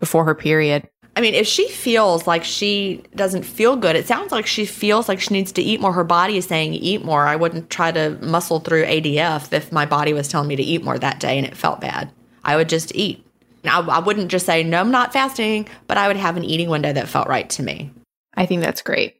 before 0.00 0.26
her 0.26 0.34
period? 0.34 0.89
I 1.16 1.20
mean, 1.20 1.34
if 1.34 1.46
she 1.46 1.68
feels 1.68 2.26
like 2.26 2.44
she 2.44 3.02
doesn't 3.14 3.42
feel 3.42 3.76
good, 3.76 3.96
it 3.96 4.06
sounds 4.06 4.32
like 4.32 4.46
she 4.46 4.64
feels 4.64 5.08
like 5.08 5.20
she 5.20 5.34
needs 5.34 5.52
to 5.52 5.62
eat 5.62 5.80
more. 5.80 5.92
Her 5.92 6.04
body 6.04 6.36
is 6.36 6.46
saying 6.46 6.74
eat 6.74 7.04
more. 7.04 7.26
I 7.26 7.36
wouldn't 7.36 7.68
try 7.68 7.90
to 7.90 8.16
muscle 8.22 8.60
through 8.60 8.84
ADF 8.84 9.52
if 9.52 9.72
my 9.72 9.86
body 9.86 10.12
was 10.12 10.28
telling 10.28 10.48
me 10.48 10.56
to 10.56 10.62
eat 10.62 10.84
more 10.84 10.98
that 10.98 11.20
day 11.20 11.36
and 11.36 11.46
it 11.46 11.56
felt 11.56 11.80
bad. 11.80 12.10
I 12.44 12.56
would 12.56 12.68
just 12.68 12.94
eat. 12.94 13.26
I, 13.64 13.80
I 13.80 13.98
wouldn't 13.98 14.30
just 14.30 14.46
say, 14.46 14.62
no, 14.62 14.80
I'm 14.80 14.90
not 14.90 15.12
fasting, 15.12 15.68
but 15.86 15.98
I 15.98 16.06
would 16.08 16.16
have 16.16 16.36
an 16.36 16.44
eating 16.44 16.70
window 16.70 16.92
that 16.92 17.08
felt 17.08 17.28
right 17.28 17.50
to 17.50 17.62
me. 17.62 17.92
I 18.34 18.46
think 18.46 18.62
that's 18.62 18.82
great. 18.82 19.19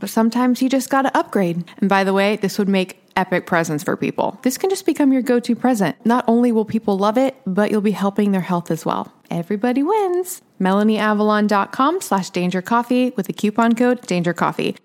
But 0.00 0.10
sometimes 0.10 0.60
you 0.60 0.68
just 0.68 0.90
gotta 0.90 1.16
upgrade. 1.16 1.64
And 1.78 1.88
by 1.88 2.02
the 2.02 2.12
way, 2.12 2.36
this 2.36 2.58
would 2.58 2.68
make 2.68 3.00
epic 3.16 3.46
presents 3.46 3.84
for 3.84 3.96
people. 3.96 4.38
This 4.42 4.58
can 4.58 4.70
just 4.70 4.86
become 4.86 5.12
your 5.12 5.22
go 5.22 5.38
to 5.40 5.54
present. 5.54 5.94
Not 6.04 6.24
only 6.26 6.52
will 6.52 6.64
people 6.64 6.98
love 6.98 7.18
it, 7.18 7.36
but 7.46 7.70
you'll 7.70 7.80
be 7.80 7.90
helping 7.90 8.32
their 8.32 8.40
health 8.40 8.70
as 8.70 8.84
well. 8.84 9.12
Everybody 9.30 9.82
wins. 9.82 10.42
MelanieAvalon.com 10.60 12.00
slash 12.00 12.30
danger 12.30 12.62
coffee 12.62 13.10
with 13.10 13.26
the 13.26 13.32
coupon 13.32 13.74
code 13.74 14.02
danger 14.06 14.32
coffee. 14.32 14.76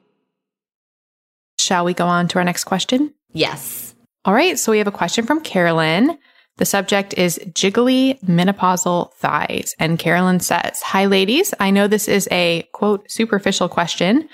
Shall 1.59 1.86
we 1.86 1.93
go 1.93 2.05
on 2.05 2.28
to 2.30 2.38
our 2.38 2.43
next 2.43 2.66
question? 2.66 3.13
Yes. 3.32 3.95
All 4.26 4.34
right, 4.34 4.57
so 4.59 4.72
we 4.72 4.78
have 4.80 4.88
a 4.88 4.91
question 4.91 5.26
from 5.26 5.41
Carolyn. 5.41 6.18
The 6.57 6.66
subject 6.66 7.13
is 7.16 7.39
jiggly 7.49 8.20
menopausal 8.24 9.13
thighs. 9.13 9.76
And 9.78 9.99
Carolyn 9.99 10.39
says, 10.39 10.82
Hi, 10.84 11.05
ladies. 11.05 11.53
I 11.59 11.70
know 11.70 11.88
this 11.88 12.07
is 12.07 12.30
a 12.32 12.68
quote 12.72 13.09
superficial 13.11 13.68
question. 13.68 14.30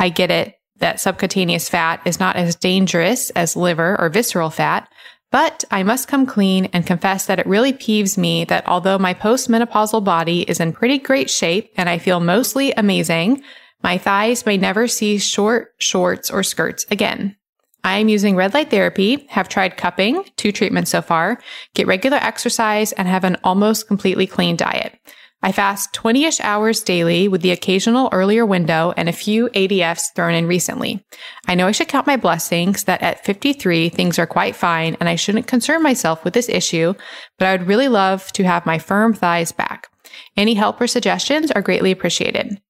I 0.00 0.08
get 0.08 0.30
it 0.30 0.54
that 0.78 0.98
subcutaneous 0.98 1.68
fat 1.68 2.00
is 2.06 2.18
not 2.18 2.34
as 2.34 2.56
dangerous 2.56 3.28
as 3.30 3.54
liver 3.54 4.00
or 4.00 4.08
visceral 4.08 4.48
fat, 4.48 4.88
but 5.30 5.62
I 5.70 5.82
must 5.82 6.08
come 6.08 6.24
clean 6.24 6.70
and 6.72 6.86
confess 6.86 7.26
that 7.26 7.38
it 7.38 7.46
really 7.46 7.74
peeves 7.74 8.16
me 8.16 8.44
that 8.46 8.66
although 8.66 8.98
my 8.98 9.12
postmenopausal 9.12 10.02
body 10.02 10.40
is 10.40 10.58
in 10.58 10.72
pretty 10.72 10.98
great 10.98 11.28
shape 11.28 11.70
and 11.76 11.88
I 11.88 11.98
feel 11.98 12.18
mostly 12.18 12.72
amazing, 12.72 13.42
my 13.82 13.98
thighs 13.98 14.46
may 14.46 14.56
never 14.56 14.88
see 14.88 15.18
short 15.18 15.74
shorts 15.78 16.30
or 16.30 16.42
skirts 16.42 16.86
again. 16.90 17.36
I 17.84 17.98
am 17.98 18.08
using 18.08 18.36
red 18.36 18.54
light 18.54 18.70
therapy, 18.70 19.26
have 19.28 19.50
tried 19.50 19.76
cupping, 19.76 20.24
two 20.36 20.50
treatments 20.50 20.90
so 20.90 21.02
far, 21.02 21.40
get 21.74 21.86
regular 21.86 22.18
exercise, 22.18 22.92
and 22.92 23.06
have 23.06 23.24
an 23.24 23.36
almost 23.44 23.86
completely 23.86 24.26
clean 24.26 24.56
diet. 24.56 24.98
I 25.42 25.52
fast 25.52 25.94
20 25.94 26.24
ish 26.24 26.40
hours 26.40 26.82
daily 26.82 27.26
with 27.26 27.40
the 27.40 27.50
occasional 27.50 28.10
earlier 28.12 28.44
window 28.44 28.92
and 28.96 29.08
a 29.08 29.12
few 29.12 29.48
ADFs 29.50 30.14
thrown 30.14 30.34
in 30.34 30.46
recently. 30.46 31.02
I 31.48 31.54
know 31.54 31.66
I 31.66 31.72
should 31.72 31.88
count 31.88 32.06
my 32.06 32.16
blessings 32.16 32.84
that 32.84 33.00
at 33.00 33.24
53, 33.24 33.88
things 33.88 34.18
are 34.18 34.26
quite 34.26 34.54
fine 34.54 34.96
and 35.00 35.08
I 35.08 35.14
shouldn't 35.14 35.46
concern 35.46 35.82
myself 35.82 36.24
with 36.24 36.34
this 36.34 36.50
issue, 36.50 36.92
but 37.38 37.48
I 37.48 37.52
would 37.52 37.68
really 37.68 37.88
love 37.88 38.30
to 38.32 38.44
have 38.44 38.66
my 38.66 38.78
firm 38.78 39.14
thighs 39.14 39.50
back. 39.50 39.88
Any 40.36 40.54
help 40.54 40.78
or 40.80 40.86
suggestions 40.86 41.50
are 41.50 41.62
greatly 41.62 41.90
appreciated. 41.90 42.60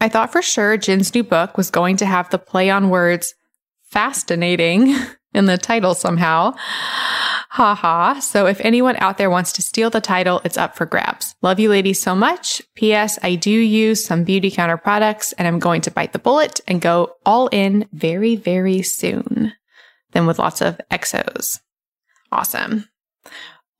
I 0.00 0.08
thought 0.08 0.32
for 0.32 0.42
sure 0.42 0.76
Gin's 0.76 1.14
new 1.14 1.22
book 1.22 1.56
was 1.56 1.70
going 1.70 1.96
to 1.98 2.06
have 2.06 2.30
the 2.30 2.38
play 2.38 2.70
on 2.70 2.90
words 2.90 3.34
fascinating 3.84 4.94
in 5.32 5.46
the 5.46 5.58
title 5.58 5.94
somehow. 5.94 6.54
Ha 7.56 7.74
ha. 7.74 8.20
So 8.20 8.44
if 8.44 8.60
anyone 8.60 8.96
out 8.96 9.16
there 9.16 9.30
wants 9.30 9.50
to 9.54 9.62
steal 9.62 9.88
the 9.88 9.98
title, 9.98 10.42
it's 10.44 10.58
up 10.58 10.76
for 10.76 10.84
grabs. 10.84 11.34
Love 11.40 11.58
you 11.58 11.70
ladies 11.70 11.98
so 11.98 12.14
much. 12.14 12.60
P.S. 12.74 13.18
I 13.22 13.34
do 13.34 13.50
use 13.50 14.04
some 14.04 14.26
Beautycounter 14.26 14.82
products 14.82 15.32
and 15.32 15.48
I'm 15.48 15.58
going 15.58 15.80
to 15.80 15.90
bite 15.90 16.12
the 16.12 16.18
bullet 16.18 16.60
and 16.68 16.82
go 16.82 17.14
all 17.24 17.48
in 17.48 17.88
very, 17.94 18.36
very 18.36 18.82
soon. 18.82 19.54
Then 20.12 20.26
with 20.26 20.38
lots 20.38 20.60
of 20.60 20.78
exos. 20.90 21.60
Awesome. 22.30 22.90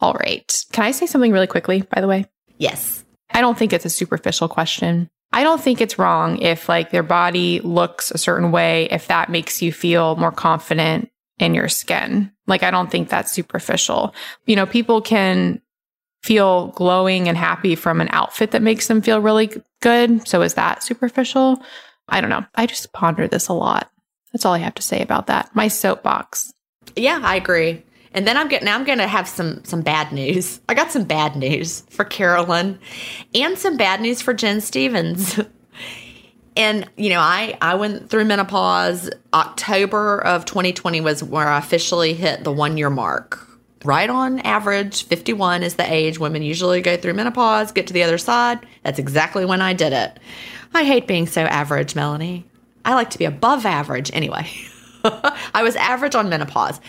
All 0.01 0.15
right. 0.15 0.65
Can 0.73 0.85
I 0.85 0.93
say 0.93 1.05
something 1.05 1.31
really 1.31 1.47
quickly, 1.47 1.83
by 1.83 2.01
the 2.01 2.09
way? 2.09 2.25
Yes. 2.57 3.05
I 3.31 3.43
don't 3.43 3.59
think 3.59 3.75
it's 3.75 3.85
a 3.85 3.91
superficial 3.91 4.49
question. 4.49 5.11
I 5.35 5.43
don't 5.43 5.61
think 5.61 5.83
it's 5.83 5.99
wrong 5.99 6.39
if 6.39 6.67
like 6.71 6.93
their 6.93 7.03
body 7.03 7.61
looks 7.61 8.11
a 8.11 8.17
certain 8.17 8.53
way, 8.53 8.89
if 8.91 9.09
that 9.09 9.29
makes 9.29 9.61
you 9.61 9.71
feel 9.71 10.17
more 10.17 10.33
confident 10.33 11.11
in 11.39 11.53
your 11.53 11.69
skin. 11.69 12.33
Like, 12.47 12.63
I 12.63 12.71
don't 12.71 12.91
think 12.91 13.09
that's 13.09 13.33
superficial. 13.33 14.15
You 14.47 14.57
know, 14.57 14.67
people 14.67 15.01
can 15.01 15.61
feel 16.23 16.69
glowing 16.69 17.29
and 17.29 17.37
happy 17.37 17.75
from 17.75 18.01
an 18.01 18.09
outfit 18.11 18.51
that 18.51 18.63
makes 18.63 18.89
them 18.89 19.01
feel 19.01 19.21
really 19.21 19.51
good. 19.81 20.27
So 20.27 20.43
is 20.43 20.55
that 20.55 20.83
superficial? 20.83 21.63
I 22.09 22.21
don't 22.21 22.31
know. 22.31 22.45
I 22.55 22.67
just 22.67 22.93
ponder 22.93 23.29
this 23.29 23.49
a 23.49 23.53
lot. 23.53 23.91
That's 24.33 24.45
all 24.45 24.55
I 24.55 24.59
have 24.59 24.75
to 24.75 24.83
say 24.83 25.03
about 25.03 25.29
that. 25.29 25.55
My 25.55 25.69
soapbox. 25.69 26.53
Yeah, 26.95 27.21
I 27.23 27.37
agree. 27.37 27.83
And 28.13 28.27
then 28.27 28.37
I'm 28.37 28.49
getting 28.49 28.65
now 28.65 28.75
I'm 28.77 28.85
going 28.85 28.99
to 28.99 29.07
have 29.07 29.29
some 29.29 29.63
some 29.65 29.83
bad 29.83 30.11
news. 30.11 30.61
I 30.69 30.75
got 30.75 30.91
some 30.91 31.05
bad 31.05 31.37
news 31.37 31.83
for 31.91 32.05
Carolyn 32.05 32.79
and 33.35 33.59
some 33.59 33.77
bad 33.77 34.01
news 34.01 34.23
for 34.23 34.33
Gin 34.33 34.61
Stephens. 34.61 35.39
and 36.57 36.89
you 36.97 37.11
know, 37.11 37.21
I 37.21 37.57
I 37.61 37.75
went 37.75 38.11
through 38.11 38.25
menopause. 38.25 39.11
October 39.35 40.21
of 40.25 40.45
2020 40.45 41.01
was 41.01 41.23
where 41.23 41.49
I 41.49 41.59
officially 41.59 42.15
hit 42.15 42.45
the 42.45 42.53
1 42.53 42.77
year 42.77 42.91
mark. 42.91 43.47
Right 43.85 44.09
on 44.09 44.41
average, 44.41 45.05
51 45.05 45.63
is 45.63 45.77
the 45.77 45.93
age 45.93 46.19
women 46.19 46.43
usually 46.43 46.81
go 46.81 46.97
through 46.97 47.13
menopause, 47.15 47.71
get 47.71 47.87
to 47.89 47.93
the 47.93 48.03
other 48.03 48.19
side. 48.19 48.67
That's 48.83 48.99
exactly 48.99 49.45
when 49.45 49.61
I 49.61 49.75
did 49.75 49.93
it. 49.93 50.19
I 50.75 50.85
hate 50.85 51.07
being 51.07 51.27
so 51.27 51.43
average, 51.43 51.95
Melanie. 51.95 52.45
I 52.85 52.95
like 52.95 53.11
to 53.11 53.19
be 53.19 53.25
above 53.27 53.65
average 53.65 54.11
anyway. 54.13 54.49
I 55.05 55.63
was 55.63 55.77
average 55.77 56.15
on 56.15 56.29
menopause. 56.29 56.81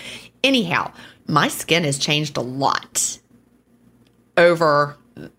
Anyhow, 0.43 0.91
my 1.27 1.49
skin 1.49 1.83
has 1.83 1.99
changed 1.99 2.37
a 2.37 2.41
lot 2.41 3.19
over 4.37 4.95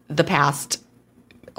the 0.09 0.25
past 0.25 0.83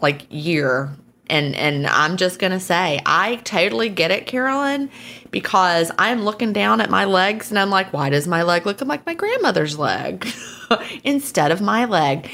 like 0.01 0.25
year 0.29 0.95
and 1.29 1.55
and 1.55 1.87
I'm 1.87 2.17
just 2.17 2.39
going 2.39 2.51
to 2.51 2.59
say 2.59 3.01
I 3.05 3.37
totally 3.37 3.89
get 3.89 4.11
it 4.11 4.25
Carolyn 4.25 4.89
because 5.31 5.91
I'm 5.97 6.23
looking 6.23 6.53
down 6.53 6.81
at 6.81 6.89
my 6.89 7.05
legs 7.05 7.49
and 7.49 7.59
I'm 7.59 7.69
like 7.69 7.93
why 7.93 8.09
does 8.09 8.27
my 8.27 8.43
leg 8.43 8.65
look 8.65 8.81
like 8.81 9.05
my 9.05 9.13
grandmother's 9.13 9.77
leg 9.77 10.27
instead 11.03 11.51
of 11.51 11.61
my 11.61 11.85
leg 11.85 12.29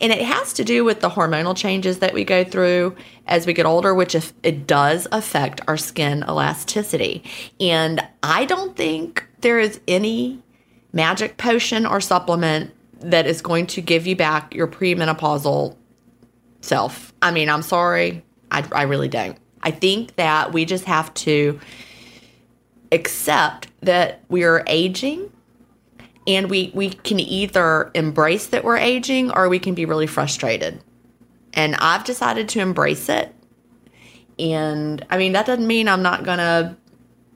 and 0.00 0.12
it 0.12 0.22
has 0.22 0.52
to 0.54 0.64
do 0.64 0.84
with 0.84 1.00
the 1.00 1.10
hormonal 1.10 1.56
changes 1.56 1.98
that 1.98 2.14
we 2.14 2.24
go 2.24 2.44
through 2.44 2.96
as 3.26 3.46
we 3.46 3.52
get 3.52 3.66
older 3.66 3.94
which 3.94 4.14
it 4.42 4.66
does 4.66 5.06
affect 5.12 5.60
our 5.68 5.76
skin 5.76 6.24
elasticity 6.28 7.22
and 7.60 8.06
I 8.22 8.44
don't 8.44 8.76
think 8.76 9.26
there 9.40 9.58
is 9.58 9.80
any 9.86 10.42
magic 10.92 11.36
potion 11.36 11.86
or 11.86 12.00
supplement 12.00 12.72
that 13.00 13.26
is 13.26 13.42
going 13.42 13.66
to 13.68 13.80
give 13.80 14.06
you 14.06 14.16
back 14.16 14.54
your 14.54 14.66
premenopausal 14.66 15.76
self. 16.60 17.12
I 17.22 17.30
mean, 17.30 17.48
I'm 17.48 17.62
sorry. 17.62 18.24
I, 18.50 18.66
I 18.72 18.82
really 18.82 19.08
don't. 19.08 19.38
I 19.62 19.70
think 19.70 20.16
that 20.16 20.52
we 20.52 20.64
just 20.64 20.84
have 20.84 21.12
to 21.14 21.58
accept 22.92 23.68
that 23.80 24.22
we 24.28 24.44
are 24.44 24.64
aging 24.66 25.30
and 26.26 26.50
we, 26.50 26.70
we 26.74 26.90
can 26.90 27.18
either 27.20 27.90
embrace 27.94 28.46
that 28.48 28.64
we're 28.64 28.76
aging 28.76 29.30
or 29.32 29.48
we 29.48 29.58
can 29.58 29.74
be 29.74 29.84
really 29.84 30.06
frustrated. 30.06 30.82
And 31.54 31.74
I've 31.76 32.04
decided 32.04 32.48
to 32.50 32.60
embrace 32.60 33.08
it. 33.08 33.34
And 34.38 35.04
I 35.10 35.18
mean, 35.18 35.32
that 35.32 35.46
doesn't 35.46 35.66
mean 35.66 35.88
I'm 35.88 36.02
not 36.02 36.24
going 36.24 36.38
to 36.38 36.76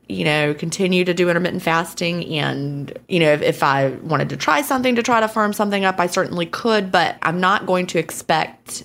you 0.09 0.25
know, 0.25 0.53
continue 0.53 1.05
to 1.05 1.15
do 1.15 1.29
intermittent 1.29 1.63
fasting. 1.63 2.27
And, 2.37 2.97
you 3.09 3.19
know, 3.19 3.33
if, 3.33 3.41
if, 3.41 3.63
I 3.63 3.91
wanted 4.03 4.29
to 4.31 4.37
try 4.37 4.61
something 4.61 4.95
to 4.97 5.03
try 5.03 5.21
to 5.21 5.29
firm 5.29 5.53
something 5.53 5.85
up, 5.85 5.99
I 5.99 6.07
certainly 6.07 6.45
could, 6.45 6.93
but 6.93 7.17
I'm 7.23 7.41
not 7.41 7.67
going 7.67 7.87
to 7.89 7.99
expect 7.99 8.85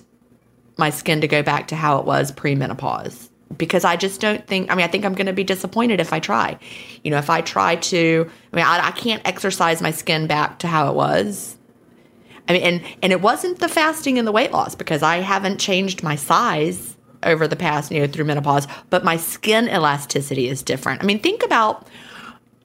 my 0.78 0.90
skin 0.90 1.20
to 1.20 1.28
go 1.28 1.42
back 1.42 1.68
to 1.68 1.76
how 1.76 1.98
it 1.98 2.04
was 2.04 2.32
pre 2.32 2.54
menopause 2.54 3.28
because 3.56 3.84
I 3.84 3.96
just 3.96 4.20
don't 4.20 4.46
think, 4.46 4.70
I 4.70 4.74
mean, 4.74 4.84
I 4.84 4.88
think 4.88 5.04
I'm 5.04 5.14
going 5.14 5.26
to 5.26 5.32
be 5.32 5.44
disappointed 5.44 6.00
if 6.00 6.12
I 6.12 6.20
try. 6.20 6.58
You 7.02 7.10
know, 7.10 7.18
if 7.18 7.30
I 7.30 7.40
try 7.40 7.76
to, 7.76 8.30
I 8.52 8.56
mean, 8.56 8.64
I, 8.64 8.88
I 8.88 8.90
can't 8.92 9.26
exercise 9.26 9.80
my 9.80 9.90
skin 9.90 10.26
back 10.26 10.58
to 10.60 10.66
how 10.66 10.90
it 10.90 10.94
was. 10.94 11.56
I 12.48 12.52
mean, 12.52 12.62
and, 12.62 12.82
and 13.02 13.12
it 13.12 13.20
wasn't 13.20 13.58
the 13.58 13.68
fasting 13.68 14.18
and 14.18 14.26
the 14.26 14.32
weight 14.32 14.52
loss 14.52 14.74
because 14.74 15.02
I 15.02 15.18
haven't 15.18 15.58
changed 15.58 16.02
my 16.02 16.16
size 16.16 16.96
over 17.22 17.48
the 17.48 17.56
past, 17.56 17.90
you 17.90 18.00
know, 18.00 18.06
through 18.06 18.24
menopause, 18.24 18.66
but 18.90 19.04
my 19.04 19.16
skin 19.16 19.68
elasticity 19.68 20.48
is 20.48 20.62
different. 20.62 21.02
I 21.02 21.06
mean, 21.06 21.18
think 21.18 21.42
about, 21.44 21.88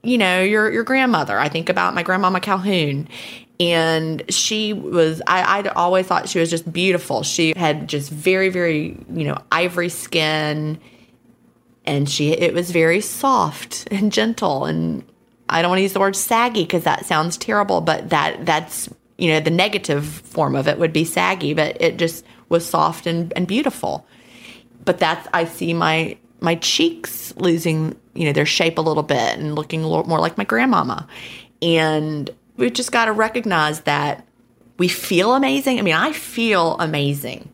you 0.03 0.17
know, 0.17 0.41
your 0.41 0.71
your 0.71 0.83
grandmother. 0.83 1.39
I 1.39 1.49
think 1.49 1.69
about 1.69 1.95
my 1.95 2.03
grandmama 2.03 2.39
Calhoun. 2.39 3.07
And 3.59 4.23
she 4.29 4.73
was, 4.73 5.21
I, 5.27 5.59
I'd 5.59 5.67
always 5.67 6.07
thought 6.07 6.27
she 6.27 6.39
was 6.39 6.49
just 6.49 6.71
beautiful. 6.71 7.23
She 7.23 7.53
had 7.55 7.87
just 7.87 8.09
very, 8.09 8.49
very, 8.49 8.97
you 9.13 9.25
know, 9.25 9.37
ivory 9.51 9.89
skin. 9.89 10.79
And 11.85 12.09
she, 12.09 12.31
it 12.31 12.53
was 12.53 12.71
very 12.71 12.99
soft 12.99 13.87
and 13.91 14.11
gentle. 14.11 14.65
And 14.65 15.03
I 15.49 15.61
don't 15.61 15.69
want 15.69 15.79
to 15.79 15.83
use 15.83 15.93
the 15.93 15.99
word 15.99 16.15
saggy 16.15 16.63
because 16.63 16.83
that 16.83 17.05
sounds 17.05 17.37
terrible, 17.37 17.81
but 17.81 18.09
that, 18.09 18.45
that's, 18.45 18.89
you 19.17 19.29
know, 19.29 19.39
the 19.39 19.51
negative 19.51 20.05
form 20.05 20.55
of 20.55 20.67
it 20.67 20.79
would 20.79 20.93
be 20.93 21.05
saggy, 21.05 21.53
but 21.53 21.79
it 21.79 21.97
just 21.97 22.25
was 22.49 22.65
soft 22.65 23.05
and, 23.05 23.31
and 23.35 23.47
beautiful 23.47 24.05
but 24.85 24.99
that's 24.99 25.27
I 25.33 25.45
see 25.45 25.73
my 25.73 26.17
my 26.39 26.55
cheeks 26.55 27.35
losing 27.37 27.95
you 28.13 28.25
know 28.25 28.33
their 28.33 28.45
shape 28.45 28.77
a 28.77 28.81
little 28.81 29.03
bit 29.03 29.37
and 29.37 29.55
looking 29.55 29.83
a 29.83 29.87
little 29.87 30.05
more 30.05 30.19
like 30.19 30.37
my 30.37 30.43
grandmama, 30.43 31.07
and 31.61 32.29
we've 32.57 32.73
just 32.73 32.91
got 32.91 33.05
to 33.05 33.11
recognize 33.11 33.81
that 33.81 34.27
we 34.77 34.87
feel 34.87 35.33
amazing. 35.33 35.79
I 35.79 35.81
mean, 35.81 35.95
I 35.95 36.11
feel 36.11 36.77
amazing, 36.79 37.49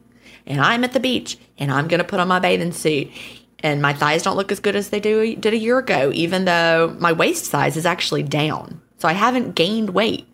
and 0.45 0.62
I'm 0.62 0.84
at 0.84 0.93
the 0.93 1.00
beach 1.00 1.38
and 1.60 1.72
I'm 1.72 1.88
gonna 1.88 2.04
put 2.04 2.20
on 2.20 2.28
my 2.28 2.39
bathing 2.39 2.72
suit. 2.72 3.10
And 3.62 3.82
my 3.82 3.91
thighs 3.91 4.24
don't 4.24 4.38
look 4.38 4.54
as 4.54 4.62
good 4.62 4.78
as 4.78 4.89
they 4.89 5.02
do 5.02 5.36
did 5.36 5.54
a 5.54 5.58
year 5.58 5.78
ago, 5.78 6.12
even 6.14 6.45
though 6.45 6.95
my 6.97 7.12
waist 7.12 7.45
size 7.45 7.76
is 7.76 7.86
actually 7.86 8.24
down. 8.24 8.82
So 8.97 9.08
I 9.08 9.14
haven't 9.14 9.56
gained 9.56 9.89
weight, 9.89 10.28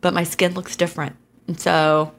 but 0.00 0.14
my 0.14 0.22
skin 0.22 0.54
looks 0.54 0.76
different. 0.76 1.16
And 1.48 1.60
so 1.60 2.12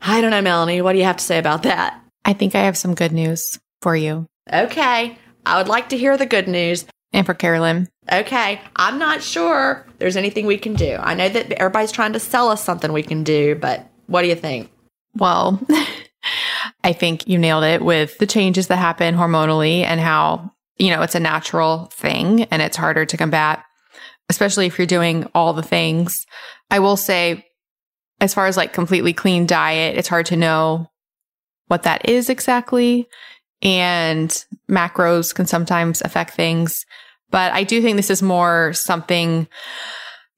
I 0.00 0.20
don't 0.20 0.30
know, 0.30 0.42
Melanie. 0.42 0.80
What 0.80 0.92
do 0.92 0.98
you 0.98 1.04
have 1.04 1.16
to 1.16 1.24
say 1.24 1.38
about 1.38 1.64
that? 1.64 2.00
I 2.24 2.34
think 2.34 2.54
I 2.54 2.60
have 2.60 2.76
some 2.76 2.94
good 2.94 3.12
news 3.12 3.58
for 3.82 3.96
you. 3.96 4.26
Okay. 4.52 5.18
I 5.44 5.58
would 5.58 5.68
like 5.68 5.88
to 5.88 5.98
hear 5.98 6.16
the 6.16 6.26
good 6.26 6.46
news. 6.46 6.86
And 7.12 7.26
for 7.26 7.34
Carolynn. 7.34 7.88
Okay. 8.12 8.60
I'm 8.76 8.98
not 8.98 9.22
sure 9.22 9.86
there's 9.98 10.16
anything 10.16 10.46
we 10.46 10.58
can 10.58 10.74
do. 10.74 10.96
I 11.00 11.14
know 11.14 11.28
that 11.28 11.52
everybody's 11.52 11.92
trying 11.92 12.12
to 12.12 12.20
sell 12.20 12.50
us 12.50 12.62
something 12.62 12.92
we 12.92 13.02
can 13.02 13.24
do, 13.24 13.54
but 13.54 13.86
what 14.06 14.22
do 14.22 14.28
you 14.28 14.34
think? 14.34 14.70
Well, 15.14 15.60
I 16.84 16.92
think 16.92 17.26
you 17.26 17.38
nailed 17.38 17.64
it 17.64 17.82
with 17.82 18.18
the 18.18 18.26
changes 18.26 18.68
that 18.68 18.76
happen 18.76 19.14
hormonally 19.14 19.82
and 19.82 20.00
how, 20.00 20.52
you 20.76 20.90
know, 20.90 21.02
it's 21.02 21.14
a 21.14 21.20
natural 21.20 21.86
thing 21.92 22.42
and 22.44 22.60
it's 22.60 22.76
harder 22.76 23.06
to 23.06 23.16
combat, 23.16 23.64
especially 24.28 24.66
if 24.66 24.78
you're 24.78 24.86
doing 24.86 25.28
all 25.34 25.52
the 25.52 25.62
things. 25.62 26.26
I 26.70 26.80
will 26.80 26.96
say, 26.96 27.46
as 28.20 28.34
far 28.34 28.46
as 28.46 28.56
like 28.56 28.72
completely 28.72 29.12
clean 29.12 29.46
diet, 29.46 29.96
it's 29.96 30.08
hard 30.08 30.26
to 30.26 30.36
know 30.36 30.90
what 31.68 31.84
that 31.84 32.08
is 32.08 32.28
exactly. 32.28 33.08
And 33.62 34.30
macros 34.70 35.34
can 35.34 35.46
sometimes 35.46 36.02
affect 36.02 36.34
things. 36.34 36.84
But 37.34 37.52
I 37.52 37.64
do 37.64 37.82
think 37.82 37.96
this 37.96 38.10
is 38.10 38.22
more 38.22 38.72
something 38.74 39.48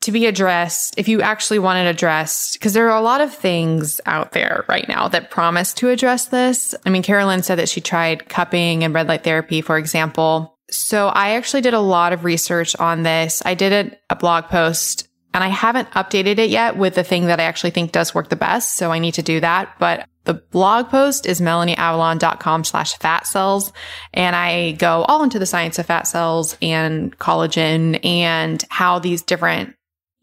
to 0.00 0.12
be 0.12 0.24
addressed 0.24 0.94
if 0.96 1.08
you 1.08 1.20
actually 1.20 1.58
want 1.58 1.78
it 1.78 1.90
addressed, 1.90 2.54
because 2.54 2.72
there 2.72 2.88
are 2.88 2.96
a 2.96 3.02
lot 3.02 3.20
of 3.20 3.34
things 3.34 4.00
out 4.06 4.32
there 4.32 4.64
right 4.66 4.88
now 4.88 5.06
that 5.08 5.30
promise 5.30 5.74
to 5.74 5.90
address 5.90 6.28
this. 6.28 6.74
I 6.86 6.88
mean, 6.88 7.02
Carolynn 7.02 7.44
said 7.44 7.58
that 7.58 7.68
she 7.68 7.82
tried 7.82 8.30
cupping 8.30 8.82
and 8.82 8.94
red 8.94 9.08
light 9.08 9.24
therapy, 9.24 9.60
for 9.60 9.76
example. 9.76 10.56
So 10.70 11.08
I 11.08 11.32
actually 11.32 11.60
did 11.60 11.74
a 11.74 11.80
lot 11.80 12.14
of 12.14 12.24
research 12.24 12.74
on 12.76 13.02
this. 13.02 13.42
I 13.44 13.52
did 13.52 13.92
a, 13.92 13.98
a 14.08 14.16
blog 14.16 14.44
post 14.44 15.06
and 15.34 15.44
I 15.44 15.48
haven't 15.48 15.90
updated 15.90 16.38
it 16.38 16.48
yet 16.48 16.78
with 16.78 16.94
the 16.94 17.04
thing 17.04 17.26
that 17.26 17.40
I 17.40 17.42
actually 17.42 17.72
think 17.72 17.92
does 17.92 18.14
work 18.14 18.30
the 18.30 18.36
best. 18.36 18.76
So 18.76 18.90
I 18.90 19.00
need 19.00 19.12
to 19.14 19.22
do 19.22 19.40
that. 19.40 19.74
But 19.78 20.08
the 20.26 20.34
blog 20.34 20.88
post 20.88 21.24
is 21.24 21.40
melanieavalon.com 21.40 22.64
slash 22.64 22.98
fat 22.98 23.26
cells. 23.26 23.72
And 24.12 24.36
I 24.36 24.72
go 24.72 25.02
all 25.04 25.22
into 25.22 25.38
the 25.38 25.46
science 25.46 25.78
of 25.78 25.86
fat 25.86 26.06
cells 26.06 26.56
and 26.60 27.16
collagen 27.18 28.04
and 28.04 28.62
how 28.68 28.98
these 28.98 29.22
different 29.22 29.74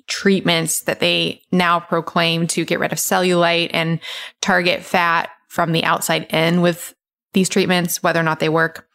treatments 0.08 0.82
that 0.82 0.99
they 0.99 1.41
now 1.51 1.80
proclaim 1.80 2.45
to 2.47 2.66
get 2.66 2.80
rid 2.80 2.91
of 2.91 2.97
cellulite 2.97 3.72
and 3.74 3.99
target 4.41 4.84
fat 4.84 5.30
from 5.47 5.72
the 5.72 5.84
outside 5.84 6.28
in 6.34 6.62
with 6.62 6.93
these 7.34 7.49
treatments, 7.49 8.04
whether 8.04 8.20
or 8.20 8.24
not 8.24 8.39
they 8.39 8.49
work. 8.49 8.88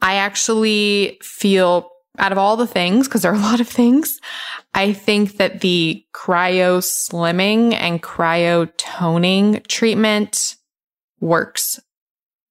I 0.00 0.14
actually 0.16 1.18
feel 1.22 1.90
out 2.18 2.32
of 2.32 2.38
all 2.38 2.56
the 2.56 2.66
things, 2.66 3.08
because 3.08 3.22
there 3.22 3.32
are 3.32 3.36
a 3.36 3.38
lot 3.38 3.60
of 3.60 3.68
things, 3.68 4.20
I 4.74 4.92
think 4.92 5.38
that 5.38 5.60
the 5.60 6.04
cryo 6.14 6.78
slimming 6.78 7.74
and 7.74 8.02
cryo 8.02 8.70
toning 8.76 9.62
treatment 9.68 10.56
works 11.20 11.80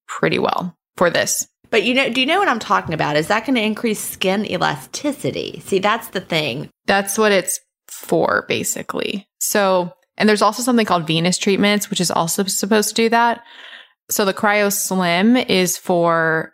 pretty 0.08 0.38
well 0.38 0.76
for 0.96 1.10
this. 1.10 1.46
But 1.70 1.84
you 1.84 1.94
know, 1.94 2.10
do 2.10 2.20
you 2.20 2.26
know 2.26 2.38
what 2.38 2.48
I'm 2.48 2.58
talking 2.58 2.92
about? 2.92 3.16
Is 3.16 3.28
that 3.28 3.46
going 3.46 3.54
to 3.54 3.62
increase 3.62 4.00
skin 4.00 4.44
elasticity? 4.50 5.62
See, 5.64 5.78
that's 5.78 6.08
the 6.08 6.20
thing. 6.20 6.68
That's 6.86 7.16
what 7.16 7.32
it's 7.32 7.60
for, 7.88 8.44
basically. 8.48 9.26
So, 9.40 9.92
and 10.18 10.28
there's 10.28 10.42
also 10.42 10.62
something 10.62 10.84
called 10.84 11.06
Venus 11.06 11.38
treatments, 11.38 11.88
which 11.88 12.00
is 12.00 12.10
also 12.10 12.44
supposed 12.44 12.90
to 12.90 12.94
do 12.94 13.08
that. 13.08 13.42
So 14.10 14.24
the 14.24 14.34
cryo 14.34 14.70
slim 14.70 15.36
is 15.36 15.78
for 15.78 16.52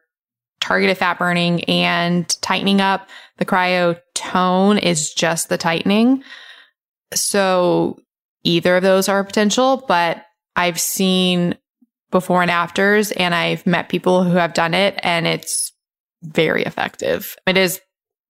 targeted 0.68 0.98
fat 0.98 1.18
burning 1.18 1.64
and 1.64 2.28
tightening 2.42 2.82
up. 2.82 3.08
The 3.38 3.46
cryo 3.46 3.98
tone 4.14 4.76
is 4.76 5.14
just 5.14 5.48
the 5.48 5.56
tightening. 5.56 6.22
So 7.14 7.98
either 8.44 8.76
of 8.76 8.82
those 8.82 9.08
are 9.08 9.24
potential, 9.24 9.82
but 9.88 10.26
I've 10.56 10.78
seen 10.78 11.56
before 12.10 12.42
and 12.42 12.50
afters 12.50 13.12
and 13.12 13.34
I've 13.34 13.66
met 13.66 13.88
people 13.88 14.24
who 14.24 14.36
have 14.36 14.52
done 14.52 14.74
it 14.74 15.00
and 15.02 15.26
it's 15.26 15.72
very 16.22 16.64
effective. 16.64 17.34
It 17.46 17.56
is 17.56 17.80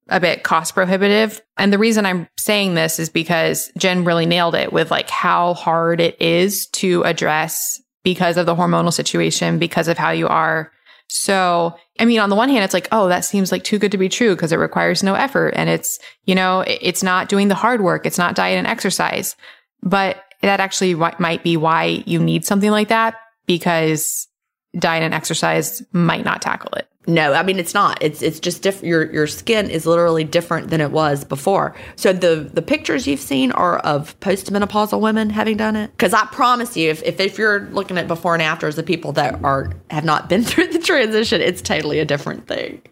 a 0.09 0.21
bit 0.21 0.45
cost 0.45 0.75
prohibitive. 0.75 1.41
And 1.57 1.73
the 1.73 1.79
reason 1.79 2.07
I'm 2.07 2.29
saying 2.39 2.75
this 2.75 3.01
is 3.01 3.09
because 3.09 3.69
Gin 3.77 4.05
really 4.05 4.27
nailed 4.27 4.55
it 4.55 4.73
with 4.73 4.93
like 4.93 5.11
how 5.11 5.55
hard 5.55 6.01
it 6.01 6.21
is 6.23 6.69
to 6.75 7.03
address 7.03 7.83
because 8.05 8.37
of 8.37 8.47
the 8.47 8.55
hormonal 8.55 8.93
situation, 8.93 9.59
because 9.59 9.89
of 9.89 9.99
how 9.99 10.13
you 10.13 10.29
are 10.29 10.71
so, 11.09 11.75
I 11.99 12.05
mean, 12.05 12.21
on 12.21 12.31
the 12.31 12.37
one 12.37 12.49
hand, 12.49 12.65
it's 12.65 12.75
like, 12.75 12.89
oh, 12.93 13.09
that 13.09 13.25
seems 13.25 13.51
like 13.51 13.65
too 13.65 13.79
good 13.79 13.93
to 13.93 13.99
be 13.99 14.09
true 14.09 14.35
because 14.35 14.53
it 14.53 14.59
requires 14.59 15.03
no 15.03 15.15
effort 15.15 15.55
and 15.57 15.69
it's, 15.69 15.99
you 16.25 16.35
know, 16.35 16.65
it's 16.67 17.03
not 17.03 17.29
doing 17.29 17.49
the 17.49 17.55
hard 17.55 17.81
work. 17.81 18.07
It's 18.07 18.19
not 18.19 18.37
diet 18.37 18.59
and 18.59 18.67
exercise. 18.67 19.35
But 19.83 20.23
that 20.43 20.61
actually 20.61 20.95
might 20.95 21.43
be 21.43 21.57
why 21.57 22.05
you 22.07 22.21
need 22.21 22.45
something 22.45 22.71
like 22.71 22.89
that 22.89 23.17
because 23.47 24.28
diet 24.77 25.03
and 25.03 25.15
exercise 25.15 25.83
might 25.93 26.25
not 26.25 26.43
tackle 26.43 26.71
it. 26.77 26.89
No, 27.09 27.33
I 27.33 27.43
mean 27.43 27.59
it's 27.59 27.73
not. 27.73 28.03
It's 28.03 28.21
it's 28.21 28.39
just 28.39 28.63
different. 28.63 28.87
Your 28.87 29.11
your 29.11 29.27
skin 29.27 29.71
is 29.71 29.87
literally 29.87 30.25
different 30.25 30.69
than 30.69 30.83
it 30.83 30.91
was 30.91 31.25
before. 31.25 31.75
So 31.97 32.13
the 32.13 32.51
the 32.53 32.61
pictures 32.61 33.07
you've 33.07 33.19
seen 33.19 33.51
are 33.53 33.79
of 33.79 34.19
postmenopausal 34.21 35.01
women 35.01 35.31
having 35.31 35.57
done 35.57 35.75
it. 35.75 35.91
Because 35.93 36.13
I 36.13 36.27
promise 36.27 36.77
you, 36.77 36.91
if, 36.91 37.03
if 37.05 37.19
if 37.19 37.39
you're 37.39 37.61
looking 37.71 37.97
at 37.97 38.09
before 38.09 38.35
and 38.35 38.43
afters 38.43 38.77
of 38.77 38.85
people 38.85 39.13
that 39.13 39.43
are 39.43 39.73
have 39.91 40.05
not 40.05 40.29
been 40.29 40.45
through 40.45 40.67
the 40.67 40.79
transition, 40.79 41.41
it's 41.41 41.63
totally 41.63 41.99
a 41.99 42.05
different 42.05 42.47
thing. 42.47 42.83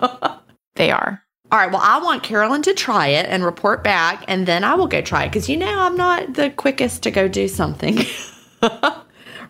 they 0.74 0.90
are. 0.90 1.22
All 1.52 1.58
right. 1.58 1.70
Well, 1.70 1.82
I 1.84 2.02
want 2.02 2.24
Carolynn 2.24 2.64
to 2.64 2.74
try 2.74 3.08
it 3.08 3.26
and 3.26 3.44
report 3.44 3.84
back, 3.84 4.24
and 4.26 4.44
then 4.46 4.64
I 4.64 4.74
will 4.74 4.88
go 4.88 5.02
try 5.02 5.24
it 5.24 5.28
because 5.28 5.48
you 5.48 5.56
know 5.56 5.78
I'm 5.78 5.96
not 5.96 6.34
the 6.34 6.50
quickest 6.50 7.04
to 7.04 7.12
go 7.12 7.28
do 7.28 7.46
something. 7.46 7.98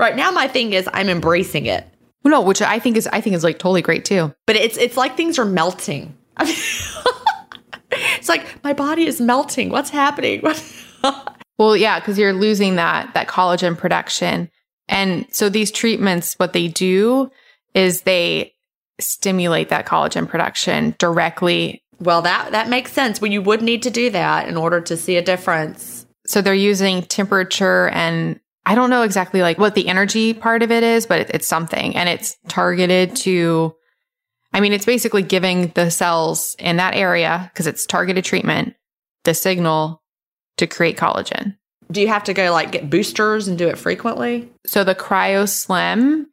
right 0.03 0.16
now, 0.16 0.30
my 0.30 0.48
thing 0.48 0.74
is 0.74 0.88
I'm 0.92 1.09
embracing 1.09 1.64
it. 1.66 1.86
No, 2.24 2.40
which 2.40 2.61
I 2.61 2.78
think 2.78 2.96
is 2.96 3.07
I 3.09 3.20
think 3.20 3.34
is 3.34 3.44
like 3.44 3.59
totally 3.59 3.82
great 3.82 4.05
too. 4.05 4.34
But 4.46 4.57
it's 4.57 4.76
it's 4.76 4.96
like 4.96 5.16
things 5.16 5.38
are 5.38 5.44
melting. 5.44 6.16
it's 6.40 8.28
like 8.28 8.62
my 8.62 8.72
body 8.72 9.07
is 9.07 9.20
melting. 9.20 9.70
What's 9.70 9.90
happening? 9.90 10.42
well, 11.59 11.76
yeah, 11.76 11.98
because 11.98 12.18
you're 12.18 12.32
losing 12.32 12.76
that 12.76 13.14
that 13.14 13.28
collagen 13.28 13.76
production. 13.76 14.50
And 14.88 15.26
so 15.30 15.48
these 15.48 15.70
treatments, 15.70 16.34
what 16.34 16.53
they 16.53 16.68
do 16.68 17.30
is 17.74 18.03
they 18.03 18.55
stimulate 19.00 19.68
that 19.70 19.86
collagen 19.86 20.28
production 20.28 20.94
directly. 20.98 21.82
Well, 21.98 22.22
that 22.22 22.53
that 22.53 22.68
makes 22.68 22.92
sense. 22.92 23.20
Well, 23.20 23.32
you 23.32 23.42
would 23.42 23.62
need 23.62 23.82
to 23.82 23.90
do 23.90 24.11
that 24.11 24.48
in 24.48 24.57
order 24.57 24.80
to 24.80 24.96
see 24.96 25.16
a 25.16 25.22
difference. 25.22 26.07
So 26.26 26.40
they're 26.40 26.55
using 26.55 27.03
temperature 27.03 27.88
and 27.88 28.38
I 28.64 28.74
don't 28.74 28.90
know 28.90 29.02
exactly 29.02 29.42
like 29.42 29.58
what 29.58 29.74
the 29.74 29.88
energy 29.88 30.34
part 30.34 30.62
of 30.62 30.70
it 30.70 30.82
is, 30.82 31.06
but 31.06 31.20
it, 31.20 31.30
it's 31.34 31.48
something 31.48 31.96
and 31.96 32.08
it's 32.08 32.36
targeted 32.48 33.16
to 33.16 33.74
I 34.54 34.60
mean, 34.60 34.72
it's 34.72 34.84
basically 34.84 35.22
giving 35.22 35.68
the 35.68 35.90
cells 35.90 36.54
in 36.58 36.76
that 36.76 36.94
area 36.94 37.50
because 37.52 37.66
it's 37.66 37.86
targeted 37.86 38.24
treatment, 38.24 38.74
the 39.24 39.34
signal 39.34 40.02
to 40.58 40.66
create 40.66 40.98
collagen. 40.98 41.56
Do 41.90 42.00
you 42.00 42.08
have 42.08 42.24
to 42.24 42.34
go 42.34 42.52
like 42.52 42.72
get 42.72 42.90
boosters 42.90 43.48
and 43.48 43.58
do 43.58 43.68
it 43.68 43.78
frequently? 43.78 44.50
So 44.66 44.84
the 44.84 44.94
cryo 44.94 45.48
slim 45.48 46.28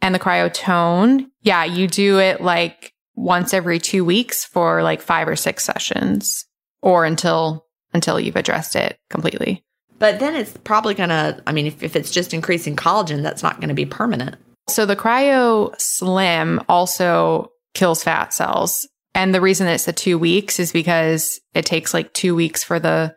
and 0.00 0.14
the 0.14 0.18
cryotone, 0.18 1.26
yeah, 1.42 1.64
you 1.64 1.86
do 1.86 2.18
it 2.18 2.40
like 2.40 2.92
once 3.14 3.54
every 3.54 3.78
two 3.78 4.04
weeks 4.04 4.44
for 4.44 4.82
like 4.82 5.00
five 5.00 5.28
or 5.28 5.36
six 5.36 5.64
sessions 5.64 6.46
or 6.82 7.04
until 7.04 7.66
until 7.92 8.18
you've 8.18 8.36
addressed 8.36 8.74
it 8.74 8.98
completely. 9.08 9.64
But 9.98 10.20
then 10.20 10.34
it's 10.34 10.56
probably 10.64 10.94
gonna 10.94 11.42
I 11.46 11.52
mean, 11.52 11.66
if, 11.66 11.82
if 11.82 11.96
it's 11.96 12.10
just 12.10 12.34
increasing 12.34 12.76
collagen, 12.76 13.22
that's 13.22 13.42
not 13.42 13.60
gonna 13.60 13.74
be 13.74 13.86
permanent. 13.86 14.36
So 14.68 14.86
the 14.86 14.96
cryo 14.96 15.78
slim 15.80 16.60
also 16.68 17.52
kills 17.74 18.02
fat 18.02 18.32
cells. 18.32 18.88
And 19.14 19.34
the 19.34 19.40
reason 19.40 19.68
it's 19.68 19.84
the 19.84 19.92
two 19.92 20.18
weeks 20.18 20.58
is 20.58 20.72
because 20.72 21.40
it 21.54 21.66
takes 21.66 21.94
like 21.94 22.12
two 22.12 22.34
weeks 22.34 22.64
for 22.64 22.78
the 22.80 23.14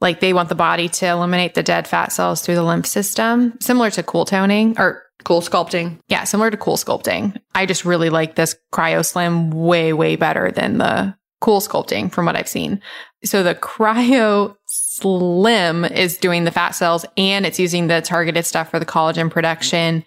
like 0.00 0.20
they 0.20 0.32
want 0.32 0.48
the 0.48 0.54
body 0.54 0.88
to 0.88 1.06
eliminate 1.06 1.54
the 1.54 1.62
dead 1.62 1.88
fat 1.88 2.12
cells 2.12 2.40
through 2.40 2.54
the 2.54 2.62
lymph 2.62 2.86
system, 2.86 3.58
similar 3.60 3.90
to 3.90 4.02
cool 4.02 4.24
toning 4.24 4.76
or 4.78 5.02
Cool 5.24 5.40
sculpting. 5.40 5.98
yeah, 6.08 6.24
similar 6.24 6.50
to 6.50 6.56
cool 6.56 6.76
sculpting. 6.76 7.36
I 7.54 7.66
just 7.66 7.84
really 7.84 8.08
like 8.08 8.36
this 8.36 8.56
cryo 8.72 9.04
slim 9.04 9.50
way, 9.50 9.92
way 9.92 10.16
better 10.16 10.52
than 10.52 10.78
the 10.78 11.14
cool 11.40 11.60
sculpting 11.60 12.12
from 12.12 12.26
what 12.26 12.36
I've 12.36 12.48
seen. 12.48 12.80
So 13.24 13.42
the 13.42 13.56
cryo 13.56 14.54
slim 14.98 15.84
is 15.84 16.18
doing 16.18 16.44
the 16.44 16.50
fat 16.50 16.70
cells 16.72 17.04
and 17.16 17.46
it's 17.46 17.58
using 17.58 17.86
the 17.86 18.00
targeted 18.00 18.46
stuff 18.46 18.70
for 18.70 18.78
the 18.78 18.86
collagen 18.86 19.30
production. 19.30 20.04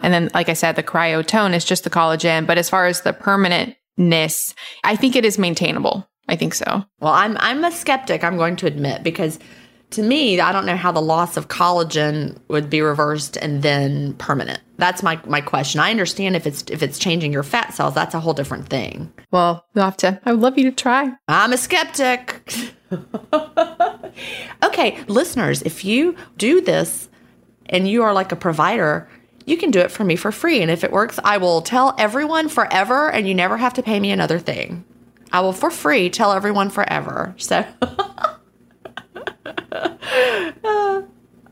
And 0.00 0.12
then, 0.12 0.30
like 0.34 0.48
I 0.48 0.54
said, 0.54 0.76
the 0.76 0.82
cryotone 0.82 1.54
is 1.54 1.64
just 1.64 1.84
the 1.84 1.90
collagen. 1.90 2.46
But 2.46 2.58
as 2.58 2.68
far 2.68 2.86
as 2.86 3.02
the 3.02 3.12
permanentness, 3.12 4.54
I 4.82 4.96
think 4.96 5.16
it 5.16 5.24
is 5.24 5.38
maintainable. 5.38 6.08
I 6.28 6.36
think 6.36 6.54
so. 6.54 6.84
Well, 7.00 7.12
I'm 7.12 7.36
I'm 7.38 7.64
a 7.64 7.70
skeptic, 7.70 8.24
I'm 8.24 8.36
going 8.36 8.56
to 8.56 8.66
admit, 8.66 9.02
because 9.02 9.38
to 9.90 10.02
me, 10.02 10.40
I 10.40 10.52
don't 10.52 10.66
know 10.66 10.76
how 10.76 10.90
the 10.90 11.02
loss 11.02 11.36
of 11.36 11.48
collagen 11.48 12.38
would 12.48 12.68
be 12.68 12.80
reversed 12.80 13.36
and 13.36 13.62
then 13.62 14.14
permanent. 14.14 14.60
That's 14.76 15.02
my 15.02 15.20
my 15.26 15.40
question. 15.40 15.80
I 15.80 15.90
understand 15.90 16.34
if 16.34 16.46
it's 16.46 16.64
if 16.70 16.82
it's 16.82 16.98
changing 16.98 17.32
your 17.32 17.42
fat 17.42 17.74
cells, 17.74 17.94
that's 17.94 18.14
a 18.14 18.20
whole 18.20 18.34
different 18.34 18.68
thing. 18.68 19.12
Well, 19.30 19.64
you'll 19.74 19.84
have 19.84 19.96
to, 19.98 20.20
I 20.24 20.32
would 20.32 20.40
love 20.40 20.58
you 20.58 20.64
to 20.64 20.72
try. 20.72 21.12
I'm 21.28 21.52
a 21.52 21.58
skeptic. 21.58 22.52
okay, 24.62 25.02
listeners, 25.08 25.62
if 25.62 25.84
you 25.84 26.16
do 26.36 26.60
this 26.60 27.08
and 27.66 27.88
you 27.88 28.02
are 28.02 28.12
like 28.12 28.32
a 28.32 28.36
provider, 28.36 29.08
you 29.46 29.56
can 29.56 29.70
do 29.70 29.80
it 29.80 29.90
for 29.90 30.04
me 30.04 30.16
for 30.16 30.32
free. 30.32 30.62
And 30.62 30.70
if 30.70 30.84
it 30.84 30.92
works, 30.92 31.18
I 31.22 31.36
will 31.38 31.62
tell 31.62 31.94
everyone 31.98 32.48
forever 32.48 33.10
and 33.10 33.28
you 33.28 33.34
never 33.34 33.56
have 33.56 33.74
to 33.74 33.82
pay 33.82 34.00
me 34.00 34.10
another 34.10 34.38
thing. 34.38 34.84
I 35.32 35.40
will 35.40 35.52
for 35.52 35.70
free 35.70 36.10
tell 36.10 36.32
everyone 36.32 36.70
forever. 36.70 37.34
So 37.38 37.64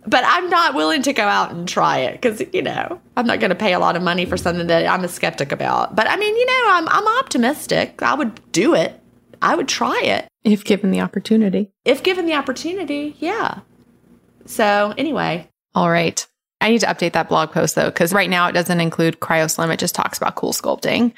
but 0.06 0.24
I'm 0.24 0.50
not 0.50 0.74
willing 0.74 1.02
to 1.02 1.12
go 1.12 1.24
out 1.24 1.52
and 1.52 1.68
try 1.68 1.98
it 1.98 2.12
because 2.20 2.42
you 2.52 2.62
know 2.62 3.00
I'm 3.16 3.26
not 3.26 3.40
going 3.40 3.50
to 3.50 3.56
pay 3.56 3.72
a 3.72 3.78
lot 3.78 3.96
of 3.96 4.02
money 4.02 4.24
for 4.24 4.36
something 4.36 4.68
that 4.68 4.86
I'm 4.86 5.04
a 5.04 5.08
skeptic 5.08 5.52
about. 5.52 5.96
But 5.96 6.08
I 6.08 6.16
mean, 6.16 6.36
you 6.36 6.46
know, 6.46 6.64
I'm 6.68 6.88
I'm 6.88 7.18
optimistic. 7.18 8.02
I 8.02 8.14
would 8.14 8.52
do 8.52 8.74
it. 8.74 9.00
I 9.40 9.56
would 9.56 9.68
try 9.68 10.00
it 10.02 10.28
If 10.44 10.64
given 10.64 10.90
the 10.90 11.00
opportunity. 11.00 11.70
if 11.84 12.02
given 12.02 12.26
the 12.26 12.34
opportunity. 12.34 13.14
Yeah. 13.18 13.60
So 14.46 14.92
anyway, 14.98 15.48
All 15.74 15.90
right. 15.90 16.26
I 16.60 16.70
need 16.70 16.80
to 16.80 16.86
update 16.86 17.12
that 17.12 17.28
blog 17.28 17.50
post 17.50 17.74
though, 17.74 17.86
because 17.86 18.12
right 18.12 18.30
now 18.30 18.46
it 18.48 18.52
doesn't 18.52 18.80
include 18.80 19.20
CryoSlim. 19.20 19.72
It 19.72 19.80
just 19.80 19.94
talks 19.94 20.18
about 20.18 20.36
cool 20.36 20.52
sculpting. 20.52 21.12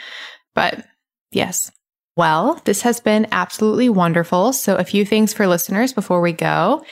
But 0.55 0.87
yes. 1.33 1.71
Well, 2.17 2.61
this 2.65 2.83
has 2.83 3.01
been 3.01 3.27
absolutely 3.33 3.89
wonderful. 3.89 4.53
So, 4.53 4.77
a 4.77 4.85
few 4.85 5.05
things 5.05 5.35
for 5.35 5.47
listeners 5.47 5.93
before 5.93 6.21
we 6.21 6.33
go. 6.33 6.85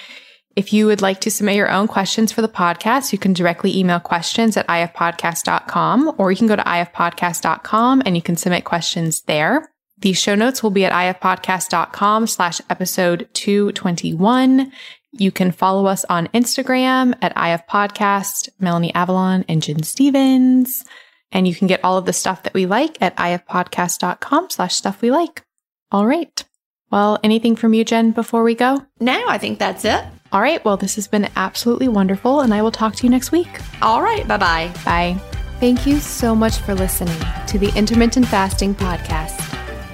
If 0.54 0.72
you 0.72 0.86
would 0.86 1.00
like 1.00 1.20
to 1.22 1.30
submit 1.30 1.56
your 1.56 1.70
own 1.70 1.86
questions 1.86 2.30
for 2.30 2.42
the 2.42 2.48
podcast, 2.48 3.12
you 3.12 3.18
can 3.18 3.32
directly 3.32 3.74
email 3.78 4.00
questions 4.00 4.56
at 4.56 4.66
ifpodcast.com 4.66 6.16
or 6.18 6.30
you 6.30 6.36
can 6.36 6.46
go 6.46 6.56
to 6.56 6.62
ifpodcast.com 6.62 8.02
and 8.04 8.16
you 8.16 8.22
can 8.22 8.36
submit 8.36 8.64
questions 8.64 9.22
there. 9.22 9.71
The 10.02 10.12
show 10.12 10.34
notes 10.34 10.62
will 10.62 10.70
be 10.70 10.84
at 10.84 10.92
ifpodcast.com 10.92 12.26
slash 12.26 12.60
episode 12.68 13.28
221. 13.34 14.72
You 15.12 15.30
can 15.30 15.52
follow 15.52 15.86
us 15.86 16.04
on 16.06 16.26
Instagram 16.28 17.14
at 17.22 17.34
ifpodcast, 17.36 18.48
Melanie 18.58 18.92
Avalon 18.94 19.44
and 19.48 19.62
Gin 19.62 19.84
Stephens. 19.84 20.84
And 21.30 21.46
you 21.46 21.54
can 21.54 21.68
get 21.68 21.84
all 21.84 21.96
of 21.98 22.04
the 22.06 22.12
stuff 22.12 22.42
that 22.42 22.52
we 22.52 22.66
like 22.66 22.98
at 23.00 23.16
ifpodcast.com 23.16 24.50
slash 24.50 24.74
stuff 24.74 25.00
we 25.02 25.10
like. 25.12 25.44
All 25.92 26.06
right. 26.06 26.44
Well, 26.90 27.18
anything 27.22 27.54
from 27.56 27.72
you, 27.72 27.84
Gin, 27.84 28.10
before 28.10 28.42
we 28.42 28.54
go? 28.54 28.84
no, 29.00 29.22
I 29.28 29.38
think 29.38 29.58
that's 29.58 29.84
it. 29.84 30.04
All 30.32 30.40
right. 30.42 30.62
Well, 30.64 30.76
this 30.76 30.96
has 30.96 31.06
been 31.06 31.28
absolutely 31.36 31.88
wonderful, 31.88 32.40
and 32.40 32.52
I 32.52 32.60
will 32.62 32.70
talk 32.72 32.96
to 32.96 33.04
you 33.04 33.10
next 33.10 33.30
week. 33.32 33.48
All 33.82 34.02
right. 34.02 34.26
Bye 34.26 34.36
bye. 34.38 34.72
Bye. 34.84 35.20
Thank 35.60 35.86
you 35.86 36.00
so 36.00 36.34
much 36.34 36.56
for 36.58 36.74
listening 36.74 37.18
to 37.46 37.58
the 37.58 37.72
Intermittent 37.76 38.26
Fasting 38.26 38.74
Podcast. 38.74 39.51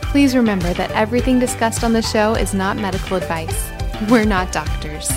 Please 0.09 0.35
remember 0.35 0.73
that 0.73 0.91
everything 0.93 1.39
discussed 1.39 1.85
on 1.85 1.93
the 1.93 2.03
show 2.03 2.35
is 2.35 2.55
not 2.55 2.77
medical 2.77 3.17
advice. 3.17 3.71
We're 4.09 4.25
not 4.25 4.53
doctors. 4.53 5.11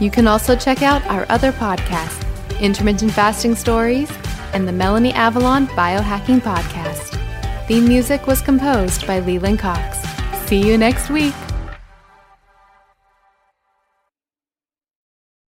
You 0.00 0.10
can 0.10 0.26
also 0.26 0.54
check 0.54 0.82
out 0.82 1.04
our 1.06 1.24
other 1.30 1.50
podcasts, 1.50 2.22
Intermittent 2.60 3.12
Fasting 3.12 3.54
Stories 3.54 4.10
and 4.52 4.68
the 4.68 4.72
Melanie 4.72 5.12
Avalon 5.14 5.66
Biohacking 5.68 6.40
Podcast. 6.40 7.18
Theme 7.66 7.88
music 7.88 8.26
was 8.26 8.42
composed 8.42 9.06
by 9.06 9.20
Leland 9.20 9.60
Cox. 9.60 9.98
See 10.46 10.60
you 10.60 10.76
next 10.76 11.08
week. 11.08 11.34